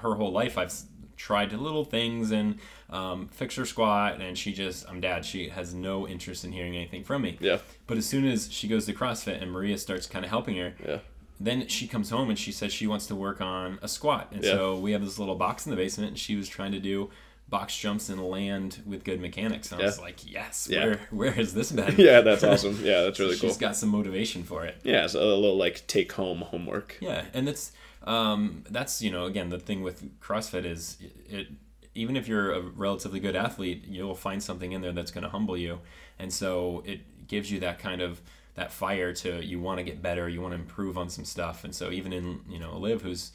her 0.00 0.14
whole 0.14 0.32
life 0.32 0.58
I've 0.58 0.72
tried 1.16 1.52
little 1.52 1.84
things 1.84 2.30
and 2.30 2.58
um, 2.90 3.28
fix 3.28 3.54
her 3.56 3.64
squat, 3.64 4.20
and 4.20 4.36
she 4.36 4.52
just 4.52 4.88
I'm 4.88 5.00
dad. 5.00 5.24
She 5.24 5.48
has 5.48 5.74
no 5.74 6.08
interest 6.08 6.44
in 6.44 6.52
hearing 6.52 6.74
anything 6.74 7.04
from 7.04 7.22
me. 7.22 7.38
Yeah. 7.40 7.58
But 7.86 7.98
as 7.98 8.06
soon 8.06 8.26
as 8.26 8.52
she 8.52 8.68
goes 8.68 8.86
to 8.86 8.92
CrossFit 8.92 9.40
and 9.40 9.50
Maria 9.50 9.78
starts 9.78 10.06
kind 10.06 10.24
of 10.24 10.30
helping 10.30 10.56
her, 10.56 10.74
yeah. 10.84 10.98
Then 11.40 11.66
she 11.66 11.88
comes 11.88 12.10
home 12.10 12.30
and 12.30 12.38
she 12.38 12.52
says 12.52 12.72
she 12.72 12.86
wants 12.86 13.06
to 13.06 13.16
work 13.16 13.40
on 13.40 13.80
a 13.82 13.88
squat, 13.88 14.28
and 14.30 14.44
yeah. 14.44 14.52
so 14.52 14.78
we 14.78 14.92
have 14.92 15.04
this 15.04 15.18
little 15.18 15.34
box 15.34 15.66
in 15.66 15.70
the 15.70 15.76
basement, 15.76 16.10
and 16.10 16.18
she 16.18 16.36
was 16.36 16.48
trying 16.48 16.70
to 16.70 16.78
do 16.78 17.10
box 17.52 17.76
jumps 17.76 18.08
and 18.08 18.18
land 18.24 18.82
with 18.86 19.04
good 19.04 19.20
mechanics. 19.20 19.70
And 19.70 19.80
I 19.80 19.84
was 19.84 20.00
like, 20.00 20.28
yes, 20.28 20.68
yeah. 20.70 20.86
where 20.86 21.00
where 21.10 21.30
has 21.32 21.52
this 21.52 21.70
been? 21.70 21.94
yeah, 21.98 22.22
that's 22.22 22.42
awesome. 22.42 22.78
Yeah, 22.82 23.02
that's 23.02 23.20
really 23.20 23.34
so 23.36 23.42
cool. 23.42 23.50
She's 23.50 23.58
got 23.58 23.76
some 23.76 23.90
motivation 23.90 24.42
for 24.42 24.64
it. 24.64 24.76
Yeah, 24.82 25.06
so 25.06 25.20
a 25.20 25.36
little 25.36 25.58
like 25.58 25.86
take 25.86 26.10
home 26.12 26.40
homework. 26.40 26.96
Yeah, 27.00 27.26
and 27.34 27.46
that's 27.46 27.70
um, 28.04 28.64
that's 28.70 29.02
you 29.02 29.10
know 29.10 29.26
again 29.26 29.50
the 29.50 29.58
thing 29.58 29.82
with 29.82 30.18
CrossFit 30.18 30.64
is 30.64 30.96
it, 31.00 31.12
it 31.28 31.46
even 31.94 32.16
if 32.16 32.26
you're 32.26 32.52
a 32.52 32.60
relatively 32.60 33.20
good 33.20 33.36
athlete, 33.36 33.84
you'll 33.86 34.14
find 34.14 34.42
something 34.42 34.72
in 34.72 34.80
there 34.80 34.92
that's 34.92 35.10
going 35.10 35.24
to 35.24 35.30
humble 35.30 35.58
you, 35.58 35.80
and 36.18 36.32
so 36.32 36.82
it 36.86 37.28
gives 37.28 37.52
you 37.52 37.60
that 37.60 37.78
kind 37.78 38.00
of 38.00 38.22
that 38.54 38.72
fire 38.72 39.12
to 39.12 39.44
you 39.44 39.60
want 39.60 39.76
to 39.76 39.84
get 39.84 40.00
better, 40.00 40.26
you 40.26 40.40
want 40.40 40.52
to 40.52 40.58
improve 40.58 40.96
on 40.96 41.10
some 41.10 41.26
stuff. 41.26 41.64
And 41.64 41.74
so 41.74 41.90
even 41.90 42.14
in 42.14 42.40
you 42.48 42.58
know 42.58 42.78
Liv, 42.78 43.02
who's 43.02 43.32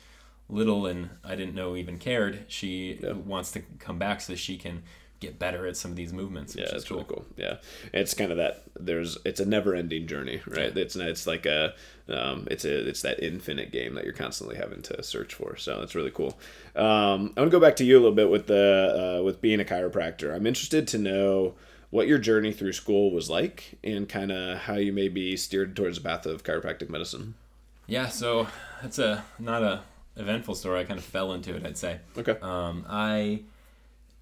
little 0.49 0.85
and 0.85 1.09
I 1.23 1.35
didn't 1.35 1.55
know 1.55 1.75
even 1.75 1.97
cared, 1.97 2.45
she 2.47 2.99
Yeah. 3.03 3.13
wants 3.13 3.51
to 3.51 3.61
come 3.79 3.97
back 3.99 4.21
so 4.21 4.35
she 4.35 4.57
can 4.57 4.83
get 5.19 5.39
better 5.39 5.65
at 5.65 5.75
some 5.75 5.89
of 5.89 5.97
these 5.97 6.13
movements. 6.13 6.55
Which 6.55 6.65
Yeah, 6.69 6.75
it's 6.75 6.91
really 6.91 7.03
cool. 7.05 7.25
Yeah, 7.35 7.55
it's 7.91 8.13
kind 8.13 8.31
of 8.31 8.37
that. 8.37 8.63
There's 8.79 9.17
it's 9.25 9.39
a 9.39 9.45
never 9.45 9.73
ending 9.73 10.05
journey, 10.07 10.41
right? 10.45 10.73
Yeah. 10.75 10.83
It's 10.83 10.95
not. 10.95 11.07
It's 11.07 11.25
like 11.27 11.45
a. 11.45 11.73
Um, 12.07 12.47
it's 12.51 12.63
a. 12.65 12.87
It's 12.87 13.01
that 13.01 13.21
infinite 13.21 13.71
game 13.71 13.95
that 13.95 14.03
you're 14.03 14.13
constantly 14.13 14.55
having 14.57 14.81
to 14.83 15.01
search 15.03 15.33
for. 15.33 15.55
So 15.57 15.81
it's 15.81 15.95
really 15.95 16.11
cool. 16.11 16.37
Um, 16.75 17.33
I 17.35 17.41
want 17.41 17.47
to 17.47 17.49
go 17.49 17.59
back 17.59 17.75
to 17.77 17.83
you 17.83 17.95
a 17.97 17.99
little 18.01 18.15
bit 18.15 18.29
with 18.29 18.45
the 18.47 19.17
uh, 19.19 19.23
with 19.23 19.41
being 19.41 19.59
a 19.59 19.65
chiropractor. 19.65 20.33
I'm 20.35 20.45
interested 20.45 20.87
to 20.89 20.97
know 20.99 21.55
what 21.89 22.07
your 22.07 22.19
journey 22.19 22.51
through 22.51 22.73
school 22.73 23.11
was 23.11 23.29
like 23.29 23.79
and 23.83 24.07
kind 24.09 24.31
of 24.31 24.59
how 24.59 24.75
you 24.75 24.91
maybe 24.93 25.35
steered 25.37 25.75
towards 25.75 25.97
the 25.97 26.03
path 26.03 26.25
of 26.25 26.43
chiropractic 26.43 26.89
medicine. 26.89 27.33
Yeah, 27.87 28.09
so 28.09 28.47
that's 28.83 28.99
a 28.99 29.23
not 29.39 29.63
a 29.63 29.81
eventful 30.17 30.55
story. 30.55 30.79
I 30.79 30.83
kind 30.83 30.99
of 30.99 31.05
fell 31.05 31.33
into 31.33 31.55
it, 31.55 31.65
I'd 31.65 31.77
say. 31.77 31.99
Okay. 32.17 32.37
Um, 32.41 32.85
I 32.89 33.41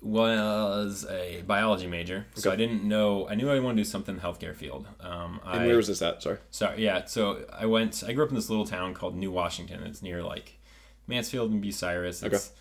was 0.02 1.06
a 1.10 1.42
biology 1.48 1.88
major, 1.88 2.28
so 2.36 2.52
I 2.52 2.56
didn't 2.56 2.84
know. 2.84 3.28
I 3.28 3.36
knew 3.36 3.50
I 3.50 3.60
wanted 3.60 3.78
to 3.78 3.84
do 3.84 3.90
something 3.90 4.16
in 4.16 4.22
the 4.22 4.28
healthcare 4.28 4.56
field. 4.56 4.86
Um, 5.00 5.40
and 5.46 5.62
I, 5.62 5.66
where 5.68 5.78
was 5.78 5.88
this 5.88 6.02
at? 6.02 6.22
Sorry. 6.22 6.38
Sorry, 6.52 6.84
yeah. 6.84 7.06
So 7.06 7.46
I 7.52 7.66
went. 7.66 8.04
I 8.06 8.14
grew 8.14 8.24
up 8.24 8.30
in 8.30 8.36
this 8.36 8.50
little 8.50 8.66
town 8.68 8.94
called 8.94 9.16
New 9.16 9.32
Washington. 9.32 9.82
It's 9.84 10.02
near 10.04 10.22
like 10.22 10.60
Mansfield 11.08 11.52
and 11.52 11.64
Bucyrus. 11.64 12.24
It's, 12.24 12.52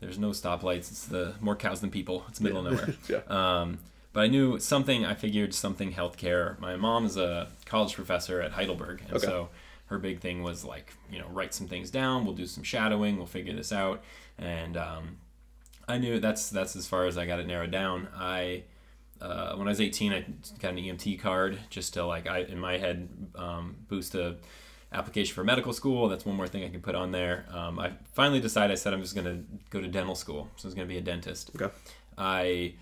There's 0.00 0.18
no 0.18 0.30
stoplights. 0.30 0.90
It's 0.90 1.06
the 1.06 1.34
more 1.40 1.56
cows 1.56 1.80
than 1.80 1.90
people. 1.90 2.24
It's 2.28 2.40
middle 2.40 2.66
of 2.66 2.72
nowhere. 2.72 2.94
Yeah. 3.08 3.20
Um, 3.60 3.78
but 4.14 4.20
I 4.20 4.26
knew 4.28 4.58
something. 4.60 5.04
I 5.04 5.14
figured 5.14 5.52
something 5.52 5.92
healthcare. 5.92 6.58
My 6.60 6.76
mom 6.76 7.04
is 7.04 7.16
a 7.16 7.48
college 7.66 7.94
professor 7.94 8.40
at 8.40 8.52
Heidelberg, 8.52 9.02
and 9.02 9.14
Okay. 9.16 9.26
so 9.26 9.48
her 9.86 9.98
big 9.98 10.20
thing 10.20 10.42
was 10.42 10.64
like, 10.64 10.92
you 11.10 11.18
know, 11.18 11.28
write 11.28 11.54
some 11.54 11.68
things 11.68 11.90
down. 11.90 12.24
We'll 12.24 12.34
do 12.34 12.46
some 12.46 12.62
shadowing. 12.62 13.16
We'll 13.16 13.26
figure 13.26 13.54
this 13.54 13.72
out. 13.72 14.02
And 14.38 14.76
um, 14.76 15.18
I 15.86 15.98
knew 15.98 16.18
that's 16.20 16.50
that's 16.50 16.76
as 16.76 16.86
far 16.86 17.06
as 17.06 17.18
I 17.18 17.26
got 17.26 17.40
it 17.40 17.46
narrowed 17.46 17.70
down. 17.70 18.08
I 18.16 18.64
uh, 19.20 19.54
when 19.56 19.68
I 19.68 19.70
was 19.70 19.80
18, 19.80 20.12
I 20.12 20.24
got 20.60 20.72
an 20.72 20.78
EMT 20.78 21.20
card 21.20 21.58
just 21.70 21.94
to 21.94 22.04
like 22.04 22.26
I 22.26 22.40
in 22.40 22.58
my 22.58 22.78
head 22.78 23.08
um, 23.34 23.76
boost 23.88 24.14
a 24.14 24.36
application 24.92 25.34
for 25.34 25.44
medical 25.44 25.72
school. 25.72 26.08
That's 26.08 26.24
one 26.24 26.36
more 26.36 26.46
thing 26.46 26.64
I 26.64 26.68
can 26.68 26.80
put 26.80 26.94
on 26.94 27.10
there. 27.10 27.46
Um, 27.50 27.78
I 27.78 27.92
finally 28.12 28.40
decided. 28.40 28.72
I 28.72 28.76
said 28.76 28.94
I'm 28.94 29.02
just 29.02 29.14
gonna 29.14 29.42
go 29.70 29.80
to 29.80 29.88
dental 29.88 30.14
school. 30.14 30.48
So 30.56 30.66
I 30.66 30.68
was 30.68 30.74
gonna 30.74 30.86
be 30.86 30.98
a 30.98 31.02
dentist. 31.02 31.50
Okay. 31.54 31.72
I 32.16 32.74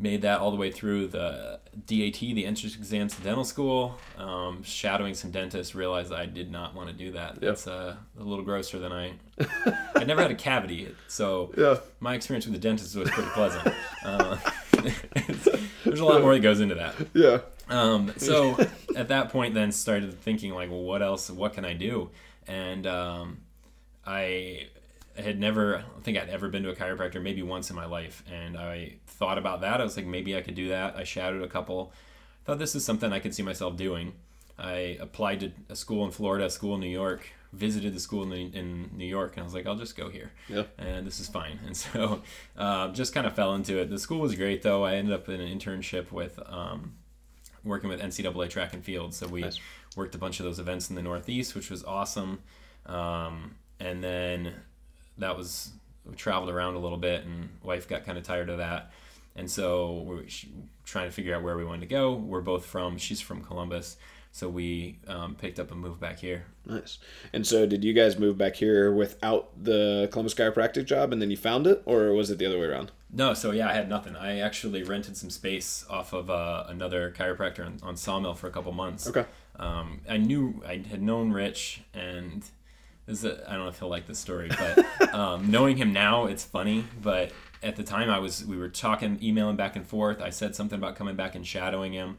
made 0.00 0.22
that 0.22 0.40
all 0.40 0.50
the 0.50 0.56
way 0.56 0.70
through 0.70 1.08
the 1.08 1.60
DAT, 1.86 2.18
the 2.20 2.46
entrance 2.46 2.74
exams 2.74 3.14
to 3.16 3.22
dental 3.22 3.44
school. 3.44 3.98
Um, 4.16 4.62
shadowing 4.62 5.14
some 5.14 5.30
dentists, 5.30 5.74
realized 5.74 6.12
I 6.12 6.26
did 6.26 6.50
not 6.50 6.74
want 6.74 6.88
to 6.88 6.94
do 6.94 7.12
that. 7.12 7.34
Yeah. 7.40 7.50
That's 7.50 7.66
uh, 7.66 7.96
a 8.18 8.22
little 8.22 8.44
grosser 8.44 8.78
than 8.78 8.92
I. 8.92 9.12
I 9.94 10.04
never 10.04 10.22
had 10.22 10.30
a 10.30 10.34
cavity, 10.34 10.94
so 11.08 11.52
Yeah. 11.56 11.76
my 12.00 12.14
experience 12.14 12.46
with 12.46 12.54
the 12.54 12.60
dentist 12.60 12.96
was 12.96 13.10
pretty 13.10 13.30
pleasant. 13.30 13.74
Uh, 14.04 14.36
there's 15.84 16.00
a 16.00 16.04
lot 16.04 16.22
more 16.22 16.34
that 16.34 16.40
goes 16.40 16.60
into 16.60 16.74
that. 16.76 16.94
Yeah. 17.14 17.38
Um, 17.68 18.12
so 18.16 18.58
at 18.96 19.08
that 19.08 19.28
point, 19.30 19.54
then 19.54 19.70
started 19.72 20.18
thinking 20.20 20.52
like, 20.52 20.70
well, 20.70 20.82
what 20.82 21.02
else? 21.02 21.30
What 21.30 21.52
can 21.52 21.64
I 21.64 21.74
do? 21.74 22.10
And 22.46 22.86
um, 22.86 23.38
I 24.06 24.66
had 25.16 25.38
never, 25.38 25.78
I 25.78 25.80
don't 25.82 26.04
think 26.04 26.18
I'd 26.18 26.28
ever 26.28 26.48
been 26.48 26.62
to 26.62 26.70
a 26.70 26.74
chiropractor, 26.76 27.20
maybe 27.22 27.42
once 27.42 27.70
in 27.70 27.76
my 27.76 27.86
life. 27.86 28.22
And 28.30 28.56
I 28.56 28.94
thought 29.06 29.38
about 29.38 29.60
that. 29.62 29.80
I 29.80 29.84
was 29.84 29.96
like, 29.96 30.06
maybe 30.06 30.36
I 30.36 30.40
could 30.40 30.54
do 30.54 30.68
that. 30.68 30.96
I 30.96 31.04
shadowed 31.04 31.42
a 31.42 31.48
couple. 31.48 31.92
I 32.42 32.46
thought 32.46 32.58
this 32.58 32.74
is 32.74 32.84
something 32.84 33.12
I 33.12 33.18
could 33.18 33.34
see 33.34 33.42
myself 33.42 33.76
doing. 33.76 34.14
I 34.58 34.96
applied 35.00 35.40
to 35.40 35.52
a 35.68 35.76
school 35.76 36.04
in 36.04 36.10
Florida, 36.10 36.46
a 36.46 36.50
school 36.50 36.74
in 36.74 36.80
New 36.80 36.88
York, 36.88 37.28
visited 37.52 37.94
the 37.94 38.00
school 38.00 38.30
in, 38.30 38.52
in 38.52 38.90
New 38.94 39.06
York, 39.06 39.32
and 39.32 39.40
I 39.40 39.44
was 39.44 39.54
like, 39.54 39.66
I'll 39.66 39.74
just 39.76 39.96
go 39.96 40.08
here 40.10 40.30
Yeah. 40.48 40.64
and 40.78 41.06
this 41.06 41.18
is 41.18 41.28
fine. 41.28 41.58
And 41.66 41.76
so 41.76 42.22
uh, 42.56 42.88
just 42.88 43.12
kind 43.14 43.26
of 43.26 43.34
fell 43.34 43.54
into 43.54 43.78
it. 43.78 43.90
The 43.90 43.98
school 43.98 44.20
was 44.20 44.34
great, 44.34 44.62
though. 44.62 44.84
I 44.84 44.94
ended 44.96 45.14
up 45.14 45.28
in 45.28 45.40
an 45.40 45.58
internship 45.58 46.12
with 46.12 46.38
um, 46.46 46.94
working 47.64 47.88
with 47.90 48.00
NCAA 48.00 48.48
track 48.50 48.72
and 48.74 48.84
field. 48.84 49.14
So 49.14 49.26
we 49.26 49.40
Nice. 49.42 49.58
worked 49.96 50.14
a 50.14 50.18
bunch 50.18 50.40
of 50.40 50.44
those 50.44 50.58
events 50.58 50.90
in 50.90 50.96
the 50.96 51.02
Northeast, 51.02 51.54
which 51.54 51.70
was 51.70 51.82
awesome. 51.84 52.40
Um, 52.86 53.56
and 53.80 54.04
then 54.04 54.54
that 55.20 55.36
was 55.36 55.72
we 56.04 56.14
traveled 56.14 56.50
around 56.50 56.74
a 56.74 56.78
little 56.78 56.98
bit, 56.98 57.24
and 57.24 57.48
wife 57.62 57.88
got 57.88 58.04
kind 58.04 58.18
of 58.18 58.24
tired 58.24 58.48
of 58.48 58.58
that. 58.58 58.90
And 59.36 59.50
so 59.50 60.02
we're 60.06 60.24
trying 60.84 61.06
to 61.06 61.12
figure 61.12 61.34
out 61.34 61.42
where 61.42 61.56
we 61.56 61.64
wanted 61.64 61.82
to 61.82 61.86
go. 61.86 62.14
We're 62.14 62.40
both 62.40 62.66
from. 62.66 62.98
She's 62.98 63.20
from 63.20 63.42
Columbus, 63.42 63.96
so 64.32 64.48
we 64.48 64.98
um, 65.06 65.34
picked 65.36 65.60
up 65.60 65.70
and 65.70 65.80
moved 65.80 66.00
back 66.00 66.18
here. 66.18 66.46
Nice. 66.66 66.98
And 67.32 67.46
so, 67.46 67.64
did 67.66 67.84
you 67.84 67.92
guys 67.92 68.18
move 68.18 68.36
back 68.36 68.56
here 68.56 68.92
without 68.92 69.50
the 69.62 70.08
Columbus 70.10 70.34
chiropractic 70.34 70.84
job, 70.84 71.12
and 71.12 71.22
then 71.22 71.30
you 71.30 71.36
found 71.36 71.66
it, 71.66 71.82
or 71.86 72.12
was 72.12 72.30
it 72.30 72.38
the 72.38 72.46
other 72.46 72.58
way 72.58 72.66
around? 72.66 72.90
No, 73.12 73.34
so 73.34 73.50
yeah, 73.50 73.68
I 73.68 73.72
had 73.72 73.88
nothing. 73.88 74.16
I 74.16 74.38
actually 74.38 74.82
rented 74.82 75.16
some 75.16 75.30
space 75.30 75.84
off 75.88 76.12
of 76.12 76.30
uh, 76.30 76.64
another 76.68 77.12
chiropractor 77.16 77.66
on, 77.66 77.78
on 77.82 77.96
Sawmill 77.96 78.34
for 78.34 78.46
a 78.46 78.50
couple 78.50 78.72
months. 78.72 79.08
Okay. 79.08 79.26
Um, 79.56 80.00
I 80.08 80.16
knew 80.16 80.62
I 80.66 80.82
had 80.88 81.02
known 81.02 81.32
Rich, 81.32 81.82
and 81.92 82.44
this 83.10 83.24
is 83.24 83.24
a, 83.24 83.50
I 83.50 83.54
don't 83.54 83.64
know 83.64 83.68
if 83.68 83.78
he'll 83.80 83.88
like 83.88 84.06
this 84.06 84.20
story, 84.20 84.48
but 84.48 85.14
um, 85.14 85.50
knowing 85.50 85.76
him 85.76 85.92
now, 85.92 86.26
it's 86.26 86.44
funny. 86.44 86.84
But 87.02 87.32
at 87.62 87.74
the 87.76 87.82
time, 87.82 88.08
I 88.08 88.20
was 88.20 88.44
we 88.44 88.56
were 88.56 88.68
talking, 88.68 89.18
emailing 89.20 89.56
back 89.56 89.74
and 89.74 89.86
forth. 89.86 90.22
I 90.22 90.30
said 90.30 90.54
something 90.54 90.78
about 90.78 90.94
coming 90.94 91.16
back 91.16 91.34
and 91.34 91.46
shadowing 91.46 91.92
him, 91.92 92.18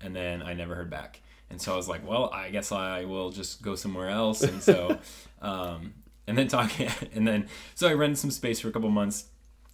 and 0.00 0.16
then 0.16 0.42
I 0.42 0.54
never 0.54 0.74
heard 0.74 0.88
back. 0.88 1.20
And 1.50 1.60
so 1.60 1.74
I 1.74 1.76
was 1.76 1.88
like, 1.88 2.08
well, 2.08 2.30
I 2.32 2.48
guess 2.50 2.72
I 2.72 3.04
will 3.04 3.30
just 3.30 3.60
go 3.60 3.74
somewhere 3.74 4.08
else. 4.08 4.42
And 4.42 4.62
so, 4.62 4.98
um, 5.42 5.94
and 6.26 6.38
then 6.38 6.48
talking, 6.48 6.88
and 7.14 7.28
then 7.28 7.48
so 7.74 7.86
I 7.88 7.92
rented 7.92 8.18
some 8.18 8.30
space 8.30 8.60
for 8.60 8.68
a 8.68 8.72
couple 8.72 8.88
months 8.88 9.26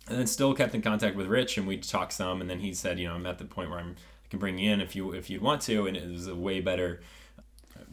and 0.09 0.19
then 0.19 0.27
still 0.27 0.53
kept 0.53 0.75
in 0.75 0.83
contact 0.83 1.17
with 1.17 1.29
Rich, 1.29 1.59
and 1.59 1.67
we 1.67 1.77
talked 1.77 2.13
some. 2.13 2.41
And 2.41 2.51
then 2.51 2.59
he 2.59 2.75
said, 2.75 2.99
you 2.99 3.07
know, 3.07 3.15
I'm 3.15 3.27
at 3.27 3.39
the 3.39 3.45
point 3.45 3.71
where 3.71 3.79
I'm 3.79 3.95
I 4.25 4.29
can 4.29 4.41
bring 4.41 4.59
you 4.59 4.73
in 4.73 4.81
if 4.81 4.97
you 4.97 5.13
if 5.13 5.31
you'd 5.31 5.43
want 5.43 5.63
to, 5.63 5.87
and 5.87 5.97
it 5.97 6.11
was 6.11 6.27
a 6.27 6.35
way 6.35 6.61
better, 6.61 7.03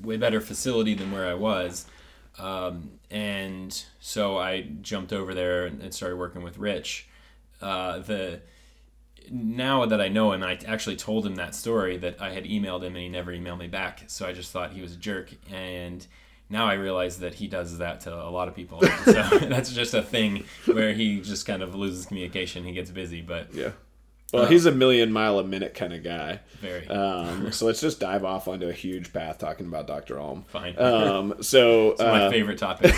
way 0.02 0.18
better 0.18 0.42
facility 0.42 0.96
than 0.96 1.12
where 1.12 1.28
I 1.28 1.36
was. 1.36 1.86
Um, 2.40 3.00
and 3.12 3.84
so 4.00 4.38
I 4.38 4.62
jumped 4.82 5.14
over 5.14 5.34
there 5.34 5.66
and, 5.66 5.94
started 5.94 6.18
working 6.18 6.44
with 6.44 6.58
Rich. 6.58 7.08
Uh, 7.62 8.00
the 8.00 8.42
now 9.32 9.86
that 9.86 10.02
I 10.02 10.10
know 10.10 10.34
him, 10.34 10.44
I 10.44 10.60
actually 10.68 10.96
told 10.96 11.26
him 11.26 11.36
that 11.36 11.56
story 11.56 11.98
that 11.98 12.22
I 12.22 12.32
had 12.32 12.44
emailed 12.46 12.82
him 12.82 12.96
and 12.96 13.04
he 13.04 13.10
never 13.10 13.32
emailed 13.32 13.60
me 13.60 13.68
back. 13.68 14.04
So 14.08 14.28
I 14.28 14.34
just 14.34 14.52
thought 14.52 14.72
he 14.74 14.82
was 14.82 14.94
a 14.94 14.98
jerk. 14.98 15.32
And 15.52 16.06
now 16.50 16.66
I 16.68 16.74
realize 16.74 17.20
that 17.20 17.36
he 17.36 17.48
does 17.48 17.78
that 17.78 18.02
to 18.02 18.14
a 18.14 18.30
lot 18.30 18.48
of 18.48 18.56
people. 18.56 18.82
so 19.06 19.12
that's 19.42 19.72
just 19.72 19.94
a 19.94 20.02
thing 20.02 20.44
where 20.66 20.94
he 20.94 21.22
just 21.22 21.46
kind 21.46 21.62
of 21.62 21.74
loses 21.76 22.06
communication. 22.06 22.64
He 22.64 22.74
gets 22.74 22.92
busy, 22.92 23.22
but 23.22 23.54
Yeah. 23.54 23.72
Well, 24.34 24.46
he's 24.48 24.66
a 24.66 24.72
million 24.72 25.12
mile 25.12 25.38
a 25.40 25.44
minute 25.44 25.76
kind 25.76 25.94
of 25.94 26.04
guy. 26.04 26.40
very 26.60 26.88
Um, 26.88 27.52
so 27.52 27.66
let's 27.66 27.80
just 27.82 28.00
dive 28.00 28.26
off 28.26 28.48
onto 28.48 28.68
a 28.68 28.74
huge 28.74 29.14
path 29.14 29.38
talking 29.38 29.68
about 29.68 29.88
Dr. 29.88 30.20
Ulm. 30.20 30.46
fine. 30.50 30.78
Um, 30.80 31.36
so 31.42 31.92
it's 31.92 32.02
my 32.02 32.26
uh, 32.26 32.30
favorite 32.32 32.58
topic. 32.58 32.94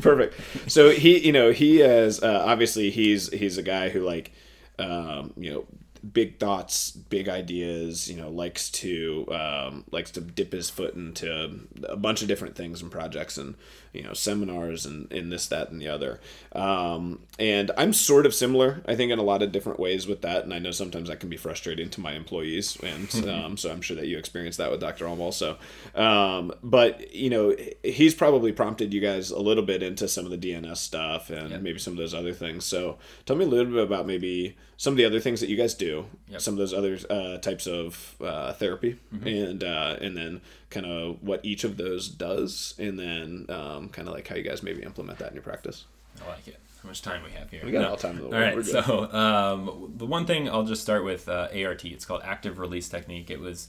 perfect. 0.00 0.38
So 0.70 0.90
he, 0.90 1.18
you 1.18 1.32
know, 1.32 1.52
he 1.52 1.80
is 1.80 2.22
uh, 2.22 2.44
obviously 2.46 2.90
he's 2.90 3.32
he's 3.32 3.56
a 3.56 3.62
guy 3.62 3.88
who 3.88 4.00
like, 4.00 4.32
um, 4.78 5.32
you 5.36 5.50
know, 5.52 5.64
big 6.12 6.38
thoughts, 6.38 6.90
big 6.90 7.28
ideas. 7.28 8.10
You 8.10 8.20
know, 8.20 8.28
likes 8.28 8.70
to 8.70 9.26
um, 9.32 9.84
likes 9.90 10.10
to 10.12 10.20
dip 10.20 10.52
his 10.52 10.70
foot 10.70 10.94
into 10.94 11.50
a 11.88 11.96
bunch 11.96 12.22
of 12.22 12.28
different 12.28 12.56
things 12.56 12.82
and 12.82 12.90
projects 12.90 13.38
and 13.38 13.54
you 13.92 14.02
know 14.02 14.12
seminars 14.12 14.84
and 14.86 15.10
in 15.12 15.30
this 15.30 15.46
that 15.48 15.70
and 15.70 15.80
the 15.80 15.88
other. 15.88 16.20
Um, 16.52 17.20
and 17.38 17.70
I'm 17.78 17.92
sort 17.92 18.26
of 18.26 18.34
similar, 18.34 18.82
I 18.86 18.94
think, 18.96 19.12
in 19.12 19.18
a 19.18 19.22
lot 19.22 19.42
of 19.42 19.52
different 19.52 19.78
ways 19.78 20.06
with 20.06 20.22
that. 20.22 20.44
And 20.44 20.52
I 20.52 20.58
know 20.58 20.70
sometimes 20.72 21.08
that 21.08 21.20
can 21.20 21.28
be 21.28 21.36
frustrating 21.36 21.88
to 21.90 22.00
my 22.00 22.12
employees, 22.12 22.76
and 22.82 23.28
um, 23.28 23.56
so 23.56 23.70
I'm 23.70 23.80
sure 23.80 23.96
that 23.96 24.06
you 24.06 24.18
experienced 24.18 24.58
that 24.58 24.70
with 24.70 24.80
Dr. 24.80 25.06
Ulm 25.08 25.20
also. 25.20 25.56
Um, 25.94 26.52
but 26.62 27.14
you 27.14 27.30
know, 27.30 27.54
he's 27.82 28.14
probably 28.14 28.52
prompted 28.52 28.92
you 28.92 29.00
guys 29.00 29.30
a 29.30 29.38
little 29.40 29.64
bit 29.64 29.82
into 29.82 30.08
some 30.08 30.24
of 30.24 30.30
the 30.30 30.38
DNS 30.38 30.76
stuff 30.76 31.30
and 31.30 31.50
Yep. 31.50 31.60
maybe 31.62 31.78
some 31.78 31.92
of 31.92 31.98
those 31.98 32.14
other 32.14 32.32
things. 32.32 32.64
So 32.64 32.98
tell 33.26 33.36
me 33.36 33.44
a 33.44 33.48
little 33.48 33.72
bit 33.72 33.82
about 33.84 34.06
maybe 34.06 34.56
some 34.76 34.92
of 34.92 34.96
the 34.96 35.04
other 35.04 35.18
things 35.20 35.40
that 35.40 35.48
you 35.48 35.56
guys 35.56 35.74
do, 35.74 36.06
Yep. 36.30 36.40
some 36.40 36.54
of 36.54 36.58
those 36.58 36.74
other 36.74 36.98
uh, 37.10 37.38
types 37.38 37.66
of 37.66 38.14
uh, 38.20 38.52
therapy, 38.54 38.96
and 39.24 39.62
uh, 39.64 39.96
and 40.00 40.16
then 40.16 40.40
kind 40.70 40.86
of 40.86 41.22
what 41.22 41.40
each 41.44 41.64
of 41.64 41.76
those 41.76 42.08
does, 42.08 42.74
and 42.78 42.98
then 42.98 43.46
um, 43.48 43.88
kind 43.88 44.08
of 44.08 44.14
like 44.14 44.28
how 44.28 44.36
you 44.36 44.42
guys 44.42 44.62
maybe 44.62 44.82
implement 44.82 45.18
that 45.18 45.28
in 45.28 45.34
your 45.34 45.42
practice. 45.42 45.84
I 46.24 46.28
like 46.28 46.48
it. 46.48 46.58
How 46.82 46.88
much 46.88 47.02
time 47.02 47.22
we 47.24 47.30
have 47.32 47.50
here? 47.50 47.62
We 47.64 47.72
got 47.72 47.84
all 47.90 47.96
time 47.96 48.16
in 48.18 48.22
the 48.24 48.28
world. 48.28 48.56
right. 48.56 48.64
So 48.64 49.10
um, 49.12 49.92
the 49.96 50.06
one 50.06 50.26
thing 50.26 50.48
I'll 50.48 50.64
just 50.64 50.82
start 50.82 51.04
with 51.04 51.28
uh, 51.28 51.48
ART. 51.64 51.84
It's 51.84 52.04
called 52.04 52.22
active 52.24 52.58
release 52.58 52.88
technique. 52.88 53.30
It 53.30 53.40
was 53.40 53.68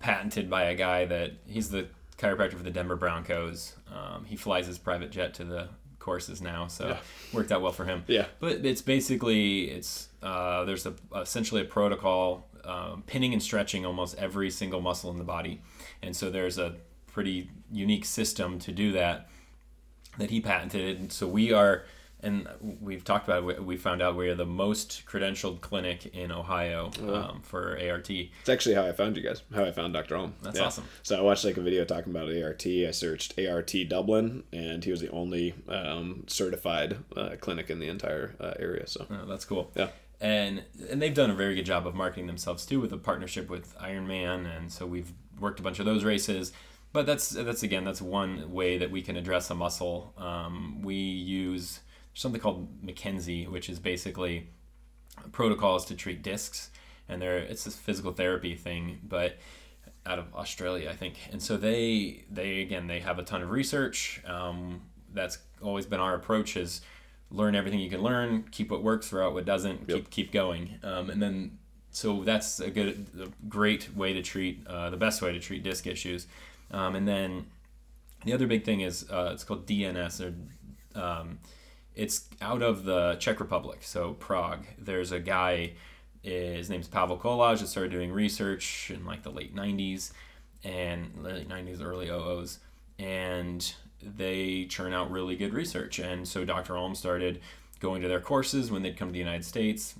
patented 0.00 0.48
by 0.48 0.64
a 0.64 0.74
guy 0.74 1.04
that 1.06 1.32
he's 1.46 1.70
the 1.70 1.88
chiropractor 2.18 2.54
for 2.56 2.62
the 2.62 2.70
Denver 2.70 2.96
Broncos. 2.96 3.74
Um, 3.92 4.24
he 4.24 4.36
flies 4.36 4.66
his 4.66 4.78
private 4.78 5.10
jet 5.10 5.34
to 5.34 5.44
the 5.44 5.68
courses 5.98 6.40
now, 6.40 6.68
so 6.68 6.88
Yeah. 6.88 6.98
worked 7.32 7.52
out 7.52 7.60
well 7.60 7.72
for 7.72 7.84
him. 7.84 8.04
Yeah. 8.06 8.26
But 8.40 8.64
it's 8.64 8.80
basically 8.82 9.64
it's 9.64 10.08
uh, 10.22 10.64
there's 10.64 10.86
a 10.86 10.94
essentially 11.16 11.60
a 11.60 11.64
protocol 11.66 12.46
um, 12.64 13.02
pinning 13.06 13.32
and 13.34 13.42
stretching 13.42 13.84
almost 13.84 14.16
every 14.18 14.50
single 14.50 14.80
muscle 14.80 15.10
in 15.10 15.18
the 15.18 15.24
body, 15.24 15.60
and 16.02 16.16
so 16.16 16.30
there's 16.30 16.58
a 16.58 16.76
pretty 17.06 17.50
unique 17.70 18.04
system 18.04 18.58
to 18.60 18.72
do 18.72 18.92
that 18.92 19.28
that 20.18 20.30
he 20.30 20.40
patented. 20.40 20.98
And 20.98 21.12
so 21.12 21.26
we 21.26 21.52
are 21.52 21.84
and 22.20 22.48
we've 22.80 23.04
talked 23.04 23.28
about 23.28 23.48
it, 23.48 23.64
we 23.64 23.76
found 23.76 24.02
out 24.02 24.16
we're 24.16 24.34
the 24.34 24.44
most 24.44 25.04
credentialed 25.06 25.60
clinic 25.60 26.06
in 26.14 26.32
Ohio 26.32 26.90
um, 27.06 27.40
for 27.42 27.78
ART. 27.80 28.10
It's 28.10 28.48
actually 28.48 28.74
how 28.74 28.86
I 28.86 28.92
found 28.92 29.16
you 29.16 29.22
guys. 29.22 29.42
How 29.54 29.64
I 29.64 29.70
found 29.70 29.92
Dr. 29.92 30.16
Ulm. 30.16 30.34
That's 30.42 30.58
yeah. 30.58 30.66
awesome. 30.66 30.84
So 31.02 31.16
I 31.16 31.22
watched 31.22 31.44
like 31.44 31.56
a 31.56 31.60
video 31.60 31.84
talking 31.84 32.10
about 32.10 32.28
ART. 32.28 32.66
I 32.66 32.90
searched 32.90 33.38
ART 33.38 33.72
Dublin, 33.88 34.42
and 34.52 34.84
he 34.84 34.90
was 34.90 35.00
the 35.00 35.10
only 35.10 35.54
um, 35.68 36.24
certified 36.26 36.98
uh, 37.16 37.36
clinic 37.40 37.70
in 37.70 37.78
the 37.78 37.88
entire 37.88 38.34
uh, 38.40 38.54
area. 38.58 38.86
So 38.86 39.06
oh, 39.08 39.26
that's 39.26 39.44
cool. 39.44 39.70
Yeah. 39.76 39.90
And 40.20 40.64
and 40.90 41.00
they've 41.00 41.14
done 41.14 41.30
a 41.30 41.34
very 41.34 41.54
good 41.54 41.66
job 41.66 41.86
of 41.86 41.94
marketing 41.94 42.26
themselves 42.26 42.66
too 42.66 42.80
with 42.80 42.92
a 42.92 42.98
partnership 42.98 43.48
with 43.48 43.78
Ironman, 43.78 44.44
and 44.56 44.72
so 44.72 44.84
we've 44.84 45.12
worked 45.40 45.60
a 45.60 45.62
bunch 45.62 45.78
of 45.78 45.86
those 45.86 46.04
races 46.04 46.52
but 46.92 47.06
that's 47.06 47.30
that's 47.30 47.62
again 47.62 47.84
that's 47.84 48.00
one 48.00 48.52
way 48.52 48.78
that 48.78 48.90
we 48.90 49.02
can 49.02 49.16
address 49.16 49.50
a 49.50 49.54
muscle. 49.54 50.14
Um, 50.16 50.80
we 50.82 50.94
use 50.94 51.80
something 52.14 52.40
called 52.40 52.84
McKenzie, 52.84 53.48
which 53.48 53.68
is 53.68 53.78
basically 53.78 54.48
protocols 55.32 55.84
to 55.86 55.94
treat 55.94 56.22
discs, 56.22 56.70
and 57.08 57.20
there 57.20 57.38
it's 57.38 57.64
this 57.64 57.76
physical 57.76 58.12
therapy 58.12 58.54
thing, 58.54 59.00
but 59.02 59.36
out 60.06 60.18
of 60.18 60.34
Australia, 60.34 60.90
I 60.90 60.96
think. 60.96 61.16
And 61.30 61.42
so 61.42 61.56
they 61.56 62.24
they 62.30 62.62
again 62.62 62.86
they 62.86 63.00
have 63.00 63.18
a 63.18 63.22
ton 63.22 63.42
of 63.42 63.50
research. 63.50 64.22
Um, 64.26 64.82
that's 65.12 65.38
always 65.62 65.86
been 65.86 66.00
our 66.00 66.14
approach 66.14 66.56
is 66.56 66.80
learn 67.30 67.54
everything 67.54 67.80
you 67.80 67.90
can 67.90 68.02
learn, 68.02 68.44
keep 68.50 68.70
what 68.70 68.82
works, 68.82 69.08
throw 69.08 69.26
out 69.26 69.34
what 69.34 69.44
doesn't, 69.44 69.88
yep. 69.88 69.98
keep 69.98 70.10
keep 70.10 70.32
going, 70.32 70.78
um, 70.82 71.10
and 71.10 71.22
then 71.22 71.58
so 71.98 72.22
that's 72.22 72.60
a 72.60 72.70
good 72.70 73.06
a 73.20 73.26
great 73.48 73.94
way 73.96 74.12
to 74.12 74.22
treat 74.22 74.64
uh, 74.68 74.88
the 74.88 74.96
best 74.96 75.20
way 75.20 75.32
to 75.32 75.40
treat 75.40 75.64
disc 75.64 75.84
issues. 75.84 76.28
Um, 76.70 76.94
and 76.94 77.08
then 77.08 77.46
the 78.24 78.32
other 78.32 78.46
big 78.46 78.64
thing 78.64 78.82
is 78.82 79.10
uh, 79.10 79.30
it's 79.32 79.42
called 79.42 79.66
DNS 79.66 80.14
or 80.24 81.00
um, 81.00 81.40
it's 81.96 82.26
out 82.40 82.62
of 82.62 82.84
the 82.84 83.16
Czech 83.18 83.40
Republic, 83.40 83.80
so 83.82 84.12
Prague. 84.14 84.64
There's 84.78 85.10
a 85.10 85.18
guy, 85.18 85.72
his 86.22 86.70
name's 86.70 86.86
Pavel 86.86 87.18
Kolář, 87.18 87.58
that 87.58 87.66
started 87.66 87.90
doing 87.90 88.12
research 88.12 88.92
in 88.94 89.04
like 89.04 89.24
the 89.24 89.30
late 89.30 89.56
90s 89.56 90.12
and 90.62 91.10
late 91.24 91.48
90s, 91.48 91.82
early 91.82 92.06
00s, 92.06 92.58
and 93.00 93.74
they 94.00 94.66
churn 94.66 94.92
out 94.92 95.10
really 95.10 95.34
good 95.34 95.52
research. 95.52 95.98
And 95.98 96.28
so 96.28 96.44
Dr. 96.44 96.76
Ulm 96.76 96.94
started 96.94 97.40
going 97.80 98.02
to 98.02 98.08
their 98.08 98.20
courses 98.20 98.70
when 98.70 98.82
they'd 98.82 98.96
come 98.96 99.08
to 99.08 99.12
the 99.12 99.18
United 99.18 99.44
States, 99.44 99.96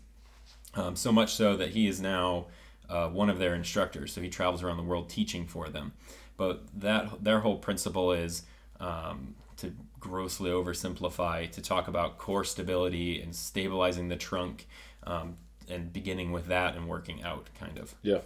um, 0.75 0.97
so 0.97 1.13
much 1.13 1.35
so 1.35 1.57
that 1.57 1.71
he 1.71 1.87
is 1.89 2.01
now 2.01 2.47
uh, 2.89 3.09
one 3.09 3.31
of 3.31 3.39
their 3.39 3.55
instructors. 3.55 4.13
So 4.13 4.21
he 4.21 4.29
travels 4.29 4.63
around 4.63 4.77
the 4.77 4.83
world 4.83 5.09
teaching 5.09 5.47
for 5.47 5.69
them. 5.69 5.93
But 6.37 6.63
that 6.81 7.25
their 7.25 7.41
whole 7.41 7.59
principle 7.59 8.13
is 8.13 8.43
um, 8.81 9.35
to 9.59 9.73
grossly 10.01 10.51
oversimplify 10.51 11.51
to 11.51 11.61
talk 11.61 11.89
about 11.89 12.19
core 12.19 12.45
stability 12.45 13.21
and 13.21 13.35
stabilizing 13.35 14.09
the 14.09 14.17
trunk 14.17 14.67
um, 15.05 15.37
and 15.69 15.93
beginning 15.93 16.33
with 16.33 16.47
that 16.47 16.77
and 16.77 16.89
working 16.89 17.23
out 17.23 17.49
kind 17.59 17.79
of 17.79 17.95
yeah 18.03 18.19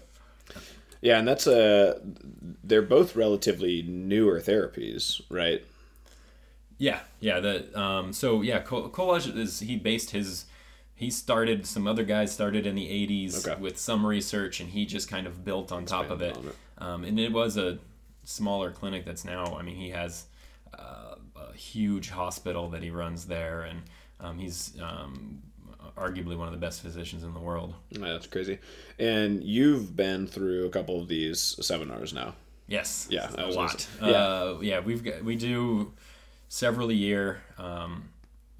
yeah 1.01 1.19
and 1.19 1.27
that's 1.27 1.47
a 1.47 2.01
they're 2.63 2.83
both 2.83 3.17
relatively 3.17 3.83
newer 3.83 4.41
therapies 4.41 5.21
right 5.31 5.65
yeah 6.79 7.01
yeah 7.21 7.41
the 7.41 7.81
um, 7.81 8.13
so 8.13 8.43
yeah 8.43 8.63
Kolář 8.63 9.37
is 9.37 9.61
he 9.61 9.77
based 9.77 10.11
his 10.11 10.45
he 10.95 11.11
started 11.11 11.67
some 11.67 11.87
other 11.87 12.05
guys 12.05 12.33
started 12.33 12.67
in 12.67 12.75
the 12.75 12.87
80s 12.87 13.47
okay. 13.47 13.61
with 13.61 13.79
some 13.79 14.07
research 14.07 14.61
and 14.61 14.71
he 14.71 14.87
just 14.87 15.09
kind 15.09 15.27
of 15.27 15.45
built 15.45 15.73
on 15.73 15.85
top 15.85 16.11
of 16.11 16.23
it, 16.23 16.37
it. 16.37 16.55
Um, 16.79 17.05
and 17.05 17.19
it 17.19 17.33
was 17.33 17.57
a 17.57 17.79
smaller 18.25 18.71
clinic 18.71 19.05
that's 19.05 19.25
now. 19.25 19.57
I 19.57 19.63
mean, 19.63 19.77
he 19.77 19.91
has 19.91 20.27
uh, 20.79 21.17
a 21.37 21.53
huge 21.55 22.11
hospital 22.11 22.69
that 22.71 22.83
he 22.83 22.91
runs 22.91 23.27
there, 23.27 23.63
and 23.63 23.83
um, 24.21 24.39
he's 24.39 24.73
um, 24.81 25.43
arguably 25.97 26.37
one 26.37 26.49
of 26.49 26.53
the 26.53 26.61
best 26.61 26.81
physicians 26.83 27.25
in 27.25 27.35
the 27.35 27.41
world. 27.41 27.75
Yeah, 27.91 28.13
that's 28.13 28.27
crazy. 28.27 28.59
And 28.99 29.43
you've 29.43 29.97
been 29.97 30.27
through 30.27 30.67
a 30.67 30.71
couple 30.71 31.01
of 31.01 31.09
these 31.09 31.57
seminars 31.65 32.13
now. 32.13 32.35
Yes. 32.69 33.07
Yeah, 33.11 33.29
a 33.37 33.47
lot. 33.49 33.87
Yeah. 34.01 34.09
Uh, 34.09 34.59
yeah, 34.63 34.81
we've 34.81 35.05
got, 35.05 35.23
we 35.23 35.37
do 35.37 35.93
several 36.49 36.91
a 36.91 36.95
year. 36.95 37.43
Um, 37.59 38.09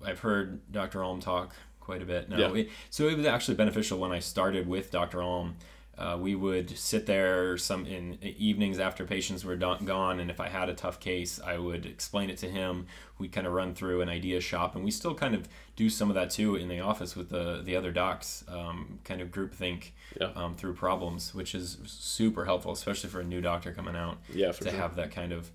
I've 0.05 0.19
heard 0.19 0.61
Dr. 0.71 1.03
Ulm 1.03 1.21
talk 1.21 1.55
quite 1.93 2.03
a 2.03 2.07
bit 2.07 2.29
now. 2.31 2.39
Yeah. 2.39 2.55
It, 2.55 2.71
so 2.91 3.09
it 3.09 3.17
was 3.17 3.27
actually 3.27 3.57
beneficial 3.57 3.99
when 3.99 4.13
I 4.13 4.19
started 4.19 4.67
with 4.67 4.91
Dr. 4.91 5.23
Ulm 5.23 5.57
uh, 5.99 6.17
we 6.19 6.35
would 6.35 6.77
sit 6.77 7.05
there 7.05 7.59
some 7.59 7.85
in 7.85 8.19
evenings 8.23 8.79
after 8.79 9.05
patients 9.05 9.45
were 9.45 9.57
done, 9.57 9.85
gone, 9.85 10.21
and 10.21 10.31
if 10.31 10.41
I 10.41 10.49
had 10.49 10.71
a 10.71 10.75
tough 10.75 10.99
case, 10.99 11.39
I 11.45 11.59
would 11.59 11.85
explain 11.85 12.31
it 12.31 12.39
to 12.39 12.49
him. 12.49 12.87
We 13.19 13.29
kind 13.29 13.47
of 13.47 13.53
run 13.53 13.75
through 13.75 14.01
an 14.01 14.09
idea 14.09 14.41
shop, 14.41 14.75
and 14.75 14.83
we 14.83 14.91
still 14.91 15.15
kind 15.15 15.35
of 15.35 15.49
do 15.77 15.91
some 15.91 16.09
of 16.09 16.15
that 16.15 16.31
too 16.31 16.57
in 16.57 16.69
the 16.69 16.81
office 16.81 17.15
with 17.15 17.29
the 17.29 17.61
the 17.63 17.77
other 17.77 17.93
docs, 17.93 18.43
um, 18.49 19.01
kind 19.05 19.21
of 19.21 19.31
group 19.31 19.55
think 19.55 19.93
yeah. 20.19 20.31
um, 20.35 20.57
through 20.57 20.75
problems, 20.75 21.35
which 21.35 21.55
is 21.55 21.77
super 21.85 22.47
helpful, 22.47 22.73
especially 22.73 23.11
for 23.11 23.21
a 23.21 23.25
new 23.25 23.43
doctor 23.43 23.73
coming 23.73 23.95
out. 23.95 24.17
Yeah, 24.33 24.53
to 24.53 24.65
sure. 24.65 24.73
have 24.73 24.97
that 24.97 25.13
kind 25.13 25.33
of 25.33 25.51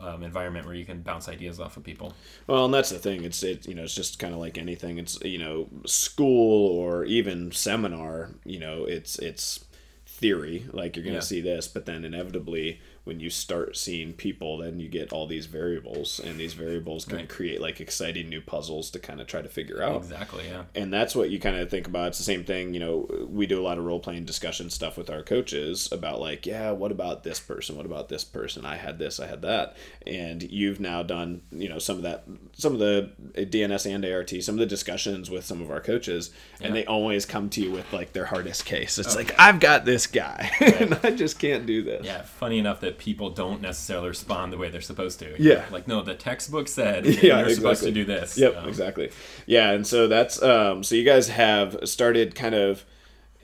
um, 0.00 0.22
environment 0.22 0.66
where 0.66 0.74
you 0.74 0.84
can 0.84 1.02
bounce 1.02 1.28
ideas 1.28 1.60
off 1.60 1.76
of 1.76 1.84
people. 1.84 2.14
Well, 2.46 2.66
and 2.66 2.74
that's 2.74 2.90
the 2.90 2.98
thing. 2.98 3.24
It's 3.24 3.42
it 3.42 3.66
you 3.66 3.74
know 3.74 3.82
it's 3.84 3.94
just 3.94 4.18
kind 4.18 4.34
of 4.34 4.40
like 4.40 4.58
anything. 4.58 4.98
It's 4.98 5.20
you 5.22 5.38
know 5.38 5.68
school 5.86 6.78
or 6.78 7.04
even 7.04 7.52
seminar. 7.52 8.30
You 8.44 8.60
know 8.60 8.84
it's 8.84 9.18
it's 9.18 9.64
theory 10.06 10.64
like 10.72 10.94
you're 10.94 11.02
going 11.02 11.12
to 11.12 11.16
yeah. 11.16 11.20
see 11.20 11.40
this 11.40 11.66
but 11.66 11.86
then 11.86 12.04
inevitably 12.04 12.80
when 13.04 13.20
you 13.20 13.28
start 13.28 13.76
seeing 13.76 14.12
people 14.14 14.58
then 14.58 14.80
you 14.80 14.88
get 14.88 15.12
all 15.12 15.26
these 15.26 15.46
variables 15.46 16.18
and 16.18 16.38
these 16.38 16.54
variables 16.54 17.04
can 17.04 17.18
right. 17.18 17.28
create 17.28 17.60
like 17.60 17.80
exciting 17.80 18.28
new 18.28 18.40
puzzles 18.40 18.90
to 18.90 18.98
kind 18.98 19.20
of 19.20 19.26
try 19.26 19.42
to 19.42 19.48
figure 19.48 19.82
out. 19.82 19.96
Exactly 19.96 20.44
yeah. 20.48 20.64
And 20.74 20.92
that's 20.92 21.14
what 21.14 21.30
you 21.30 21.38
kind 21.38 21.56
of 21.56 21.70
think 21.70 21.86
about. 21.86 22.08
It's 22.08 22.18
the 22.18 22.24
same 22.24 22.44
thing 22.44 22.72
you 22.74 22.80
know 22.80 23.06
we 23.28 23.46
do 23.46 23.60
a 23.60 23.62
lot 23.62 23.78
of 23.78 23.84
role-playing 23.84 24.24
discussion 24.24 24.70
stuff 24.70 24.96
with 24.96 25.10
our 25.10 25.22
coaches 25.22 25.88
about 25.92 26.20
like 26.20 26.46
yeah 26.46 26.70
what 26.70 26.90
about 26.90 27.22
this 27.22 27.38
person? 27.38 27.76
What 27.76 27.86
about 27.86 28.08
this 28.08 28.24
person? 28.24 28.64
I 28.64 28.76
had 28.76 28.98
this 28.98 29.20
i 29.20 29.26
had 29.26 29.42
that. 29.42 29.76
And 30.06 30.42
you've 30.42 30.80
now 30.80 31.02
done 31.02 31.42
you 31.52 31.68
know 31.68 31.78
some 31.78 31.96
of 31.96 32.02
that 32.02 32.24
some 32.54 32.72
of 32.72 32.78
the 32.78 33.10
uh, 33.36 33.40
dns 33.40 33.86
and 33.92 34.04
art 34.04 34.30
some 34.40 34.54
of 34.54 34.58
the 34.58 34.66
discussions 34.66 35.30
with 35.30 35.44
some 35.44 35.60
of 35.60 35.70
our 35.70 35.80
coaches 35.80 36.30
yeah. 36.58 36.68
and 36.68 36.76
they 36.76 36.86
always 36.86 37.26
come 37.26 37.50
to 37.50 37.60
you 37.60 37.70
with 37.70 37.92
like 37.92 38.14
their 38.14 38.24
hardest 38.24 38.64
case. 38.64 38.98
It's 38.98 39.14
okay. 39.14 39.26
like 39.26 39.38
i've 39.38 39.60
got 39.60 39.84
this 39.84 40.06
guy. 40.06 40.50
Right. 40.64 40.80
and 40.80 41.00
i 41.02 41.10
just 41.10 41.38
can't 41.38 41.66
do 41.66 41.82
this. 41.82 42.06
Yeah 42.06 42.22
funny 42.22 42.58
enough 42.58 42.80
that 42.80 42.93
people 42.98 43.30
don't 43.30 43.60
necessarily 43.60 44.08
respond 44.08 44.52
the 44.52 44.58
way 44.58 44.70
they're 44.70 44.80
supposed 44.80 45.18
to. 45.20 45.34
Yeah. 45.38 45.64
Like, 45.70 45.88
no, 45.88 46.02
the 46.02 46.14
textbook 46.14 46.68
said 46.68 47.06
yeah, 47.06 47.12
you're 47.12 47.38
exactly. 47.40 47.54
supposed 47.54 47.82
to 47.84 47.92
do 47.92 48.04
this. 48.04 48.38
Yep, 48.38 48.56
um, 48.56 48.68
exactly. 48.68 49.10
Yeah, 49.46 49.70
and 49.70 49.86
so 49.86 50.08
that's 50.08 50.42
um, 50.42 50.82
so 50.82 50.94
you 50.94 51.04
guys 51.04 51.28
have 51.28 51.78
started 51.84 52.34
kind 52.34 52.54
of, 52.54 52.84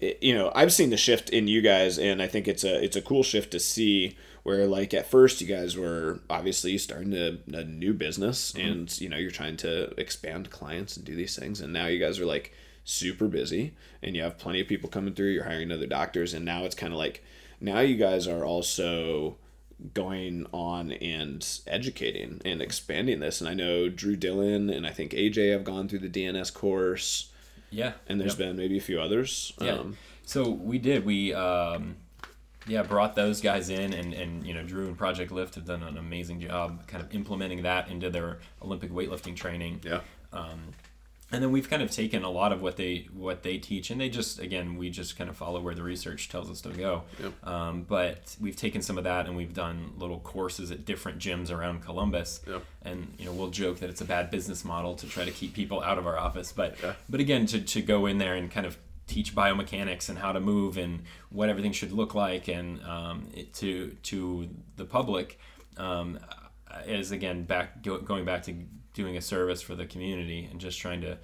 you 0.01 0.35
know, 0.35 0.51
I've 0.55 0.73
seen 0.73 0.91
the 0.91 0.97
shift 0.97 1.31
in 1.31 1.49
you 1.49 1.61
guys, 1.63 1.99
and 1.99 2.23
I 2.23 2.27
think 2.27 2.49
it's 2.49 2.65
a 2.65 2.83
it's 2.83 2.97
a 2.97 3.03
cool 3.03 3.23
shift 3.23 3.53
to 3.53 3.61
see 3.61 4.17
where 4.43 4.67
like 4.67 4.95
at 4.95 5.07
first 5.07 5.41
you 5.41 5.47
guys 5.47 5.77
were 5.77 6.21
obviously 6.29 6.79
starting 6.79 7.13
a, 7.15 7.39
a 7.53 7.65
new 7.65 7.93
business 7.93 8.53
mm-hmm. 8.53 8.67
and 8.67 9.01
you 9.01 9.09
know 9.09 9.17
you're 9.17 9.31
trying 9.31 9.57
to 9.57 9.93
expand 10.01 10.51
clients 10.51 10.97
and 10.97 11.05
do 11.05 11.15
these 11.15 11.37
things 11.37 11.61
and 11.61 11.73
now 11.73 11.87
you 11.87 11.99
guys 11.99 12.19
are 12.19 12.27
like 12.27 12.53
super 12.85 13.29
busy 13.29 13.75
and 14.03 14.17
you 14.17 14.23
have 14.23 14.39
plenty 14.39 14.61
of 14.61 14.67
people 14.67 14.89
coming 14.89 15.15
through 15.15 15.29
you're 15.29 15.45
hiring 15.45 15.71
other 15.71 15.87
doctors 15.87 16.33
and 16.33 16.45
now 16.45 16.65
it's 16.65 16.75
kind 16.75 16.93
of 16.93 16.99
like 16.99 17.23
now 17.61 17.81
you 17.81 17.97
guys 17.97 18.27
are 18.27 18.45
also 18.45 19.37
going 19.95 20.47
on 20.53 20.93
and 20.93 21.47
educating 21.67 22.41
and 22.45 22.61
expanding 22.61 23.21
this. 23.21 23.41
And 23.41 23.49
I 23.49 23.55
know 23.55 23.89
Drew 23.89 24.17
Dillon 24.17 24.71
and 24.71 24.87
I 24.87 24.91
think 24.91 25.13
AJ 25.13 25.53
have 25.53 25.65
gone 25.65 25.89
through 25.89 26.01
the 26.01 26.09
DNS 26.09 26.53
course. 26.53 27.31
Yeah. 27.71 27.93
And 28.09 28.21
there's 28.21 28.39
yep. 28.39 28.49
been 28.49 28.57
maybe 28.57 28.77
a 28.77 28.81
few 28.81 29.01
others. 29.01 29.53
Yeah. 29.61 29.73
Um, 29.73 29.97
so 30.25 30.51
we 30.51 30.79
did. 30.79 31.05
We, 31.05 31.33
um, 31.35 31.97
yeah, 32.67 32.83
brought 32.83 33.17
those 33.17 33.41
guys 33.41 33.71
in, 33.71 33.95
and, 33.95 34.13
and 34.13 34.47
you 34.47 34.53
know, 34.55 34.63
Drew 34.63 34.87
and 34.87 34.97
Project 34.97 35.33
Lift 35.33 35.55
have 35.55 35.65
done 35.65 35.83
an 35.83 35.97
amazing 35.97 36.41
job 36.41 36.87
kind 36.87 37.03
of 37.03 37.13
implementing 37.15 37.63
that 37.63 37.89
into 37.89 38.11
their 38.11 38.39
Olympic 38.63 38.93
weightlifting 38.93 39.35
training. 39.35 39.81
Yeah. 39.83 40.01
Um, 40.33 40.61
and 41.33 41.43
then 41.43 41.53
we've 41.53 41.71
kind 41.71 41.83
of 41.83 41.91
taken 41.91 42.25
a 42.25 42.31
lot 42.31 42.53
of 42.53 42.61
what 42.61 42.77
they 42.77 43.09
what 43.13 43.43
they 43.43 43.59
teach 43.59 43.91
and 43.91 44.01
they 44.01 44.09
just 44.09 44.39
again 44.39 44.77
we 44.77 44.91
just 44.91 45.17
kind 45.17 45.31
of 45.31 45.37
follow 45.37 45.61
where 45.61 45.75
the 45.75 45.83
research 45.83 46.29
tells 46.29 46.51
us 46.51 46.61
to 46.61 46.71
go 46.71 47.03
yep. 47.23 47.47
um, 47.47 47.83
but 47.83 48.37
we've 48.41 48.57
taken 48.57 48.83
some 48.83 48.99
of 48.99 49.05
that 49.05 49.27
and 49.27 49.37
we've 49.37 49.55
done 49.55 49.93
little 49.97 50.21
courses 50.21 50.71
at 50.71 50.85
different 50.85 51.19
gyms 51.19 51.51
around 51.51 51.83
columbus 51.83 52.41
yep. 52.47 52.65
and 52.83 53.15
you 53.19 53.25
know 53.25 53.33
we'll 53.33 53.51
joke 53.51 53.79
that 53.79 53.91
it's 53.91 54.01
a 54.01 54.05
bad 54.05 54.31
business 54.31 54.65
model 54.65 54.95
to 54.95 55.07
try 55.07 55.25
to 55.25 55.31
keep 55.31 55.55
people 55.55 55.81
out 55.83 55.99
of 55.99 56.07
our 56.07 56.19
office 56.19 56.53
but 56.53 56.77
yeah. 56.83 56.93
but 57.09 57.21
again 57.21 57.47
to, 57.47 57.61
to 57.61 57.81
go 57.81 58.07
in 58.07 58.19
there 58.19 58.35
and 58.35 58.51
kind 58.51 58.67
of 58.67 58.77
teach 59.07 59.35
biomechanics 59.35 60.09
and 60.09 60.19
how 60.19 60.31
to 60.31 60.39
move 60.39 60.77
and 60.77 61.03
what 61.31 61.49
everything 61.49 61.73
should 61.73 61.91
look 61.91 62.15
like 62.15 62.47
and 62.47 62.83
um, 62.85 63.27
it, 63.35 63.53
to 63.53 63.91
to 64.03 64.49
the 64.77 64.85
public 64.85 65.39
um, 65.77 66.19
is 66.87 67.11
again 67.11 67.43
back 67.43 67.83
go, 67.83 67.99
going 67.99 68.25
back 68.25 68.43
to 68.45 68.55
doing 68.95 69.17
a 69.17 69.21
service 69.21 69.63
for 69.63 69.75
the 69.75 69.87
community 69.87 70.49
and 70.51 70.61
just 70.61 70.79
trying 70.79 71.01
to 71.03 71.19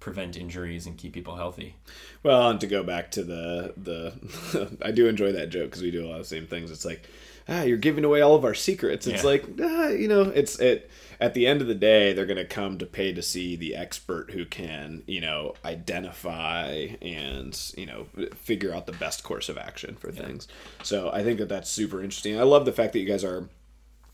prevent 0.00 0.36
injuries 0.36 0.86
and 0.86 0.96
keep 0.96 1.12
people 1.12 1.34
healthy. 1.36 1.74
Well, 2.22 2.50
and 2.50 2.60
to 2.60 2.66
go 2.68 2.82
back 2.84 3.10
to 3.12 3.24
the 3.24 3.74
the, 3.76 4.78
I 4.82 4.92
do 4.92 5.06
enjoy 5.08 5.32
that 5.32 5.50
joke 5.50 5.66
because 5.70 5.82
we 5.82 5.90
do 5.90 6.04
a 6.04 6.08
lot 6.08 6.14
of 6.20 6.20
the 6.20 6.24
same 6.36 6.46
things. 6.46 6.70
It's 6.70 6.84
like, 6.84 7.08
ah, 7.48 7.62
you're 7.62 7.78
giving 7.78 8.04
away 8.04 8.20
all 8.20 8.36
of 8.36 8.44
our 8.44 8.54
secrets. 8.54 9.06
It's 9.08 9.24
Yeah. 9.24 9.28
like, 9.30 9.44
ah, 9.60 9.88
you 9.88 10.06
know, 10.08 10.22
it's 10.22 10.58
it. 10.60 10.90
At 11.20 11.34
the 11.34 11.48
end 11.48 11.60
of 11.60 11.66
the 11.66 11.74
day, 11.74 12.12
they're 12.12 12.26
going 12.26 12.36
to 12.36 12.44
come 12.44 12.78
to 12.78 12.86
pay 12.86 13.12
to 13.12 13.22
see 13.22 13.56
the 13.56 13.74
expert 13.74 14.30
who 14.30 14.44
can, 14.44 15.02
you 15.08 15.20
know, 15.20 15.54
identify 15.64 16.86
and 17.02 17.60
you 17.76 17.86
know 17.86 18.06
figure 18.36 18.72
out 18.72 18.86
the 18.86 18.92
best 18.92 19.24
course 19.24 19.48
of 19.48 19.58
action 19.58 19.96
for 19.96 20.12
things. 20.12 20.46
So 20.84 21.10
I 21.12 21.24
think 21.24 21.38
that 21.40 21.48
that's 21.48 21.70
super 21.70 22.02
interesting. 22.02 22.38
I 22.38 22.44
love 22.44 22.64
the 22.66 22.72
fact 22.72 22.92
that 22.92 23.00
you 23.00 23.06
guys 23.06 23.24
are 23.24 23.48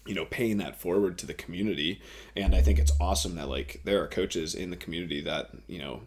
you 0.06 0.14
know 0.14 0.24
paying 0.26 0.58
that 0.58 0.80
forward 0.80 1.18
to 1.18 1.26
the 1.26 1.34
community. 1.34 2.00
And 2.36 2.54
i 2.54 2.60
think 2.60 2.78
it's 2.78 2.92
awesome 3.00 3.36
that 3.36 3.48
like 3.48 3.80
there 3.84 4.02
are 4.02 4.06
coaches 4.08 4.54
in 4.54 4.70
the 4.70 4.76
community 4.76 5.20
that 5.22 5.50
you 5.66 5.78
know 5.78 6.02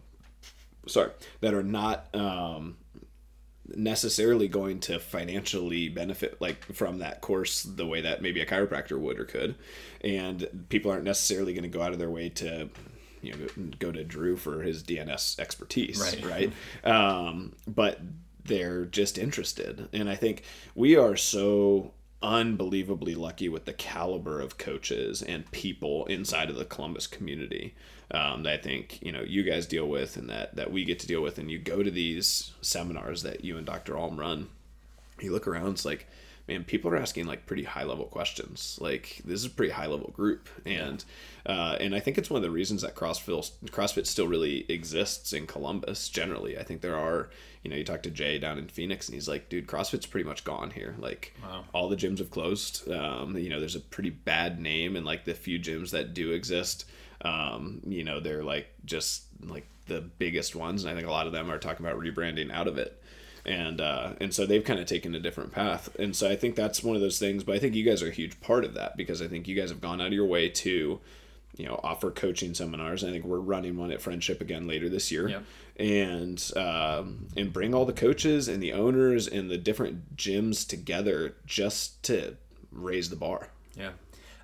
sorry 0.86 1.10
that 1.40 1.52
are 1.54 1.62
not 1.62 2.06
um 2.14 2.76
necessarily 3.74 4.48
going 4.48 4.80
to 4.80 4.98
financially 4.98 5.88
benefit 5.90 6.40
like 6.40 6.64
from 6.72 6.98
that 7.00 7.20
course 7.20 7.62
the 7.64 7.86
way 7.86 8.00
that 8.00 8.22
maybe 8.22 8.40
a 8.40 8.46
chiropractor 8.46 8.98
would 8.98 9.18
or 9.18 9.24
could. 9.26 9.54
And 10.02 10.66
people 10.70 10.90
aren't 10.90 11.04
necessarily 11.04 11.52
going 11.52 11.64
to 11.64 11.68
go 11.68 11.82
out 11.82 11.92
of 11.92 11.98
their 11.98 12.10
way 12.10 12.30
to 12.30 12.70
you 13.20 13.32
know 13.32 13.46
go 13.78 13.90
to 13.92 14.04
drew 14.04 14.36
for 14.36 14.62
his 14.62 14.82
dns 14.82 15.38
expertise 15.38 16.00
Right. 16.00 16.52
right? 16.84 16.90
Um, 16.90 17.52
but 17.66 18.00
they're 18.44 18.86
just 18.86 19.18
interested. 19.18 19.88
And 19.92 20.08
i 20.08 20.14
think 20.14 20.44
we 20.74 20.96
are 20.96 21.16
so 21.16 21.92
unbelievably 22.22 23.14
lucky 23.14 23.48
with 23.48 23.64
the 23.64 23.72
caliber 23.72 24.40
of 24.40 24.58
coaches 24.58 25.22
and 25.22 25.50
people 25.52 26.04
inside 26.06 26.50
of 26.50 26.56
the 26.56 26.64
columbus 26.64 27.06
community 27.06 27.74
um, 28.10 28.42
that 28.42 28.54
i 28.54 28.56
think 28.56 29.00
you 29.00 29.12
know 29.12 29.22
you 29.22 29.44
guys 29.44 29.66
deal 29.66 29.86
with 29.86 30.16
and 30.16 30.28
that 30.28 30.54
that 30.56 30.72
we 30.72 30.84
get 30.84 30.98
to 30.98 31.06
deal 31.06 31.22
with. 31.22 31.38
And 31.38 31.50
you 31.50 31.58
go 31.58 31.82
to 31.82 31.90
these 31.90 32.52
seminars 32.60 33.22
that 33.22 33.44
you 33.44 33.56
and 33.56 33.66
dr 33.66 33.96
ulm 33.96 34.18
run 34.18 34.48
you 35.20 35.32
look 35.32 35.46
around 35.46 35.72
it's 35.72 35.84
like 35.84 36.08
man 36.48 36.64
people 36.64 36.90
are 36.90 36.96
asking 36.96 37.26
like 37.26 37.46
pretty 37.46 37.64
high 37.64 37.84
level 37.84 38.06
questions. 38.06 38.78
Like 38.80 39.20
this 39.24 39.40
is 39.40 39.46
a 39.46 39.50
pretty 39.50 39.72
high 39.72 39.86
level 39.86 40.10
group. 40.10 40.48
And 40.66 41.04
uh, 41.46 41.76
and 41.78 41.94
i 41.94 42.00
think 42.00 42.18
it's 42.18 42.30
one 42.30 42.38
of 42.38 42.42
the 42.42 42.50
reasons 42.50 42.82
that 42.82 42.96
crossfit 42.96 43.52
crossfit 43.66 44.06
still 44.06 44.26
really 44.26 44.64
exists 44.68 45.32
in 45.32 45.46
columbus 45.46 46.08
generally. 46.08 46.58
I 46.58 46.64
think 46.64 46.80
there 46.80 46.96
are 46.96 47.30
you 47.62 47.70
know 47.70 47.76
you 47.76 47.84
talk 47.84 48.02
to 48.04 48.10
jay 48.10 48.38
down 48.38 48.58
in 48.58 48.68
phoenix 48.68 49.08
and 49.08 49.14
he's 49.14 49.28
like 49.28 49.48
dude 49.48 49.66
crossfit's 49.66 50.06
pretty 50.06 50.28
much 50.28 50.44
gone 50.44 50.70
here. 50.70 50.94
Like 50.98 51.34
Wow. 51.42 51.64
all 51.72 51.88
the 51.88 51.96
gyms 51.96 52.18
have 52.18 52.30
closed. 52.30 52.90
Um, 52.90 53.36
you 53.36 53.48
know 53.48 53.60
there's 53.60 53.76
a 53.76 53.80
pretty 53.80 54.10
bad 54.10 54.60
name 54.60 54.96
and 54.96 55.04
like 55.04 55.24
the 55.24 55.34
few 55.34 55.58
gyms 55.58 55.90
that 55.90 56.14
do 56.14 56.32
exist 56.32 56.84
um, 57.22 57.80
you 57.86 58.04
know 58.04 58.20
they're 58.20 58.44
like 58.44 58.68
just 58.84 59.24
like 59.44 59.66
the 59.86 60.00
biggest 60.00 60.54
ones 60.54 60.84
and 60.84 60.92
i 60.92 60.94
think 60.94 61.06
a 61.08 61.10
lot 61.10 61.26
of 61.26 61.32
them 61.32 61.50
are 61.50 61.58
talking 61.58 61.84
about 61.84 61.98
rebranding 61.98 62.50
out 62.52 62.68
of 62.68 62.78
it. 62.78 63.02
And 63.46 63.80
uh, 63.80 64.12
and 64.20 64.34
so 64.34 64.44
they've 64.44 64.62
kind 64.64 64.78
of 64.78 64.84
taken 64.86 65.14
a 65.14 65.20
different 65.20 65.52
path. 65.52 65.88
And 65.98 66.14
so 66.14 66.28
i 66.28 66.36
think 66.36 66.54
that's 66.54 66.82
one 66.84 66.94
of 66.96 67.00
those 67.02 67.18
things 67.18 67.42
but 67.44 67.54
i 67.54 67.58
think 67.58 67.74
you 67.74 67.84
guys 67.84 68.02
are 68.02 68.08
a 68.08 68.12
huge 68.12 68.40
part 68.40 68.64
of 68.64 68.74
that 68.74 68.96
because 68.96 69.22
i 69.22 69.26
think 69.28 69.48
you 69.48 69.54
guys 69.56 69.70
have 69.70 69.80
gone 69.80 70.00
out 70.00 70.08
of 70.08 70.12
your 70.12 70.26
way 70.26 70.48
to 70.50 71.00
you 71.58 71.66
know 71.66 71.78
offer 71.84 72.10
coaching 72.10 72.54
seminars 72.54 73.04
i 73.04 73.10
think 73.10 73.24
we're 73.24 73.38
running 73.40 73.76
one 73.76 73.90
at 73.92 74.00
friendship 74.00 74.40
again 74.40 74.66
later 74.66 74.88
this 74.88 75.10
year 75.12 75.28
Yep. 75.28 75.42
and 75.78 76.50
um, 76.56 77.26
and 77.36 77.52
bring 77.52 77.74
all 77.74 77.84
the 77.84 77.92
coaches 77.92 78.48
and 78.48 78.62
the 78.62 78.72
owners 78.72 79.26
and 79.28 79.50
the 79.50 79.58
different 79.58 80.16
gyms 80.16 80.66
together 80.66 81.36
just 81.44 82.02
to 82.04 82.36
raise 82.72 83.10
the 83.10 83.16
bar 83.16 83.50
Yeah, 83.76 83.90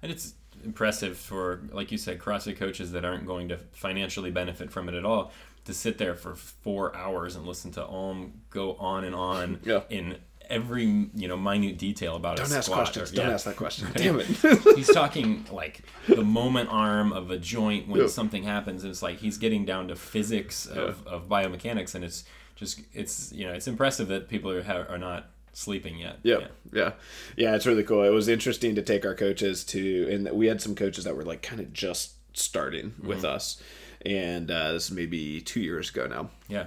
and 0.03 0.13
it's 0.13 0.35
impressive 0.65 1.19
for, 1.19 1.61
like 1.73 1.93
you 1.93 1.99
said, 1.99 2.19
CrossFit 2.19 2.57
coaches 2.57 2.93
that 2.93 3.05
aren't 3.05 3.27
going 3.27 3.49
to 3.49 3.59
financially 3.73 4.31
benefit 4.31 4.71
from 4.71 4.89
it 4.89 4.95
at 4.95 5.05
all 5.05 5.31
to 5.67 5.75
sit 5.75 5.99
there 5.99 6.15
for 6.15 6.35
four 6.35 6.95
hours 6.97 7.37
and 7.37 7.47
listen 7.47 7.71
to 7.73 7.85
Om 7.87 8.33
go 8.51 8.75
on 8.77 9.05
and 9.05 9.15
on 9.15 9.61
Yeah. 9.65 9.83
in 9.91 10.17
every 10.51 10.85
you 11.15 11.27
know 11.29 11.37
minute 11.37 11.79
detail 11.79 12.17
about 12.17 12.39
it. 12.39 12.43
don't 12.47 12.53
ask 12.57 12.71
questions 12.71 13.13
or- 13.13 13.17
don't 13.17 13.31
ask 13.31 13.45
that 13.47 13.57
question 13.57 13.89
damn 13.95 14.19
it 14.21 14.27
he's 14.77 14.89
talking 14.93 15.45
like 15.51 15.81
the 16.09 16.23
moment 16.25 16.69
arm 16.71 17.13
of 17.13 17.31
a 17.31 17.39
joint 17.39 17.89
when 17.89 18.01
Yeah. 18.03 18.07
something 18.09 18.43
happens 18.43 18.83
and 18.85 18.91
it's 18.91 19.03
like 19.03 19.19
he's 19.19 19.39
getting 19.39 19.65
down 19.65 19.89
to 19.89 19.97
physics 19.97 20.67
of, 20.67 21.07
of 21.07 21.29
biomechanics 21.29 21.95
and 21.95 22.05
it's 22.05 22.25
just 22.57 22.81
it's 22.93 23.33
you 23.33 23.47
know 23.47 23.53
it's 23.53 23.67
impressive 23.67 24.09
that 24.09 24.29
people 24.29 24.51
are, 24.51 24.87
are 24.89 24.99
not 24.99 25.27
sleeping 25.53 25.99
yet 25.99 26.19
Yep. 26.25 26.53
Yeah. 26.73 26.93
yeah. 27.37 27.55
it's 27.55 27.65
really 27.67 27.85
cool. 27.85 28.03
It 28.03 28.11
was 28.11 28.27
interesting 28.29 28.75
to 28.75 28.83
take 28.83 29.07
our 29.07 29.15
coaches 29.15 29.63
to, 29.67 30.09
and 30.11 30.29
we 30.33 30.49
had 30.49 30.61
some 30.61 30.75
coaches 30.75 31.05
that 31.05 31.15
were 31.17 31.23
like 31.25 31.43
kind 31.43 31.61
of 31.61 31.73
just 31.73 32.15
starting 32.37 32.93
with 33.01 33.25
us. 33.25 33.63
And 34.05 34.51
uh, 34.51 34.73
this 34.73 34.87
is 34.87 34.91
maybe 34.91 35.41
two 35.41 35.61
years 35.61 35.91
ago 35.91 36.07
now. 36.09 36.31
yeah 36.49 36.65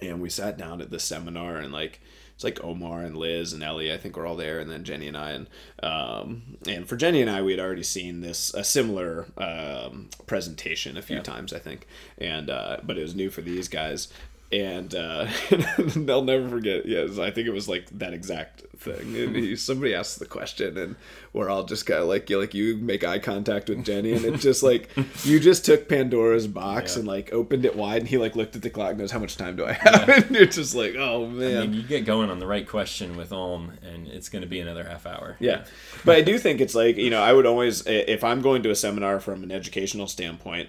And 0.00 0.22
we 0.22 0.30
sat 0.30 0.56
down 0.56 0.80
at 0.80 0.90
the 0.90 0.98
seminar 0.98 1.58
and 1.58 1.70
like, 1.72 2.00
it's 2.40 2.44
like 2.44 2.64
Omar 2.64 3.02
and 3.02 3.18
Liz 3.18 3.52
and 3.52 3.62
Ellie, 3.62 3.92
I 3.92 3.98
think 3.98 4.16
we're 4.16 4.24
all 4.26 4.34
there, 4.36 4.60
and 4.60 4.70
then 4.70 4.82
Jenny 4.82 5.08
and 5.08 5.16
I. 5.16 5.32
And 5.32 5.46
um, 5.82 6.42
and 6.66 6.88
for 6.88 6.96
Jenny 6.96 7.20
and 7.20 7.28
I, 7.28 7.42
we 7.42 7.50
had 7.50 7.60
already 7.60 7.82
seen 7.82 8.22
this 8.22 8.54
a 8.54 8.64
similar 8.64 9.26
um, 9.36 10.08
presentation 10.26 10.96
a 10.96 11.02
few 11.02 11.16
Yeah. 11.16 11.22
times, 11.22 11.52
I 11.52 11.58
think, 11.58 11.86
and 12.16 12.48
uh, 12.48 12.78
but 12.82 12.96
it 12.96 13.02
was 13.02 13.14
new 13.14 13.28
for 13.28 13.42
these 13.42 13.68
guys, 13.68 14.08
and 14.52 14.92
uh, 14.94 15.26
they'll 15.78 16.24
never 16.24 16.48
forget. 16.48 16.86
Yes, 16.86 17.18
I 17.18 17.30
think 17.30 17.46
it 17.46 17.52
was 17.52 17.68
like 17.68 17.86
that 17.98 18.12
exact 18.12 18.62
thing. 18.76 19.14
And 19.16 19.36
he, 19.36 19.54
somebody 19.56 19.94
asked 19.94 20.18
the 20.18 20.26
question, 20.26 20.76
and 20.76 20.96
we're 21.32 21.48
all 21.48 21.64
just 21.64 21.86
kind 21.86 22.00
of 22.00 22.08
like 22.08 22.28
you, 22.30 22.40
like 22.40 22.52
you 22.54 22.76
make 22.76 23.04
eye 23.04 23.18
contact 23.20 23.68
with 23.68 23.84
Jenny, 23.84 24.12
and 24.12 24.24
it's 24.24 24.42
just 24.42 24.62
like 24.62 24.90
you 25.24 25.38
just 25.38 25.64
took 25.64 25.88
Pandora's 25.88 26.46
box 26.48 26.94
Yeah. 26.94 27.00
and 27.00 27.08
like 27.08 27.32
opened 27.32 27.64
it 27.64 27.76
wide, 27.76 28.00
and 28.02 28.08
he 28.08 28.18
like 28.18 28.34
looked 28.34 28.56
at 28.56 28.62
the 28.62 28.70
clock 28.70 28.90
and 28.90 28.98
goes, 28.98 29.12
"How 29.12 29.20
much 29.20 29.36
time 29.36 29.54
do 29.56 29.66
I 29.66 29.72
have?" 29.74 30.08
and 30.08 30.34
you're 30.34 30.46
just 30.46 30.74
like, 30.74 30.94
"Oh 30.96 31.26
man." 31.26 31.56
I 31.56 31.60
mean, 31.62 31.74
you 31.74 31.82
get 31.82 32.04
going 32.04 32.28
on 32.30 32.40
the 32.40 32.46
right 32.46 32.66
question 32.66 33.16
with 33.16 33.32
Ulm, 33.32 33.72
and 33.82 34.08
it's 34.08 34.28
going 34.28 34.42
to 34.42 34.48
be 34.48 34.58
another 34.60 34.82
half 34.84 35.06
hour. 35.06 35.36
Yeah. 35.38 35.64
But 36.04 36.16
I 36.16 36.22
do 36.22 36.38
think 36.38 36.60
it's 36.60 36.74
like, 36.74 36.96
you 36.96 37.10
know, 37.10 37.22
I 37.22 37.32
would 37.32 37.46
always, 37.46 37.86
if 37.86 38.24
I'm 38.24 38.40
going 38.42 38.62
to 38.64 38.70
a 38.70 38.74
seminar 38.76 39.20
from 39.20 39.42
an 39.44 39.52
educational 39.52 40.06
standpoint, 40.08 40.68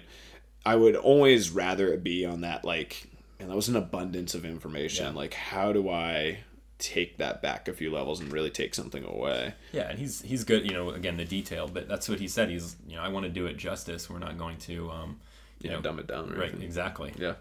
I 0.64 0.76
would 0.76 0.94
always 0.94 1.50
rather 1.50 1.92
it 1.92 2.04
be 2.04 2.24
on 2.24 2.42
that, 2.42 2.64
like, 2.64 3.08
and 3.42 3.50
that 3.50 3.56
was 3.56 3.68
an 3.68 3.76
abundance 3.76 4.34
of 4.34 4.44
information. 4.44 5.06
Yeah. 5.06 5.12
Like, 5.12 5.34
how 5.34 5.72
do 5.72 5.88
I 5.90 6.38
take 6.78 7.18
that 7.18 7.42
back 7.42 7.68
a 7.68 7.72
few 7.72 7.92
levels 7.92 8.20
and 8.20 8.32
really 8.32 8.50
take 8.50 8.74
something 8.74 9.04
away? 9.04 9.54
Yeah, 9.72 9.90
and 9.90 9.98
he's 9.98 10.22
he's 10.22 10.44
good. 10.44 10.64
You 10.64 10.72
know, 10.72 10.90
again, 10.90 11.16
the 11.16 11.24
detail, 11.24 11.68
but 11.68 11.88
that's 11.88 12.08
what 12.08 12.20
he 12.20 12.28
said. 12.28 12.48
He's 12.48 12.76
you 12.86 12.96
know, 12.96 13.02
I 13.02 13.08
want 13.08 13.24
to 13.24 13.30
do 13.30 13.46
it 13.46 13.56
justice. 13.56 14.08
We're 14.08 14.18
not 14.18 14.38
going 14.38 14.58
to, 14.58 14.90
um, 14.90 15.20
you 15.60 15.68
Yeah, 15.70 15.76
know, 15.76 15.82
dumb 15.82 15.98
it 15.98 16.06
down. 16.06 16.30
Right? 16.30 16.48
anything. 16.48 16.62
Exactly. 16.62 17.12
Yeah. 17.18 17.34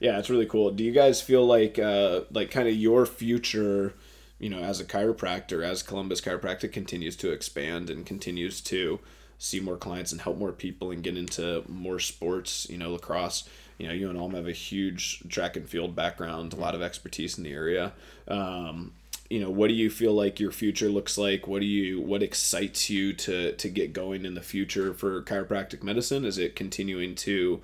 Yeah, 0.00 0.18
it's 0.18 0.30
really 0.30 0.46
cool. 0.46 0.70
Do 0.70 0.84
you 0.84 0.92
guys 0.92 1.20
feel 1.20 1.44
like, 1.44 1.76
uh, 1.76 2.20
like, 2.30 2.52
kind 2.52 2.68
of 2.68 2.74
your 2.76 3.04
future, 3.04 3.94
you 4.38 4.48
know, 4.48 4.60
as 4.60 4.78
a 4.78 4.84
chiropractor, 4.84 5.64
as 5.64 5.82
Columbus 5.82 6.20
Chiropractic 6.20 6.72
continues 6.72 7.16
to 7.16 7.32
expand 7.32 7.90
and 7.90 8.06
continues 8.06 8.60
to 8.60 9.00
see 9.38 9.58
more 9.58 9.76
clients 9.76 10.12
and 10.12 10.20
help 10.20 10.38
more 10.38 10.52
people 10.52 10.92
and 10.92 11.02
get 11.02 11.16
into 11.16 11.64
more 11.68 11.98
sports, 11.98 12.68
you 12.70 12.78
know, 12.78 12.92
lacrosse? 12.92 13.48
You 13.78 13.86
know, 13.88 13.92
you 13.92 14.10
and 14.10 14.18
Ulm 14.18 14.34
have 14.34 14.48
a 14.48 14.52
huge 14.52 15.22
track 15.28 15.56
and 15.56 15.68
field 15.68 15.94
background, 15.94 16.52
a 16.52 16.56
lot 16.56 16.74
of 16.74 16.82
expertise 16.82 17.38
in 17.38 17.44
the 17.44 17.52
area. 17.52 17.92
Um, 18.26 18.92
you 19.30 19.40
know, 19.40 19.50
what 19.50 19.68
do 19.68 19.74
you 19.74 19.90
feel 19.90 20.14
like 20.14 20.40
your 20.40 20.50
future 20.50 20.88
looks 20.88 21.16
like? 21.16 21.46
What 21.46 21.60
do 21.60 21.66
you, 21.66 22.00
what 22.00 22.22
excites 22.22 22.90
you 22.90 23.12
to 23.12 23.52
to 23.52 23.68
get 23.68 23.92
going 23.92 24.24
in 24.24 24.34
the 24.34 24.40
future 24.40 24.92
for 24.94 25.22
chiropractic 25.22 25.82
medicine? 25.82 26.24
Is 26.24 26.38
it 26.38 26.56
continuing 26.56 27.14
to 27.16 27.62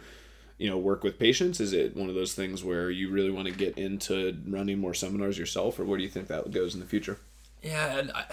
you 0.57 0.71
know 0.71 0.79
work 0.79 1.03
with 1.03 1.19
patients 1.19 1.59
is 1.59 1.73
it 1.73 1.97
one 1.97 2.09
of 2.09 2.15
those 2.15 2.33
things 2.33 2.62
where 2.62 2.89
you 2.89 3.11
really 3.11 3.33
want 3.33 3.49
to 3.49 3.53
get 3.53 3.77
into 3.77 4.39
running 4.47 4.79
more 4.79 4.95
seminars 4.95 5.37
yourself 5.37 5.81
or 5.81 5.85
where 5.85 5.99
do 5.99 6.05
you 6.05 6.09
think 6.09 6.29
that 6.29 6.49
goes 6.53 6.75
in 6.75 6.81
the 6.81 6.87
future 6.87 7.19
Yeah, 7.61 8.03
I, 8.15 8.25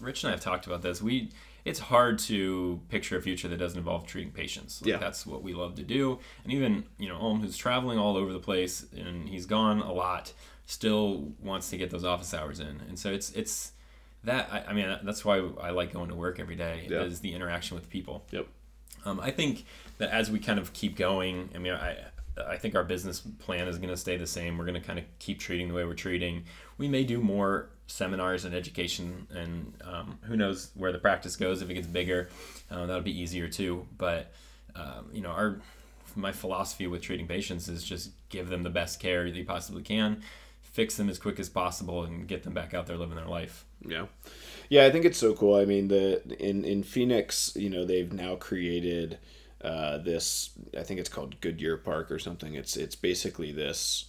Rich 0.00 0.22
and 0.22 0.28
I 0.28 0.32
have 0.32 0.40
talked 0.40 0.66
about 0.66 0.82
this. 0.82 1.02
We 1.02 1.30
it's 1.68 1.78
hard 1.78 2.18
to 2.20 2.80
picture 2.88 3.16
a 3.16 3.22
future 3.22 3.48
that 3.48 3.58
doesn't 3.58 3.78
involve 3.78 4.06
treating 4.06 4.32
patients. 4.32 4.80
Like, 4.82 4.88
Yeah. 4.90 4.96
that's 4.98 5.26
what 5.26 5.42
we 5.42 5.52
love 5.54 5.74
to 5.76 5.82
do. 5.82 6.18
And 6.44 6.52
even 6.52 6.84
you 6.98 7.08
know, 7.08 7.16
Ulm, 7.16 7.40
who's 7.42 7.56
traveling 7.56 7.98
all 7.98 8.16
over 8.16 8.32
the 8.32 8.40
place 8.40 8.86
and 8.96 9.28
he's 9.28 9.46
gone 9.46 9.80
a 9.80 9.92
lot, 9.92 10.32
still 10.66 11.32
wants 11.40 11.70
to 11.70 11.76
get 11.76 11.90
those 11.90 12.04
office 12.04 12.34
hours 12.34 12.60
in. 12.60 12.80
And 12.88 12.98
so 12.98 13.10
it's 13.10 13.30
it's 13.32 13.72
that 14.24 14.48
I, 14.52 14.64
I 14.70 14.72
mean 14.72 14.98
that's 15.04 15.24
why 15.24 15.36
I 15.60 15.70
like 15.70 15.92
going 15.92 16.08
to 16.08 16.14
work 16.14 16.38
every 16.40 16.56
day. 16.56 16.86
Yeah. 16.90 17.02
Is 17.02 17.20
the 17.20 17.32
interaction 17.34 17.76
with 17.76 17.88
people. 17.88 18.26
yep 18.30 18.46
Um, 19.04 19.20
I 19.20 19.30
think 19.30 19.64
that 19.98 20.10
as 20.10 20.30
we 20.30 20.38
kind 20.38 20.58
of 20.58 20.72
keep 20.72 20.96
going, 20.96 21.50
I 21.54 21.58
mean, 21.58 21.72
I 21.74 21.96
I 22.46 22.56
think 22.56 22.74
our 22.76 22.84
business 22.84 23.20
plan 23.20 23.66
is 23.66 23.78
going 23.78 23.88
to 23.90 23.96
stay 23.96 24.16
the 24.16 24.26
same. 24.26 24.58
We're 24.58 24.64
going 24.66 24.80
to 24.80 24.86
kind 24.86 24.98
of 24.98 25.04
keep 25.18 25.40
treating 25.40 25.66
the 25.68 25.74
way 25.74 25.84
we're 25.84 25.94
treating. 25.94 26.44
We 26.78 26.86
may 26.86 27.02
do 27.02 27.20
more 27.20 27.70
seminars 27.88 28.44
and 28.44 28.54
education, 28.54 29.26
and 29.34 29.72
um, 29.84 30.18
who 30.22 30.36
knows 30.36 30.70
where 30.74 30.92
the 30.92 30.98
practice 30.98 31.34
goes. 31.34 31.60
If 31.60 31.70
it 31.70 31.74
gets 31.74 31.88
bigger, 31.88 32.28
uh, 32.70 32.86
that'll 32.86 33.02
be 33.02 33.20
easier 33.20 33.48
too. 33.48 33.86
But 33.96 34.32
um, 34.76 35.10
you 35.12 35.20
know, 35.20 35.30
our 35.30 35.60
my 36.14 36.30
philosophy 36.32 36.86
with 36.86 37.02
treating 37.02 37.26
patients 37.26 37.68
is 37.68 37.82
just 37.82 38.10
give 38.28 38.48
them 38.48 38.62
the 38.62 38.70
best 38.70 39.00
care 39.00 39.24
that 39.24 39.36
you 39.36 39.44
possibly 39.44 39.82
can, 39.82 40.22
fix 40.62 40.96
them 40.96 41.08
as 41.08 41.18
quick 41.18 41.40
as 41.40 41.48
possible, 41.48 42.04
and 42.04 42.28
get 42.28 42.44
them 42.44 42.54
back 42.54 42.74
out 42.74 42.86
there 42.86 42.96
living 42.96 43.16
their 43.16 43.26
life. 43.26 43.64
yeah 43.84 44.06
yeah 44.68 44.84
i 44.84 44.90
think 44.90 45.04
it's 45.04 45.18
so 45.18 45.32
cool 45.34 45.54
i 45.54 45.64
mean 45.64 45.88
the 45.88 46.20
in 46.44 46.64
in 46.64 46.82
phoenix 46.82 47.54
you 47.54 47.70
know 47.70 47.84
they've 47.84 48.12
now 48.12 48.34
created 48.34 49.18
uh, 49.62 49.98
this 49.98 50.50
I 50.76 50.82
think 50.82 51.00
it's 51.00 51.08
called 51.08 51.40
Goodyear 51.40 51.76
Park 51.76 52.10
or 52.10 52.18
something. 52.18 52.54
It's 52.54 52.76
it's 52.76 52.94
basically 52.94 53.52
this, 53.52 54.06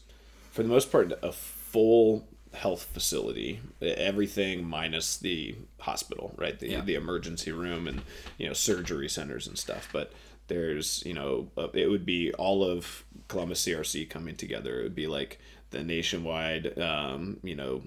for 0.52 0.64
the 0.64 0.70
most 0.70 0.92
part, 0.92 1.12
a 1.24 1.32
full 1.32 2.28
health 2.54 2.84
facility 2.94 3.60
everything 3.82 4.64
minus 4.68 5.18
the 5.18 5.56
hospital 5.80 6.34
right? 6.38 6.60
The, 6.60 6.70
Yeah. 6.70 6.82
the 6.82 6.96
emergency 6.96 7.52
room 7.52 7.88
and 7.88 8.02
you 8.38 8.48
know 8.48 8.54
surgery 8.54 9.08
centers 9.10 9.48
and 9.48 9.58
stuff. 9.58 9.88
But 9.94 10.12
there's 10.48 11.04
you 11.06 11.14
know 11.14 11.50
uh, 11.58 11.68
it 11.74 11.88
would 11.88 12.06
be 12.06 12.34
all 12.34 12.64
of 12.64 13.04
columbus 13.28 13.64
crc 13.66 14.10
coming 14.10 14.36
together. 14.36 14.80
It 14.80 14.84
would 14.84 14.96
be 14.96 15.08
like 15.08 15.40
the 15.70 15.84
nationwide 15.84 16.78
um, 16.80 17.38
you 17.44 17.56
know 17.56 17.84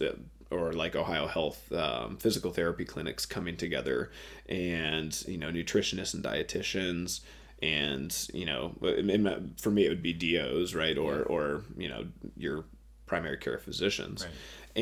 uh, 0.00 0.08
or 0.50 0.72
like 0.74 0.94
ohio 0.94 1.26
health 1.26 1.72
um, 1.72 2.18
physical 2.18 2.52
therapy 2.52 2.84
clinics 2.84 3.24
coming 3.24 3.56
together 3.56 4.10
and 4.48 5.24
you 5.26 5.38
know 5.38 5.48
nutritionists 5.50 6.12
and 6.14 6.22
dietitians 6.22 7.20
and 7.62 8.28
you 8.34 8.44
know 8.44 8.74
for 9.58 9.70
me 9.70 9.86
it 9.86 9.88
would 9.88 10.02
be 10.02 10.12
dos 10.12 10.74
right? 10.74 10.98
Or 10.98 11.22
or 11.22 11.62
you 11.78 11.88
know 11.88 12.04
your 12.36 12.64
primary 13.14 13.36
care 13.36 13.58
physicians 13.58 14.24
Right. 14.24 14.34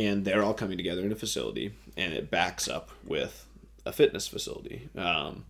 and 0.02 0.24
they're 0.24 0.42
all 0.42 0.54
coming 0.54 0.78
together 0.78 1.02
in 1.02 1.12
a 1.12 1.16
facility 1.16 1.74
and 1.96 2.12
it 2.14 2.30
backs 2.30 2.66
up 2.68 2.90
with 3.04 3.46
a 3.84 3.92
fitness 3.92 4.26
facility 4.26 4.88
um, 4.96 5.44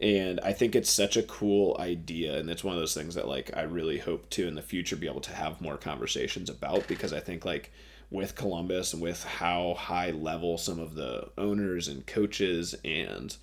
and 0.00 0.38
i 0.40 0.52
think 0.52 0.74
it's 0.76 0.90
such 0.90 1.16
a 1.16 1.22
cool 1.24 1.76
idea 1.80 2.38
and 2.38 2.48
it's 2.48 2.62
one 2.62 2.74
of 2.74 2.80
those 2.80 2.94
things 2.94 3.14
that 3.16 3.26
like 3.26 3.50
i 3.56 3.62
really 3.62 3.98
hope 3.98 4.30
to 4.30 4.46
in 4.46 4.54
the 4.54 4.62
future 4.62 4.96
be 4.96 5.08
able 5.08 5.20
to 5.20 5.34
have 5.34 5.60
more 5.60 5.76
conversations 5.76 6.48
about 6.48 6.86
because 6.86 7.12
i 7.12 7.20
think 7.20 7.44
like 7.44 7.72
with 8.10 8.34
columbus 8.36 8.92
and 8.92 9.02
with 9.02 9.24
how 9.24 9.74
high 9.74 10.10
level 10.10 10.56
some 10.58 10.78
of 10.78 10.94
the 10.94 11.28
owners 11.36 11.88
and 11.88 12.06
coaches 12.06 12.74
and 12.84 13.36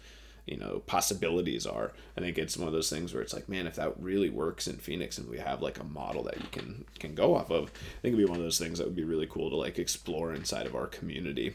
you 0.48 0.58
know 0.58 0.82
possibilities 0.88 1.66
are 1.66 1.92
i 2.18 2.22
think 2.22 2.38
it's 2.38 2.58
one 2.58 2.68
of 2.68 2.74
those 2.74 2.90
things 2.90 3.14
where 3.14 3.22
it's 3.22 3.34
like 3.34 3.48
man 3.48 3.68
if 3.68 3.76
that 3.76 3.94
really 4.00 4.30
works 4.30 4.68
in 4.68 4.78
phoenix 4.78 5.18
and 5.18 5.30
we 5.30 5.38
have 5.38 5.62
like 5.62 5.80
a 5.80 5.84
model 5.84 6.24
that 6.24 6.38
you 6.38 6.48
can 6.52 6.86
can 7.00 7.14
go 7.14 7.36
off 7.36 7.52
of 7.52 7.66
i 7.66 8.02
think 8.02 8.14
it'd 8.14 8.18
be 8.18 8.26
one 8.26 8.38
of 8.38 8.44
those 8.44 8.58
things 8.58 8.80
that 8.80 8.88
would 8.88 8.96
be 8.96 9.04
really 9.04 9.28
cool 9.28 9.50
to 9.50 9.56
like 9.56 9.78
explore 9.78 10.34
inside 10.34 10.66
of 10.66 10.76
our 10.76 10.88
community 10.88 11.54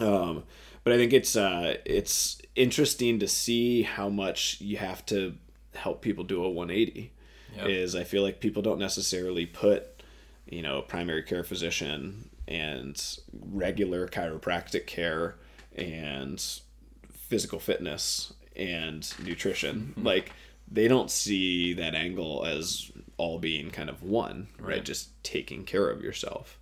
um, 0.00 0.44
but 0.84 0.92
I 0.92 0.96
think 0.96 1.12
it's 1.12 1.36
uh, 1.36 1.76
it's 1.84 2.40
interesting 2.54 3.18
to 3.20 3.28
see 3.28 3.82
how 3.82 4.08
much 4.08 4.60
you 4.60 4.78
have 4.78 5.04
to 5.06 5.34
help 5.74 6.02
people 6.02 6.24
do 6.24 6.44
a 6.44 6.50
180. 6.50 7.12
Yep. 7.56 7.66
Is 7.66 7.94
I 7.94 8.04
feel 8.04 8.22
like 8.22 8.40
people 8.40 8.62
don't 8.62 8.78
necessarily 8.78 9.44
put, 9.44 10.02
you 10.46 10.62
know, 10.62 10.80
primary 10.82 11.22
care 11.22 11.44
physician 11.44 12.30
and 12.48 13.18
regular 13.32 14.08
chiropractic 14.08 14.86
care 14.86 15.36
and 15.76 16.42
physical 17.32 17.58
fitness 17.58 18.32
and 18.56 19.00
nutrition. 19.24 19.94
Like 19.96 20.32
they 20.70 20.86
don't 20.88 21.10
see 21.10 21.72
that 21.74 21.94
angle 21.94 22.44
as 22.46 22.90
all 23.16 23.38
being 23.38 23.70
kind 23.70 23.88
of 23.90 24.02
one 24.02 24.48
right, 24.58 24.68
Right. 24.76 24.84
just 24.84 25.04
taking 25.22 25.64
care 25.64 25.88
of 25.90 26.02
yourself. 26.02 26.58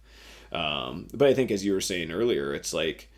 Um, 0.52 1.06
but 1.14 1.28
i 1.28 1.34
think 1.34 1.50
as 1.50 1.64
you 1.64 1.72
were 1.72 1.80
saying 1.92 2.10
earlier 2.10 2.52
it's 2.58 2.72
like 2.82 3.08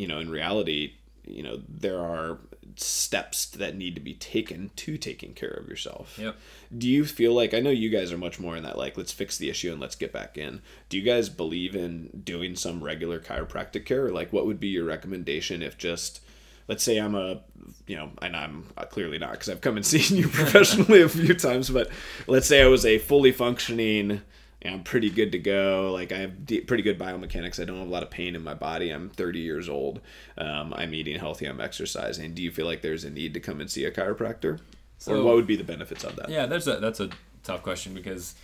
you 0.00 0.06
know 0.06 0.18
in 0.18 0.28
reality 0.30 0.82
you 1.26 1.42
know 1.42 1.56
there 1.66 1.98
are 1.98 2.38
steps 2.76 3.46
that 3.46 3.76
need 3.76 3.94
to 3.94 4.00
be 4.00 4.14
taken 4.14 4.70
to 4.76 4.96
taking 4.98 5.32
care 5.34 5.50
of 5.60 5.68
yourself. 5.68 6.18
Yep. 6.18 6.36
do 6.76 6.88
you 6.96 7.04
feel 7.04 7.32
like 7.34 7.54
i 7.54 7.60
know 7.60 7.70
you 7.70 7.88
guys 7.90 8.12
are 8.12 8.18
much 8.26 8.38
more 8.40 8.56
in 8.58 8.62
that 8.64 8.76
like 8.78 8.96
let's 8.98 9.12
fix 9.12 9.38
the 9.38 9.48
issue 9.50 9.72
and 9.72 9.80
let's 9.80 9.96
get 9.96 10.12
back 10.12 10.36
in. 10.36 10.60
Do 10.90 10.96
you 10.98 11.02
guys 11.02 11.28
believe 11.30 11.74
in 11.74 12.22
doing 12.24 12.56
some 12.56 12.82
regular 12.84 13.18
chiropractic 13.20 13.84
care? 13.86 14.04
Or 14.06 14.10
like 14.20 14.32
what 14.32 14.46
would 14.46 14.60
be 14.60 14.68
your 14.68 14.84
recommendation 14.84 15.62
if 15.62 15.78
just 15.78 16.20
let's 16.68 16.82
say 16.82 16.98
i'm 16.98 17.14
a 17.14 17.40
you 17.86 17.96
know 17.96 18.10
and 18.20 18.36
i'm 18.36 18.66
clearly 18.90 19.18
not 19.18 19.32
because 19.32 19.48
i've 19.48 19.60
come 19.60 19.76
and 19.76 19.86
seen 19.94 20.16
you 20.16 20.28
professionally 20.28 21.02
a 21.02 21.08
few 21.08 21.34
times 21.34 21.70
but 21.70 21.90
let's 22.26 22.46
say 22.46 22.62
i 22.62 22.66
was 22.66 22.84
a 22.84 22.98
fully 22.98 23.32
functioning 23.32 24.20
and 24.62 24.74
i'm 24.74 24.82
pretty 24.82 25.10
good 25.10 25.32
to 25.32 25.38
go 25.38 25.90
like 25.92 26.12
i 26.12 26.18
have 26.18 26.46
de- 26.46 26.60
pretty 26.60 26.82
good 26.82 26.98
biomechanics 26.98 27.60
i 27.60 27.64
don't 27.64 27.78
have 27.78 27.88
a 27.88 27.90
lot 27.90 28.02
of 28.02 28.10
pain 28.10 28.34
in 28.34 28.42
my 28.42 28.54
body 28.54 28.90
i'm 28.90 29.08
30 29.10 29.38
years 29.40 29.68
old 29.68 30.00
um, 30.38 30.72
i'm 30.76 30.94
eating 30.94 31.18
healthy 31.18 31.46
i'm 31.46 31.60
exercising 31.60 32.34
do 32.34 32.42
you 32.42 32.50
feel 32.50 32.66
like 32.66 32.82
there's 32.82 33.04
a 33.04 33.10
need 33.10 33.34
to 33.34 33.40
come 33.40 33.60
and 33.60 33.70
see 33.70 33.84
a 33.84 33.90
chiropractor? 33.90 34.60
Or 35.06 35.22
what 35.22 35.34
would 35.34 35.46
be 35.46 35.56
the 35.56 35.64
benefits 35.64 36.04
of 36.04 36.16
that? 36.16 36.28
Yeah, 36.28 36.46
there's 36.46 36.68
a 36.68 36.76
that's 36.76 37.00
a 37.00 37.10
tough 37.42 37.62
question 37.62 37.92
because, 37.92 38.34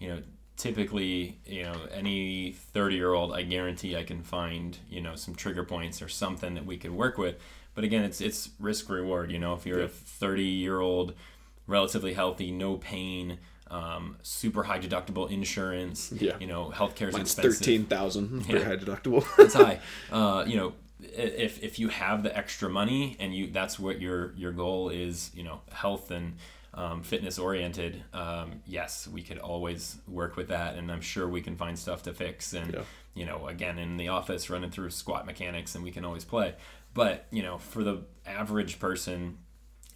you 0.00 0.08
know, 0.08 0.18
typically, 0.62 1.38
you 1.44 1.64
know, 1.64 1.74
any 1.92 2.52
30 2.52 2.94
year 2.94 3.12
old, 3.12 3.32
I 3.32 3.42
guarantee 3.42 3.96
I 3.96 4.04
can 4.04 4.22
find, 4.22 4.78
you 4.88 5.00
know, 5.00 5.16
some 5.16 5.34
trigger 5.34 5.64
points 5.64 6.00
or 6.00 6.08
something 6.08 6.54
that 6.54 6.64
we 6.64 6.76
could 6.76 6.92
work 6.92 7.18
with. 7.18 7.34
But 7.74 7.82
again, 7.84 8.04
it's 8.04 8.20
it's 8.20 8.50
risk 8.60 8.88
reward. 8.88 9.32
You 9.32 9.38
know, 9.40 9.54
if 9.54 9.66
you're 9.66 9.82
a 9.82 9.88
30 9.88 10.44
year 10.44 10.78
old, 10.80 11.14
relatively 11.66 12.12
healthy, 12.14 12.52
no 12.52 12.76
pain, 12.76 13.38
um, 13.70 14.16
super 14.22 14.62
high 14.62 14.78
deductible 14.78 15.28
insurance. 15.30 16.12
Yeah. 16.12 16.36
You 16.38 16.46
know, 16.46 16.72
healthcare 16.74 17.08
is 17.08 17.16
expensive. 17.16 17.58
thirteen 17.58 17.84
thousand 17.86 18.46
for 18.46 18.52
Yeah. 18.56 18.64
high 18.64 18.76
deductible. 18.76 19.24
That's 19.36 19.54
high. 19.54 19.80
Uh, 20.12 20.44
you 20.46 20.56
know, 20.56 20.74
if 21.00 21.60
if 21.62 21.78
you 21.80 21.88
have 21.88 22.22
the 22.22 22.36
extra 22.36 22.68
money 22.68 23.16
and 23.18 23.34
you 23.34 23.50
that's 23.50 23.78
what 23.80 24.00
your 24.00 24.32
your 24.36 24.52
goal 24.52 24.90
is, 24.90 25.30
you 25.34 25.42
know, 25.42 25.60
health 25.72 26.10
and 26.12 26.34
um, 26.74 27.02
fitness 27.02 27.38
oriented. 27.38 28.02
Um, 28.12 28.62
yes, 28.66 29.06
we 29.06 29.22
could 29.22 29.38
always 29.38 29.98
work 30.08 30.36
with 30.36 30.48
that, 30.48 30.76
and 30.76 30.90
I'm 30.90 31.00
sure 31.02 31.28
we 31.28 31.40
can 31.42 31.56
find 31.56 31.78
stuff 31.78 32.02
to 32.04 32.12
fix. 32.14 32.52
And 32.52 32.72
Yeah. 32.74 32.82
you 33.14 33.26
know, 33.26 33.46
again, 33.46 33.78
in 33.78 33.96
the 33.98 34.08
office, 34.08 34.48
running 34.48 34.70
through 34.70 34.90
squat 34.90 35.26
mechanics, 35.26 35.74
and 35.74 35.84
we 35.84 35.90
can 35.90 36.04
always 36.04 36.24
play. 36.24 36.54
But 36.94 37.26
you 37.30 37.42
know, 37.42 37.58
for 37.58 37.82
the 37.84 38.02
average 38.26 38.78
person, 38.78 39.38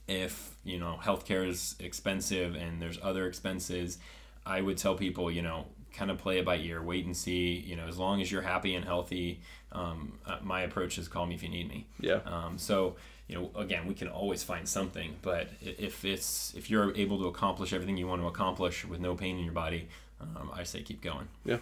if 0.09 0.55
you 0.65 0.79
know 0.79 0.99
healthcare 1.03 1.47
is 1.49 1.75
expensive 1.81 2.55
and 2.55 2.81
there's 2.81 2.97
other 3.03 3.27
expenses 3.27 3.99
i 4.45 4.61
would 4.61 4.77
tell 4.79 4.95
people 4.95 5.29
you 5.33 5.43
know 5.43 5.67
kind 5.93 6.13
of 6.13 6.19
play 6.19 6.39
it 6.39 6.45
by 6.45 6.57
ear 6.57 6.81
wait 6.81 7.05
and 7.07 7.17
see 7.17 7.55
you 7.67 7.75
know 7.75 7.89
as 7.89 7.97
long 7.99 8.21
as 8.21 8.31
you're 8.31 8.43
happy 8.43 8.77
and 8.77 8.85
healthy 8.85 9.41
um, 9.73 10.17
uh, 10.25 10.37
my 10.43 10.61
approach 10.61 10.97
is 10.97 11.09
call 11.09 11.27
me 11.27 11.35
if 11.35 11.43
you 11.43 11.49
need 11.49 11.69
me 11.69 11.89
Yeah. 11.99 12.21
um, 12.25 12.57
so 12.57 12.95
you 13.29 13.35
know 13.35 13.51
again 13.57 13.87
we 13.87 13.95
can 13.95 14.09
always 14.09 14.43
find 14.43 14.69
something 14.69 15.17
but 15.23 15.49
if 15.61 16.05
it's 16.05 16.55
if 16.57 16.71
you're 16.71 16.95
able 16.97 17.19
to 17.19 17.27
accomplish 17.27 17.73
everything 17.73 17.97
you 17.97 18.07
want 18.07 18.21
to 18.23 18.29
accomplish 18.29 18.85
with 18.85 19.01
no 19.01 19.15
pain 19.15 19.39
in 19.39 19.45
your 19.45 19.53
body 19.53 19.89
um, 20.21 20.51
i 20.55 20.63
say 20.63 20.83
keep 20.83 21.03
going 21.03 21.29
Yeah. 21.45 21.59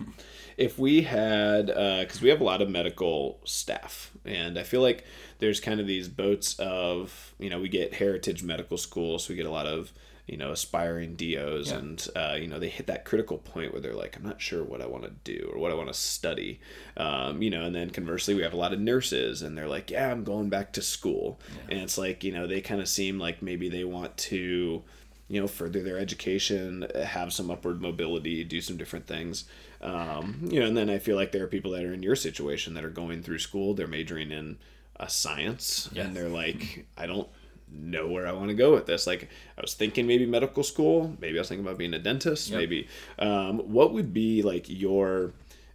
If 0.56 0.78
we 0.78 1.02
had, 1.02 1.66
because 1.66 2.20
we 2.22 2.28
have 2.28 2.40
a 2.40 2.44
lot 2.44 2.62
of 2.62 2.70
medical 2.70 3.40
staff, 3.44 4.12
and 4.24 4.56
I 4.56 4.62
feel 4.62 4.80
like 4.80 5.04
there's 5.40 5.58
kind 5.58 5.80
of 5.80 5.86
these 5.88 6.08
boats 6.08 6.54
of, 6.60 7.34
you 7.40 7.50
know, 7.50 7.60
we 7.60 7.68
get 7.68 7.94
Heritage 7.94 8.44
Medical 8.44 8.78
School, 8.78 9.18
so 9.18 9.32
we 9.32 9.36
get 9.36 9.46
a 9.46 9.50
lot 9.50 9.66
of, 9.66 9.92
you 10.26 10.36
know, 10.38 10.52
aspiring 10.52 11.16
DOs, 11.16 11.70
Yeah. 11.70 11.78
and, 11.78 12.08
uh, 12.16 12.36
you 12.40 12.46
know, 12.46 12.58
they 12.58 12.70
hit 12.70 12.86
that 12.86 13.04
critical 13.04 13.36
point 13.38 13.72
where 13.72 13.80
they're 13.82 13.92
like, 13.92 14.16
I'm 14.16 14.22
not 14.22 14.40
sure 14.40 14.64
what 14.64 14.80
I 14.80 14.86
want 14.86 15.04
to 15.04 15.10
do 15.24 15.50
or 15.52 15.58
what 15.58 15.70
I 15.70 15.74
want 15.74 15.88
to 15.88 15.94
study. 15.94 16.60
Um, 16.96 17.42
you 17.42 17.50
know, 17.50 17.64
and 17.64 17.74
then 17.74 17.90
conversely, 17.90 18.34
we 18.34 18.42
have 18.42 18.54
a 18.54 18.56
lot 18.56 18.72
of 18.72 18.80
nurses, 18.80 19.42
and 19.42 19.56
they're 19.56 19.68
like, 19.68 19.90
yeah, 19.90 20.10
I'm 20.10 20.24
going 20.24 20.48
back 20.48 20.72
to 20.74 20.82
school. 20.82 21.38
And 21.68 21.78
it's 21.80 21.98
like, 21.98 22.24
you 22.24 22.32
know, 22.32 22.46
they 22.46 22.60
kind 22.62 22.80
of 22.80 22.88
seem 22.88 23.18
like 23.18 23.42
maybe 23.42 23.68
they 23.68 23.84
want 23.84 24.16
to, 24.16 24.82
you 25.28 25.40
know, 25.40 25.46
further 25.46 25.82
their 25.82 25.98
education, 25.98 26.86
have 27.04 27.32
some 27.32 27.50
upward 27.50 27.82
mobility, 27.82 28.44
do 28.44 28.60
some 28.62 28.76
different 28.78 29.06
things. 29.06 29.44
Um, 29.82 30.48
you 30.50 30.60
know, 30.60 30.66
and 30.66 30.76
then 30.76 30.88
I 30.88 30.98
feel 30.98 31.16
like 31.16 31.32
there 31.32 31.44
are 31.44 31.48
people 31.48 31.72
that 31.72 31.84
are 31.84 31.92
in 31.92 32.02
your 32.02 32.16
situation 32.16 32.72
that 32.74 32.84
are 32.84 32.90
going 32.90 33.22
through 33.22 33.40
school, 33.40 33.74
they're 33.74 33.86
majoring 33.86 34.30
in 34.32 34.56
a 34.98 35.10
science, 35.10 35.90
Yes. 35.92 36.06
and 36.06 36.16
they're 36.16 36.28
like, 36.30 36.86
I 36.96 37.06
don't 37.06 37.28
know 37.70 38.06
where 38.08 38.26
I 38.26 38.32
want 38.32 38.48
to 38.48 38.54
go 38.54 38.72
with 38.72 38.86
this. 38.86 39.06
Like, 39.06 39.28
I 39.58 39.60
was 39.60 39.74
thinking 39.74 40.06
maybe 40.06 40.26
medical 40.26 40.62
school, 40.62 41.16
maybe 41.20 41.38
I 41.38 41.40
was 41.40 41.48
thinking 41.48 41.64
about 41.66 41.78
being 41.78 41.94
a 41.94 41.98
dentist, 41.98 42.50
Yep. 42.50 42.58
maybe. 42.58 42.88
Um, 43.18 43.58
what 43.72 43.92
would 43.92 44.12
be 44.12 44.42
like 44.42 44.66
your 44.68 45.32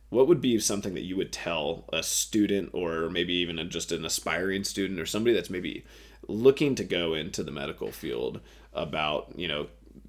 what 0.10 0.28
would 0.28 0.42
be 0.42 0.60
something 0.60 0.96
that 0.96 1.04
you 1.04 1.16
would 1.16 1.32
tell 1.32 1.86
a 1.94 2.02
student 2.02 2.72
or 2.74 3.10
maybe 3.12 3.32
even 3.34 3.60
a, 3.60 3.64
just 3.66 3.92
an 3.92 4.04
aspiring 4.04 4.64
student 4.64 5.00
or 5.00 5.06
somebody 5.06 5.36
that's 5.36 5.52
maybe 5.52 5.86
looking 6.28 6.74
to 6.74 6.84
go 6.84 7.14
into 7.14 7.44
the 7.44 7.52
medical 7.52 7.92
field 7.92 8.40
about 8.74 9.32
you 9.36 9.48
know 9.48 9.68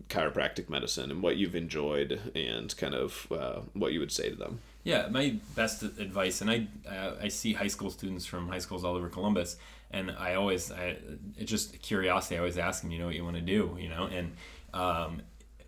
chiropractic 0.08 0.68
medicine 0.70 1.10
and 1.10 1.22
what 1.22 1.36
you've 1.36 1.54
enjoyed 1.54 2.18
and 2.34 2.74
kind 2.78 2.94
of 2.94 3.26
uh, 3.30 3.60
what 3.74 3.92
you 3.92 4.00
would 4.00 4.10
say 4.10 4.28
to 4.30 4.36
them 4.36 4.58
Yeah, 4.84 5.08
my 5.10 5.34
best 5.54 5.82
advice, 5.82 6.40
and 6.40 6.50
I 6.50 6.66
uh, 6.88 7.16
I 7.20 7.28
see 7.28 7.52
high 7.52 7.68
school 7.68 7.90
students 7.90 8.24
from 8.24 8.48
high 8.48 8.58
schools 8.60 8.82
all 8.84 8.96
over 8.96 9.08
Columbus, 9.10 9.56
and 9.90 10.10
I 10.18 10.34
always 10.34 10.70
I 10.70 10.96
it's 11.36 11.50
just 11.50 11.80
curiosity. 11.82 12.36
I 12.36 12.38
always 12.38 12.58
ask 12.58 12.82
them, 12.82 12.90
you 12.90 12.98
know, 12.98 13.06
what 13.06 13.14
you 13.14 13.24
want 13.24 13.36
to 13.36 13.42
do, 13.42 13.76
you 13.78 13.88
know, 13.88 14.04
and 14.04 14.32
um, 14.72 15.22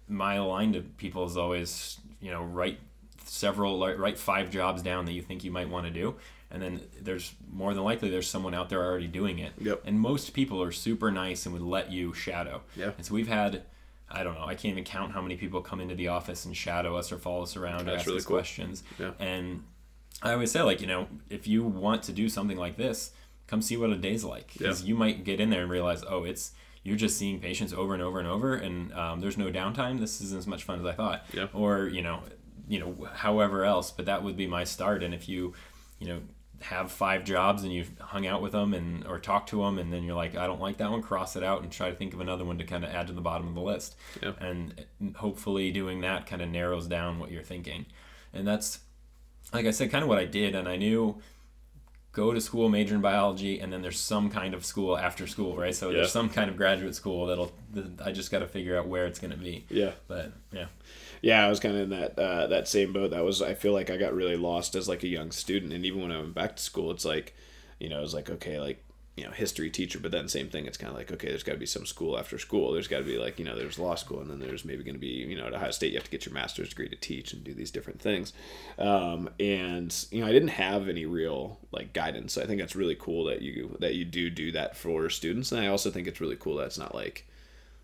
my 0.09 0.39
line 0.41 0.73
to 0.75 0.81
people 0.83 1.25
is 1.25 1.37
always, 1.37 1.99
you 2.21 2.31
know, 2.31 2.43
write 2.43 2.79
several 3.25 3.79
write 3.97 4.19
five 4.19 4.51
jobs 4.51 4.83
down 4.83 5.05
that 5.07 5.13
you 5.13 5.23
think 5.23 5.45
you 5.45 5.51
might 5.51 5.69
want 5.69 5.87
to 5.87 5.93
do. 5.93 6.17
And 6.51 6.63
then 6.63 6.81
there's 7.01 7.33
more 7.51 7.73
than 7.73 7.83
likely 7.83 8.11
there's 8.11 8.29
someone 8.29 8.53
out 8.53 8.69
there 8.69 8.85
already 8.85 9.07
doing 9.07 9.39
it. 9.39 9.53
Yep. 9.59 9.83
And 9.87 9.99
most 9.99 10.35
people 10.35 10.63
are 10.63 10.71
super 10.71 11.11
nice 11.11 11.47
and 11.47 11.55
would 11.55 11.63
let 11.63 11.91
you 11.91 12.13
shadow. 12.13 12.61
Yeah. 12.77 12.91
And 12.99 13.07
so 13.07 13.15
we've 13.15 13.29
had, 13.29 13.63
I 14.11 14.23
don't 14.23 14.35
know, 14.35 14.45
I 14.45 14.55
can't 14.55 14.73
even 14.73 14.85
count 14.85 15.13
how 15.13 15.23
many 15.23 15.37
people 15.37 15.63
come 15.63 15.81
into 15.81 15.95
the 15.95 16.09
office 16.09 16.45
and 16.45 16.55
shadow 16.55 16.95
us 16.97 17.11
or 17.11 17.17
follow 17.17 17.45
us 17.45 17.57
around, 17.57 17.87
That's 17.87 18.01
ask 18.01 18.07
really 18.07 18.19
us 18.19 18.27
cool. 18.27 18.37
questions. 18.37 18.83
Yeah. 18.99 19.13
And 19.19 19.65
I 20.23 20.35
always 20.35 20.51
say, 20.51 20.61
like, 20.61 20.83
you 20.83 20.87
know, 20.87 21.09
if 21.31 21.49
you 21.49 21.65
want 21.65 22.03
to 22.05 22.13
do 22.13 22.29
something 22.29 22.59
like 22.59 22.77
this, 22.77 23.13
come 23.47 23.63
see 23.63 23.77
what 23.77 23.91
a 23.91 23.97
day's 23.97 24.25
like. 24.25 24.53
Because 24.53 24.83
Yeah. 24.83 24.89
you 24.89 24.95
might 24.95 25.25
get 25.25 25.41
in 25.41 25.51
there 25.51 25.63
and 25.63 25.71
realize, 25.71 26.03
oh, 26.09 26.25
it's, 26.25 26.53
you're 26.85 26.97
just 26.97 27.17
seeing 27.19 27.39
patients 27.41 27.73
over 27.73 27.95
and 27.95 28.03
over 28.03 28.19
and 28.19 28.27
over, 28.29 28.55
and 28.55 28.93
um, 28.95 29.21
there's 29.21 29.39
no 29.39 29.51
downtime. 29.51 30.01
This 30.01 30.21
isn't 30.21 30.39
as 30.39 30.47
much 30.47 30.65
fun 30.65 30.81
as 30.81 30.87
I 30.87 30.93
thought. 30.93 31.25
Yeah. 31.33 31.47
Or 31.53 31.87
you 31.89 32.03
know, 32.03 32.21
you 32.69 32.81
know, 32.81 33.09
however 33.15 33.65
else. 33.65 33.91
But 33.91 34.07
that 34.07 34.23
would 34.25 34.37
be 34.37 34.47
my 34.47 34.65
start. 34.65 35.03
And 35.03 35.13
if 35.15 35.29
you, 35.29 35.53
you 35.99 36.09
know, 36.09 36.21
have 36.61 36.91
five 36.93 37.25
jobs 37.25 37.65
and 37.65 37.73
you've 37.73 37.91
hung 37.99 38.25
out 38.27 38.41
with 38.41 38.53
them 38.53 38.73
and 38.73 39.05
or 39.07 39.19
talked 39.19 39.49
to 39.49 39.57
them 39.65 39.79
and 39.81 39.93
then 39.93 40.05
you're 40.05 40.15
like 40.15 40.37
I 40.37 40.47
don't 40.47 40.61
like 40.61 40.77
that 40.77 40.93
one 40.93 41.03
cross 41.03 41.35
it 41.35 41.43
out 41.43 41.63
and 41.63 41.73
try 41.73 41.91
to 41.91 41.97
think 41.97 42.15
of 42.15 42.21
another 42.21 42.45
one 42.45 42.57
to 42.59 42.65
kind 42.65 42.85
of 42.85 42.91
add 42.91 43.09
to 43.09 43.13
the 43.13 43.21
bottom 43.21 43.49
of 43.49 43.55
the 43.55 43.61
list 43.61 43.97
Yeah. 44.23 44.35
and 44.39 44.85
hopefully 45.17 45.73
doing 45.73 46.03
that 46.03 46.25
kind 46.27 46.41
of 46.41 46.49
narrows 46.49 46.87
down 46.87 47.19
what 47.19 47.33
you're 47.33 47.43
thinking 47.43 47.87
and 48.33 48.47
that's 48.47 48.79
like 49.53 49.67
I 49.67 49.73
said 49.73 49.91
kind 49.91 50.05
of 50.05 50.09
what 50.09 50.19
I 50.19 50.25
did 50.25 50.55
and 50.55 50.69
I 50.69 50.77
knew 50.77 51.21
go 52.13 52.33
to 52.35 52.41
school 52.41 52.69
major 52.69 52.95
in 52.95 53.01
biology 53.01 53.59
and 53.61 53.73
then 53.73 53.81
there's 53.83 53.99
some 53.99 54.29
kind 54.31 54.53
of 54.55 54.65
school 54.67 54.99
after 54.99 55.27
school 55.27 55.57
right 55.57 55.75
so 55.75 55.89
Yeah. 55.89 55.97
there's 55.99 56.13
some 56.13 56.29
kind 56.29 56.51
of 56.51 56.57
graduate 56.59 56.95
school 56.95 57.27
that'll 57.27 57.53
I 58.05 58.13
just 58.13 58.31
got 58.31 58.41
to 58.41 58.47
figure 58.47 58.79
out 58.79 58.87
where 58.87 59.07
it's 59.07 59.19
going 59.19 59.31
to 59.31 59.37
be 59.39 59.65
Yeah. 59.71 59.93
but 60.09 60.33
yeah 60.53 60.67
Yeah, 61.23 61.47
I 61.47 61.49
was 61.49 61.59
kind 61.61 61.75
of 61.77 61.83
in 61.83 61.91
that 61.91 62.19
uh, 62.19 62.47
that 62.49 62.69
same 62.69 62.93
boat. 62.93 63.11
That 63.13 63.25
was 63.25 63.41
I 63.41 63.55
feel 63.55 63.73
like 63.73 63.89
I 63.91 63.97
got 63.97 64.13
really 64.13 64.37
lost 64.37 64.75
as 64.75 64.89
like 64.89 65.03
a 65.05 65.09
young 65.09 65.31
student, 65.31 65.73
and 65.73 65.87
even 65.87 66.03
when 66.03 66.11
I 66.13 66.19
went 66.19 66.35
back 66.35 66.57
to 66.57 66.63
school, 66.63 66.91
it's 66.91 67.05
like, 67.05 67.35
you 67.79 67.89
know, 67.89 67.99
it 67.99 68.03
was 68.03 68.13
like 68.15 68.29
okay, 68.29 68.59
like 68.61 68.85
you 69.17 69.25
know, 69.25 69.31
history 69.31 69.69
teacher, 69.69 69.99
but 69.99 70.11
then 70.11 70.27
same 70.27 70.49
thing. 70.49 70.65
It's 70.67 70.79
kind 70.79 70.91
of 70.91 70.97
like 70.97 71.13
okay, 71.13 71.29
there's 71.29 71.43
got 71.43 71.53
to 71.53 71.59
be 71.59 71.67
some 71.67 71.85
school 71.85 72.19
after 72.19 72.39
school. 72.39 72.73
There's 72.73 72.89
got 72.89 72.99
to 72.99 73.05
be 73.05 73.19
like 73.19 73.39
you 73.39 73.45
know, 73.45 73.57
there's 73.57 73.79
law 73.79 73.95
school, 73.95 74.21
and 74.21 74.31
then 74.31 74.39
there's 74.41 74.65
maybe 74.65 74.83
going 74.83 74.95
to 74.95 75.01
be 75.01 75.07
you 75.09 75.37
know 75.37 75.47
at 75.47 75.55
Ohio 75.55 75.71
State 75.71 75.93
you 75.93 75.99
have 75.99 76.05
to 76.05 76.11
get 76.11 76.25
your 76.25 76.33
master's 76.35 76.71
degree 76.71 76.89
to 76.89 76.97
teach 76.97 77.33
and 77.35 77.45
do 77.45 77.53
these 77.53 77.71
different 77.71 78.01
things. 78.01 78.33
Um, 78.79 79.29
and 79.39 79.95
you 80.11 80.23
know, 80.23 80.27
I 80.27 80.33
didn't 80.33 80.49
have 80.49 80.89
any 80.89 81.05
real 81.05 81.59
like 81.73 81.93
guidance. 81.93 82.33
So 82.33 82.43
I 82.43 82.47
think 82.47 82.61
that's 82.61 82.75
really 82.75 82.97
cool 82.99 83.25
that 83.25 83.43
you 83.43 83.77
that 83.81 83.95
you 83.95 84.05
do 84.07 84.31
do 84.31 84.51
that 84.53 84.77
for 84.77 85.11
students, 85.11 85.53
and 85.53 85.61
I 85.61 85.67
also 85.69 85.91
think 85.91 86.07
it's 86.09 86.21
really 86.21 86.37
cool 86.37 86.57
that 86.57 86.67
it's 86.67 86.79
not 86.79 86.95
like 86.95 87.27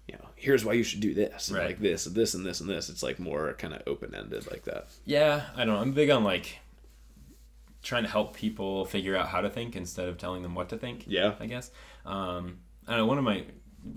you 0.06 0.14
know, 0.14 0.28
here's 0.36 0.64
why 0.64 0.72
you 0.72 0.82
should 0.82 1.00
do 1.00 1.12
this, 1.12 1.50
Right. 1.52 1.66
like 1.66 1.80
this, 1.80 2.06
and 2.06 2.14
this, 2.16 2.32
and 2.32 2.46
this, 2.46 2.60
and 2.60 2.70
this. 2.70 2.88
It's 2.88 3.02
like 3.02 3.18
more 3.18 3.52
kind 3.58 3.74
of 3.74 3.82
open 3.86 4.14
ended 4.14 4.50
like 4.50 4.64
that. 4.64 4.86
Yeah, 5.04 5.42
I 5.54 5.66
don't 5.66 5.74
know. 5.74 5.80
I'm 5.82 5.92
big 5.92 6.08
on 6.08 6.24
like 6.24 6.60
trying 7.82 8.02
to 8.04 8.08
help 8.10 8.34
people 8.36 8.84
figure 8.84 9.16
out 9.16 9.28
how 9.28 9.40
to 9.40 9.48
think 9.50 9.76
instead 9.76 10.08
of 10.08 10.18
telling 10.18 10.42
them 10.42 10.54
what 10.54 10.68
to 10.70 10.76
think. 10.76 11.04
Yeah. 11.06 11.34
I 11.40 11.46
guess. 11.46 11.70
Um, 12.04 12.58
I 12.86 12.92
don't 12.92 12.98
know. 13.00 13.06
One 13.06 13.18
of 13.18 13.24
my 13.24 13.44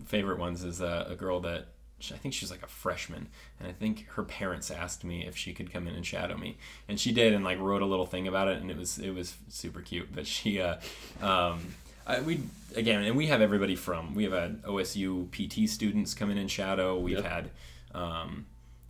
favorite 0.06 0.38
ones 0.40 0.64
is 0.64 0.82
uh, 0.82 1.08
a 1.10 1.16
girl 1.16 1.40
that 1.42 1.68
I 2.12 2.18
think 2.18 2.34
she's 2.34 2.50
like 2.50 2.64
a 2.64 2.68
freshman, 2.68 3.28
and 3.60 3.68
I 3.68 3.72
think 3.74 4.08
her 4.10 4.24
parents 4.24 4.72
asked 4.72 5.04
me 5.04 5.26
if 5.26 5.38
she 5.38 5.54
could 5.54 5.72
come 5.72 5.88
in 5.88 5.94
and 5.96 6.06
shadow 6.06 6.36
me, 6.36 6.58
and 6.88 7.00
she 7.00 7.12
did, 7.12 7.32
and 7.34 7.44
like 7.44 7.60
wrote 7.60 7.84
a 7.84 7.86
little 7.86 8.08
thing 8.08 8.28
about 8.28 8.48
it, 8.48 8.60
and 8.62 8.72
it 8.72 8.78
was 8.78 8.98
it 8.98 9.12
was 9.12 9.36
super 9.50 9.82
cute. 9.82 10.14
But 10.14 10.26
she, 10.26 10.60
uh, 10.60 10.78
um, 11.22 11.60
I, 12.08 12.20
we 12.22 12.42
again, 12.76 13.04
and 13.04 13.16
we 13.16 13.28
have 13.28 13.40
everybody 13.42 13.76
from 13.76 14.16
we 14.16 14.24
have 14.24 14.34
had 14.34 14.64
OSU 14.64 15.30
PT 15.32 15.70
students 15.70 16.14
come 16.16 16.32
in 16.32 16.38
and 16.40 16.50
shadow. 16.50 16.98
We've 17.00 17.18
Yep. 17.18 17.26
had. 17.26 17.50
Um, 17.94 18.46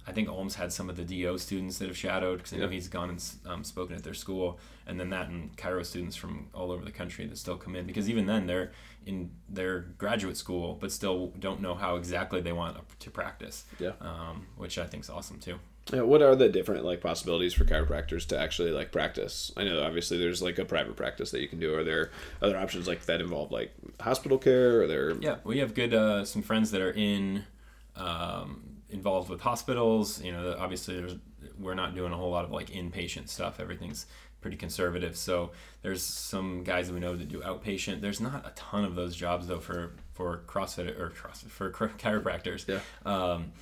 I 0.07 0.11
think 0.11 0.29
Ulms 0.29 0.55
had 0.55 0.73
some 0.73 0.89
of 0.89 0.95
the 0.97 1.03
DO 1.03 1.37
students 1.37 1.77
that 1.77 1.87
have 1.87 1.97
shadowed 1.97 2.37
because 2.37 2.53
I 2.53 2.57
know 2.57 2.63
Yep. 2.63 2.71
he's 2.71 2.87
gone 2.87 3.09
and 3.09 3.23
um, 3.45 3.63
spoken 3.63 3.95
at 3.95 4.03
their 4.03 4.13
school, 4.15 4.59
and 4.87 4.99
then 4.99 5.09
that 5.11 5.29
and 5.29 5.55
chiro 5.57 5.85
students 5.85 6.15
from 6.15 6.47
all 6.53 6.71
over 6.71 6.83
the 6.83 6.91
country 6.91 7.25
that 7.27 7.37
still 7.37 7.57
come 7.57 7.75
in 7.75 7.85
because 7.85 8.09
even 8.09 8.25
then 8.25 8.47
they're 8.47 8.71
in 9.05 9.31
their 9.49 9.79
graduate 9.97 10.37
school 10.37 10.77
but 10.79 10.91
still 10.91 11.33
don't 11.39 11.59
know 11.61 11.73
how 11.75 11.95
exactly 11.95 12.39
they 12.41 12.51
want 12.51 12.77
to 12.99 13.09
practice. 13.11 13.65
Yeah. 13.79 13.91
Um, 14.01 14.47
which 14.57 14.77
I 14.77 14.85
think 14.87 15.03
is 15.03 15.09
awesome 15.09 15.39
too. 15.39 15.59
Yeah, 15.91 16.01
what 16.01 16.21
are 16.21 16.35
the 16.35 16.47
different 16.47 16.85
like 16.85 17.01
possibilities 17.01 17.53
for 17.55 17.65
chiropractors 17.65 18.25
to 18.27 18.39
actually 18.39 18.71
like 18.71 18.91
practice? 18.91 19.51
I 19.57 19.63
know 19.63 19.81
obviously 19.81 20.17
there's 20.19 20.41
like 20.41 20.59
a 20.59 20.65
private 20.65 20.95
practice 20.95 21.31
that 21.31 21.41
you 21.41 21.47
can 21.47 21.59
do. 21.59 21.73
Are 21.75 21.83
there 21.83 22.11
other 22.41 22.55
options 22.57 22.87
like 22.87 23.05
that 23.05 23.19
involve 23.21 23.51
like 23.51 23.71
hospital 23.99 24.37
care? 24.37 24.81
Or 24.81 24.87
there? 24.87 25.11
Yeah, 25.19 25.37
we 25.43 25.57
have 25.59 25.73
good 25.73 25.93
uh, 25.93 26.23
some 26.25 26.43
friends 26.43 26.69
that 26.71 26.81
are 26.81 26.91
in 26.91 27.45
um, 27.95 28.70
involved 28.91 29.29
with 29.29 29.41
hospitals. 29.41 30.21
You 30.21 30.31
know, 30.31 30.55
obviously 30.57 30.95
there's 30.95 31.15
we're 31.59 31.75
not 31.75 31.95
doing 31.95 32.11
a 32.11 32.17
whole 32.17 32.31
lot 32.31 32.45
of 32.45 32.51
like 32.51 32.69
inpatient 32.69 33.29
stuff. 33.29 33.59
Everything's 33.59 34.05
pretty 34.41 34.57
conservative. 34.57 35.15
So 35.15 35.51
there's 35.81 36.03
some 36.03 36.63
guys 36.63 36.87
that 36.87 36.93
we 36.93 36.99
know 36.99 37.15
that 37.15 37.29
do 37.29 37.41
outpatient. 37.41 38.01
There's 38.01 38.19
not 38.19 38.45
a 38.45 38.51
ton 38.55 38.83
of 38.83 38.95
those 38.95 39.15
jobs 39.15 39.47
though 39.47 39.59
for 39.59 39.93
for 40.13 40.43
CrossFit 40.47 40.99
or 40.99 41.09
CrossFit 41.11 41.49
for 41.49 41.71
chiropractors. 41.99 42.67
Yeah. 42.67 42.79
Um, 43.05 43.53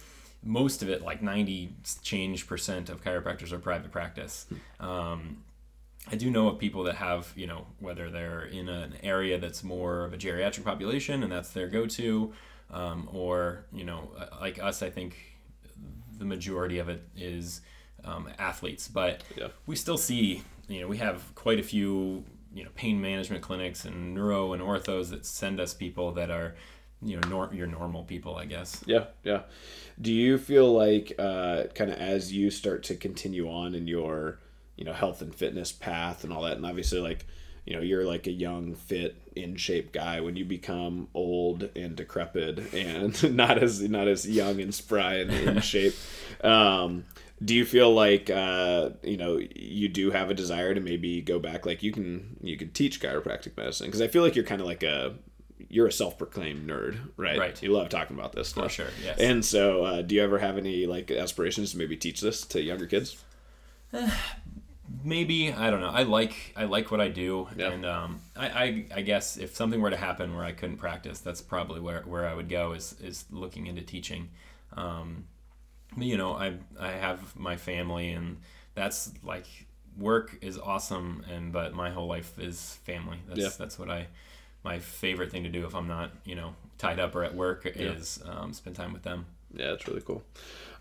most 0.44 0.82
of 0.82 0.90
it, 0.90 1.02
like 1.02 1.22
90 1.22 1.76
change 2.02 2.48
percent 2.48 2.90
of 2.90 3.04
chiropractors 3.04 3.52
are 3.52 3.60
private 3.60 3.92
practice. 3.92 4.46
Um, 4.80 5.44
I 6.12 6.16
do 6.16 6.32
know 6.32 6.48
of 6.48 6.58
people 6.58 6.84
that 6.84 6.96
have, 6.96 7.32
you 7.36 7.46
know, 7.46 7.68
whether 7.80 8.10
they're 8.10 8.44
in 8.44 8.70
an 8.70 8.96
area 9.04 9.38
that's 9.38 9.64
more 9.64 10.06
of 10.06 10.14
a 10.14 10.18
geriatric 10.18 10.64
population 10.64 11.24
and 11.24 11.32
that's 11.32 11.50
their 11.50 11.68
go-to, 11.68 12.34
um, 12.72 13.10
or 13.12 13.66
you 13.74 13.84
know, 13.84 14.12
uh, 14.18 14.28
like 14.42 14.62
us, 14.62 14.82
I 14.82 14.90
think 14.90 15.16
the 16.18 16.26
majority 16.26 16.80
of 16.80 16.90
it 16.90 17.02
is 17.16 17.62
um, 18.04 18.30
athletes. 18.38 18.88
But 18.88 19.24
Yeah. 19.38 19.48
we 19.66 19.76
still 19.76 19.98
see, 19.98 20.44
you 20.68 20.82
know, 20.82 20.88
we 20.88 20.98
have 20.98 21.34
quite 21.36 21.60
a 21.60 21.64
few, 21.64 22.24
you 22.54 22.64
know, 22.64 22.70
pain 22.76 23.00
management 23.02 23.42
clinics 23.42 23.86
and 23.86 24.14
neuro 24.14 24.54
and 24.54 24.62
orthos 24.62 25.10
that 25.12 25.26
send 25.26 25.60
us 25.60 25.74
people 25.74 26.12
that 26.14 26.30
are, 26.30 26.56
you 27.02 27.16
know, 27.20 27.28
nor- 27.30 27.54
your 27.54 27.68
normal 27.68 28.04
people, 28.04 28.36
I 28.36 28.46
guess. 28.46 28.84
Yeah, 28.86 29.06
yeah. 29.24 29.44
Do 30.02 30.12
you 30.12 30.38
feel 30.38 30.72
like 30.74 31.14
uh, 31.18 31.64
kind 31.76 31.92
of 31.92 31.98
as 31.98 32.34
you 32.34 32.52
start 32.52 32.84
to 32.84 32.96
continue 32.96 33.50
on 33.50 33.76
in 33.76 33.88
your, 33.88 34.40
you 34.76 34.84
know, 34.86 34.94
health 34.94 35.22
and 35.22 35.34
fitness 35.34 35.72
path 35.72 36.24
and 36.24 36.32
all 36.34 36.44
that, 36.44 36.58
and 36.58 36.66
obviously 36.66 37.00
like, 37.00 37.26
you 37.66 37.76
know, 37.76 37.82
you're 37.82 38.06
like 38.06 38.28
a 38.28 38.32
young, 38.32 38.76
fit, 38.76 39.16
in 39.36 39.56
shape 39.56 39.92
guy. 39.92 40.20
When 40.20 40.36
you 40.36 40.46
become 40.46 41.08
old 41.14 41.70
and 41.76 41.96
decrepit 41.96 42.74
and 42.74 43.36
not 43.36 43.62
as 43.62 43.82
not 43.82 44.08
as 44.08 44.28
young 44.28 44.60
and 44.62 44.74
spry 44.74 45.16
and 45.16 45.32
in 45.32 45.62
shape, 45.62 45.96
um, 46.44 47.06
do 47.44 47.56
you 47.56 47.66
feel 47.66 47.94
like 47.94 48.30
uh, 48.30 48.92
you 49.04 49.18
know 49.18 49.40
you 49.56 49.88
do 49.88 50.12
have 50.12 50.30
a 50.30 50.34
desire 50.34 50.74
to 50.74 50.82
maybe 50.82 51.22
go 51.22 51.40
back? 51.40 51.66
Like 51.66 51.84
you 51.84 51.92
can 51.92 52.38
you 52.42 52.58
can 52.58 52.72
teach 52.72 53.02
chiropractic 53.02 53.56
medicine 53.58 53.88
because 53.88 54.02
I 54.02 54.08
feel 54.08 54.24
like 54.24 54.36
you're 54.36 54.46
kind 54.46 54.62
of 54.62 54.68
like 54.68 54.84
a 54.84 55.16
you're 55.68 55.88
a 55.88 55.92
self-proclaimed 55.92 56.68
nerd, 56.68 56.98
right? 57.18 57.38
Right. 57.38 57.62
You 57.62 57.74
love 57.74 57.90
talking 57.90 58.18
about 58.18 58.32
this 58.32 58.50
stuff. 58.50 58.66
For 58.66 58.70
sure, 58.70 58.88
yes. 59.04 59.20
And 59.20 59.44
so, 59.44 59.84
uh, 59.84 60.02
do 60.02 60.16
you 60.16 60.24
ever 60.24 60.40
have 60.40 60.58
any 60.58 60.86
like 60.86 61.12
aspirations 61.12 61.72
to 61.72 61.78
maybe 61.78 61.98
teach 61.98 62.22
this 62.22 62.46
to 62.48 62.62
younger 62.62 62.88
kids? 62.88 63.24
maybe 65.04 65.52
i 65.54 65.70
don't 65.70 65.82
know. 65.82 65.90
I 65.90 66.04
like 66.04 66.54
i 66.56 66.66
like 66.66 66.92
what 66.92 67.00
i 67.02 67.08
do 67.08 67.48
Yeah. 67.56 67.72
and 67.72 67.86
um, 67.86 68.22
I, 68.36 68.48
I 68.48 68.86
i 68.96 69.02
guess 69.02 69.38
if 69.38 69.56
something 69.56 69.80
were 69.82 69.90
to 69.92 69.98
happen 69.98 70.36
where 70.36 70.44
i 70.46 70.52
couldn't 70.52 70.78
practice 70.78 71.20
that's 71.20 71.42
probably 71.42 71.80
where, 71.80 72.02
where 72.02 72.28
i 72.28 72.34
would 72.34 72.50
go 72.50 72.74
is 72.74 72.96
is 73.02 73.26
looking 73.32 73.68
into 73.68 73.82
teaching. 73.82 74.30
Um, 74.76 75.26
but, 75.96 76.06
you 76.06 76.18
know 76.18 76.34
i 76.34 76.54
i 76.80 76.92
have 76.92 77.36
my 77.36 77.56
family 77.58 78.12
and 78.12 78.38
that's 78.76 79.12
like 79.24 79.46
work 79.98 80.38
is 80.42 80.58
awesome 80.58 81.26
and 81.32 81.52
but 81.52 81.74
my 81.74 81.90
whole 81.90 82.08
life 82.08 82.38
is 82.40 82.78
family. 82.86 83.18
That's 83.28 83.40
Yeah. 83.40 83.50
that's 83.58 83.78
what 83.80 83.90
i 83.90 84.08
my 84.64 84.80
favorite 84.80 85.32
thing 85.32 85.44
to 85.44 85.50
do 85.50 85.66
if 85.66 85.74
i'm 85.76 85.88
not 85.88 86.12
you 86.26 86.36
know 86.36 86.54
tied 86.78 87.00
up 87.00 87.16
or 87.16 87.24
at 87.24 87.34
work 87.36 87.66
is 87.66 88.20
um, 88.26 88.54
spend 88.54 88.76
time 88.76 88.94
with 88.94 89.04
them 89.04 89.26
Yeah, 89.54 89.74
it's 89.74 89.88
really 89.88 90.02
cool. 90.02 90.24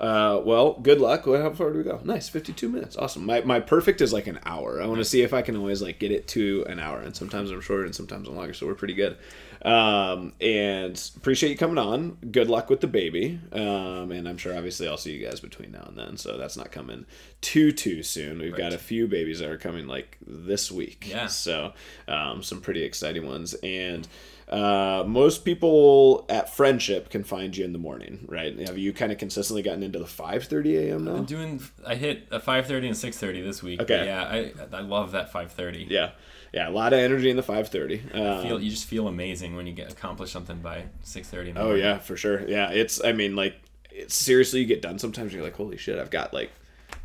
Uh, 0.00 0.40
well, 0.44 0.74
good 0.74 1.00
luck. 1.00 1.24
How 1.24 1.50
far 1.50 1.72
do 1.72 1.78
we 1.78 1.82
go? 1.82 2.00
Nice, 2.04 2.28
fifty-two 2.28 2.68
minutes. 2.68 2.96
Awesome. 2.96 3.26
My, 3.26 3.40
my 3.40 3.58
perfect 3.58 4.00
is 4.00 4.12
like 4.12 4.28
an 4.28 4.38
hour. 4.46 4.80
I 4.80 4.86
want 4.86 4.98
to 4.98 5.04
see 5.04 5.22
if 5.22 5.32
I 5.34 5.42
can 5.42 5.56
always 5.56 5.82
like 5.82 5.98
get 5.98 6.12
it 6.12 6.28
to 6.28 6.64
an 6.68 6.78
hour, 6.78 7.00
and 7.00 7.16
sometimes 7.16 7.50
I'm 7.50 7.60
shorter 7.60 7.84
and 7.84 7.94
sometimes 7.94 8.28
I'm 8.28 8.36
longer, 8.36 8.54
so 8.54 8.66
we're 8.66 8.74
pretty 8.74 8.94
good. 8.94 9.16
Um, 9.62 10.34
and 10.40 11.10
appreciate 11.16 11.50
you 11.50 11.56
coming 11.56 11.78
on. 11.78 12.18
Good 12.30 12.48
luck 12.48 12.70
with 12.70 12.80
the 12.80 12.86
baby. 12.86 13.40
Um, 13.50 14.12
and 14.12 14.28
I'm 14.28 14.38
sure 14.38 14.56
obviously 14.56 14.86
I'll 14.86 14.96
see 14.96 15.16
you 15.16 15.26
guys 15.26 15.40
between 15.40 15.72
now 15.72 15.86
and 15.88 15.98
then, 15.98 16.16
so 16.16 16.36
that's 16.36 16.56
not 16.56 16.70
coming 16.70 17.04
too 17.40 17.72
too 17.72 18.04
soon. 18.04 18.38
We've 18.38 18.56
got 18.56 18.72
a 18.72 18.78
few 18.78 19.08
babies 19.08 19.40
that 19.40 19.50
are 19.50 19.58
coming 19.58 19.88
like 19.88 20.16
this 20.24 20.70
week. 20.70 21.08
Yeah. 21.08 21.26
So 21.26 21.72
um, 22.06 22.44
some 22.44 22.60
pretty 22.60 22.84
exciting 22.84 23.26
ones 23.26 23.54
and. 23.64 24.06
Uh, 24.49 25.05
most 25.07 25.44
people 25.44 26.24
at 26.30 26.49
Friendship 26.55 27.11
can 27.11 27.22
find 27.22 27.55
you 27.55 27.64
in 27.66 27.74
the 27.74 27.78
morning, 27.78 28.24
right? 28.28 28.59
Have 28.61 28.78
you 28.78 28.94
kind 28.94 29.12
of 29.12 29.18
consistently 29.18 29.62
gotten 29.62 29.82
into 29.82 29.99
the 29.99 30.07
5:30 30.07 30.88
a.m. 30.88 31.05
now? 31.05 31.16
I'm 31.16 31.24
doing. 31.26 31.62
I 31.86 31.96
hit 31.96 32.26
a 32.30 32.40
5:30 32.40 32.86
and 32.86 32.96
6:30 32.96 33.44
this 33.44 33.62
week. 33.62 33.82
Okay. 33.82 34.07
Yeah, 34.07 34.22
I 34.24 34.53
I 34.74 34.80
love 34.80 35.12
that 35.12 35.30
5:30. 35.30 35.90
Yeah, 35.90 36.12
yeah, 36.55 36.66
a 36.66 36.70
lot 36.70 36.94
of 36.94 36.99
energy 36.99 37.28
in 37.28 37.36
the 37.36 37.42
5:30. 37.42 38.14
Um, 38.14 38.42
Feel 38.42 38.61
you 38.61 38.70
just 38.70 38.86
feel 38.86 39.07
amazing 39.07 39.55
when 39.55 39.66
you 39.66 39.74
get 39.74 39.92
accomplish 39.92 40.30
something 40.30 40.61
by 40.61 40.84
6:30. 41.05 41.49
in 41.51 41.59
oh 41.59 41.64
morning. 41.64 41.82
yeah, 41.84 41.99
for 41.99 42.16
sure. 42.16 42.49
Yeah, 42.49 42.70
it's. 42.70 43.05
I 43.05 43.12
mean, 43.12 43.36
like, 43.36 43.55
it's 43.90 44.14
seriously, 44.14 44.61
you 44.61 44.66
get 44.66 44.80
done 44.80 44.99
sometimes. 44.99 45.34
You're 45.34 45.42
like, 45.44 45.57
holy 45.57 45.76
shit, 45.76 45.99
I've 45.99 46.11
got 46.11 46.32
like 46.32 46.51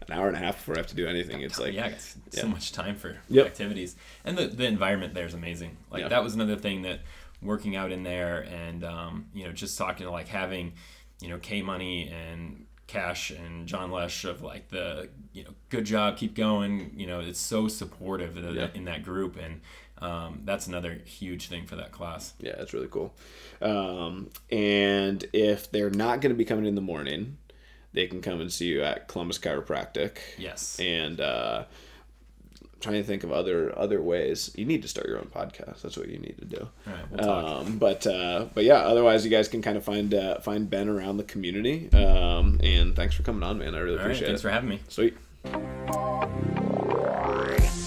an 0.07 0.13
hour 0.17 0.27
and 0.29 0.37
a 0.37 0.39
half 0.39 0.57
before 0.57 0.75
I 0.75 0.79
have 0.79 0.87
to 0.87 0.95
do 0.95 1.07
anything. 1.07 1.41
It's 1.41 1.59
like, 1.59 1.73
yeah, 1.73 1.87
it's 1.87 2.15
yeah. 2.31 2.41
so 2.41 2.47
much 2.47 2.71
time 2.71 2.95
for 2.95 3.17
Yep. 3.29 3.45
activities, 3.47 3.97
and 4.23 4.37
the 4.37 4.47
the 4.47 4.65
environment 4.65 5.13
there 5.13 5.25
is 5.25 5.33
amazing. 5.33 5.75
Like 5.91 6.03
Yeah. 6.03 6.07
that 6.07 6.23
was 6.23 6.33
another 6.35 6.55
thing 6.55 6.83
that 6.83 6.99
working 7.45 7.75
out 7.75 7.91
in 7.91 8.03
there, 8.03 8.41
and 8.41 8.83
um, 8.83 9.27
you 9.33 9.45
know, 9.45 9.51
just 9.51 9.77
talking 9.77 10.05
to 10.05 10.11
like 10.11 10.27
having, 10.27 10.73
you 11.21 11.29
know, 11.29 11.37
K 11.37 11.61
Money 11.61 12.09
and 12.09 12.65
Cash 12.87 13.31
and 13.31 13.67
John 13.67 13.91
Lesh 13.91 14.25
of 14.25 14.41
like 14.41 14.69
the 14.69 15.09
you 15.33 15.43
know, 15.43 15.51
good 15.69 15.85
job, 15.85 16.17
keep 16.17 16.35
going. 16.35 16.91
You 16.95 17.07
know, 17.07 17.19
it's 17.19 17.39
so 17.39 17.67
supportive 17.67 18.37
Yeah. 18.37 18.67
in 18.73 18.85
that 18.85 19.03
group, 19.03 19.37
and 19.37 19.61
um, 19.99 20.41
that's 20.43 20.67
another 20.67 20.93
huge 21.05 21.47
thing 21.47 21.65
for 21.65 21.75
that 21.77 21.91
class. 21.91 22.33
Yeah, 22.39 22.51
it's 22.57 22.73
really 22.73 22.89
cool. 22.89 23.13
Um, 23.61 24.29
and 24.51 25.23
if 25.33 25.71
they're 25.71 25.89
not 25.89 26.21
going 26.21 26.31
to 26.31 26.37
be 26.37 26.45
coming 26.45 26.65
in 26.65 26.75
the 26.75 26.81
morning, 26.81 27.37
they 27.93 28.07
can 28.07 28.21
come 28.21 28.41
and 28.41 28.51
see 28.51 28.65
you 28.67 28.83
at 28.83 29.07
Columbus 29.07 29.37
Chiropractic. 29.39 30.17
Yes. 30.37 30.77
And 30.79 31.21
uh, 31.21 31.63
trying 32.83 32.95
to 32.95 33.03
think 33.03 33.23
of 33.23 33.31
other 33.31 33.77
other 33.77 34.01
ways. 34.01 34.51
You 34.55 34.65
need 34.65 34.81
to 34.83 34.87
start 34.87 35.07
your 35.07 35.17
own 35.17 35.29
podcast. 35.33 35.81
That's 35.81 35.97
what 35.97 36.09
you 36.09 36.19
need 36.19 36.37
to 36.37 36.45
do. 36.45 36.67
We'll 37.11 37.29
um, 37.29 37.77
but 37.79 38.05
uh, 38.05 38.47
but 38.53 38.65
yeah, 38.65 38.79
otherwise 38.79 39.25
you 39.25 39.31
guys 39.31 39.47
can 39.47 39.61
kind 39.61 39.77
of 39.77 39.83
find 39.83 40.13
uh, 40.13 40.39
find 40.39 40.69
Ben 40.69 40.89
around 40.89 41.17
the 41.17 41.23
community. 41.23 41.91
Um, 41.93 42.59
and 42.61 42.95
thanks 42.95 43.15
for 43.15 43.23
coming 43.23 43.43
on, 43.43 43.57
man. 43.57 43.73
I 43.73 43.79
really 43.79 43.97
All 43.97 44.01
appreciate 44.01 44.27
right, 44.27 44.39
thanks 44.39 44.43
it. 44.43 44.43
Thanks 44.43 44.43
for 44.43 44.49
having 44.49 44.69
me. 44.69 44.79
Sweet. 47.69 47.82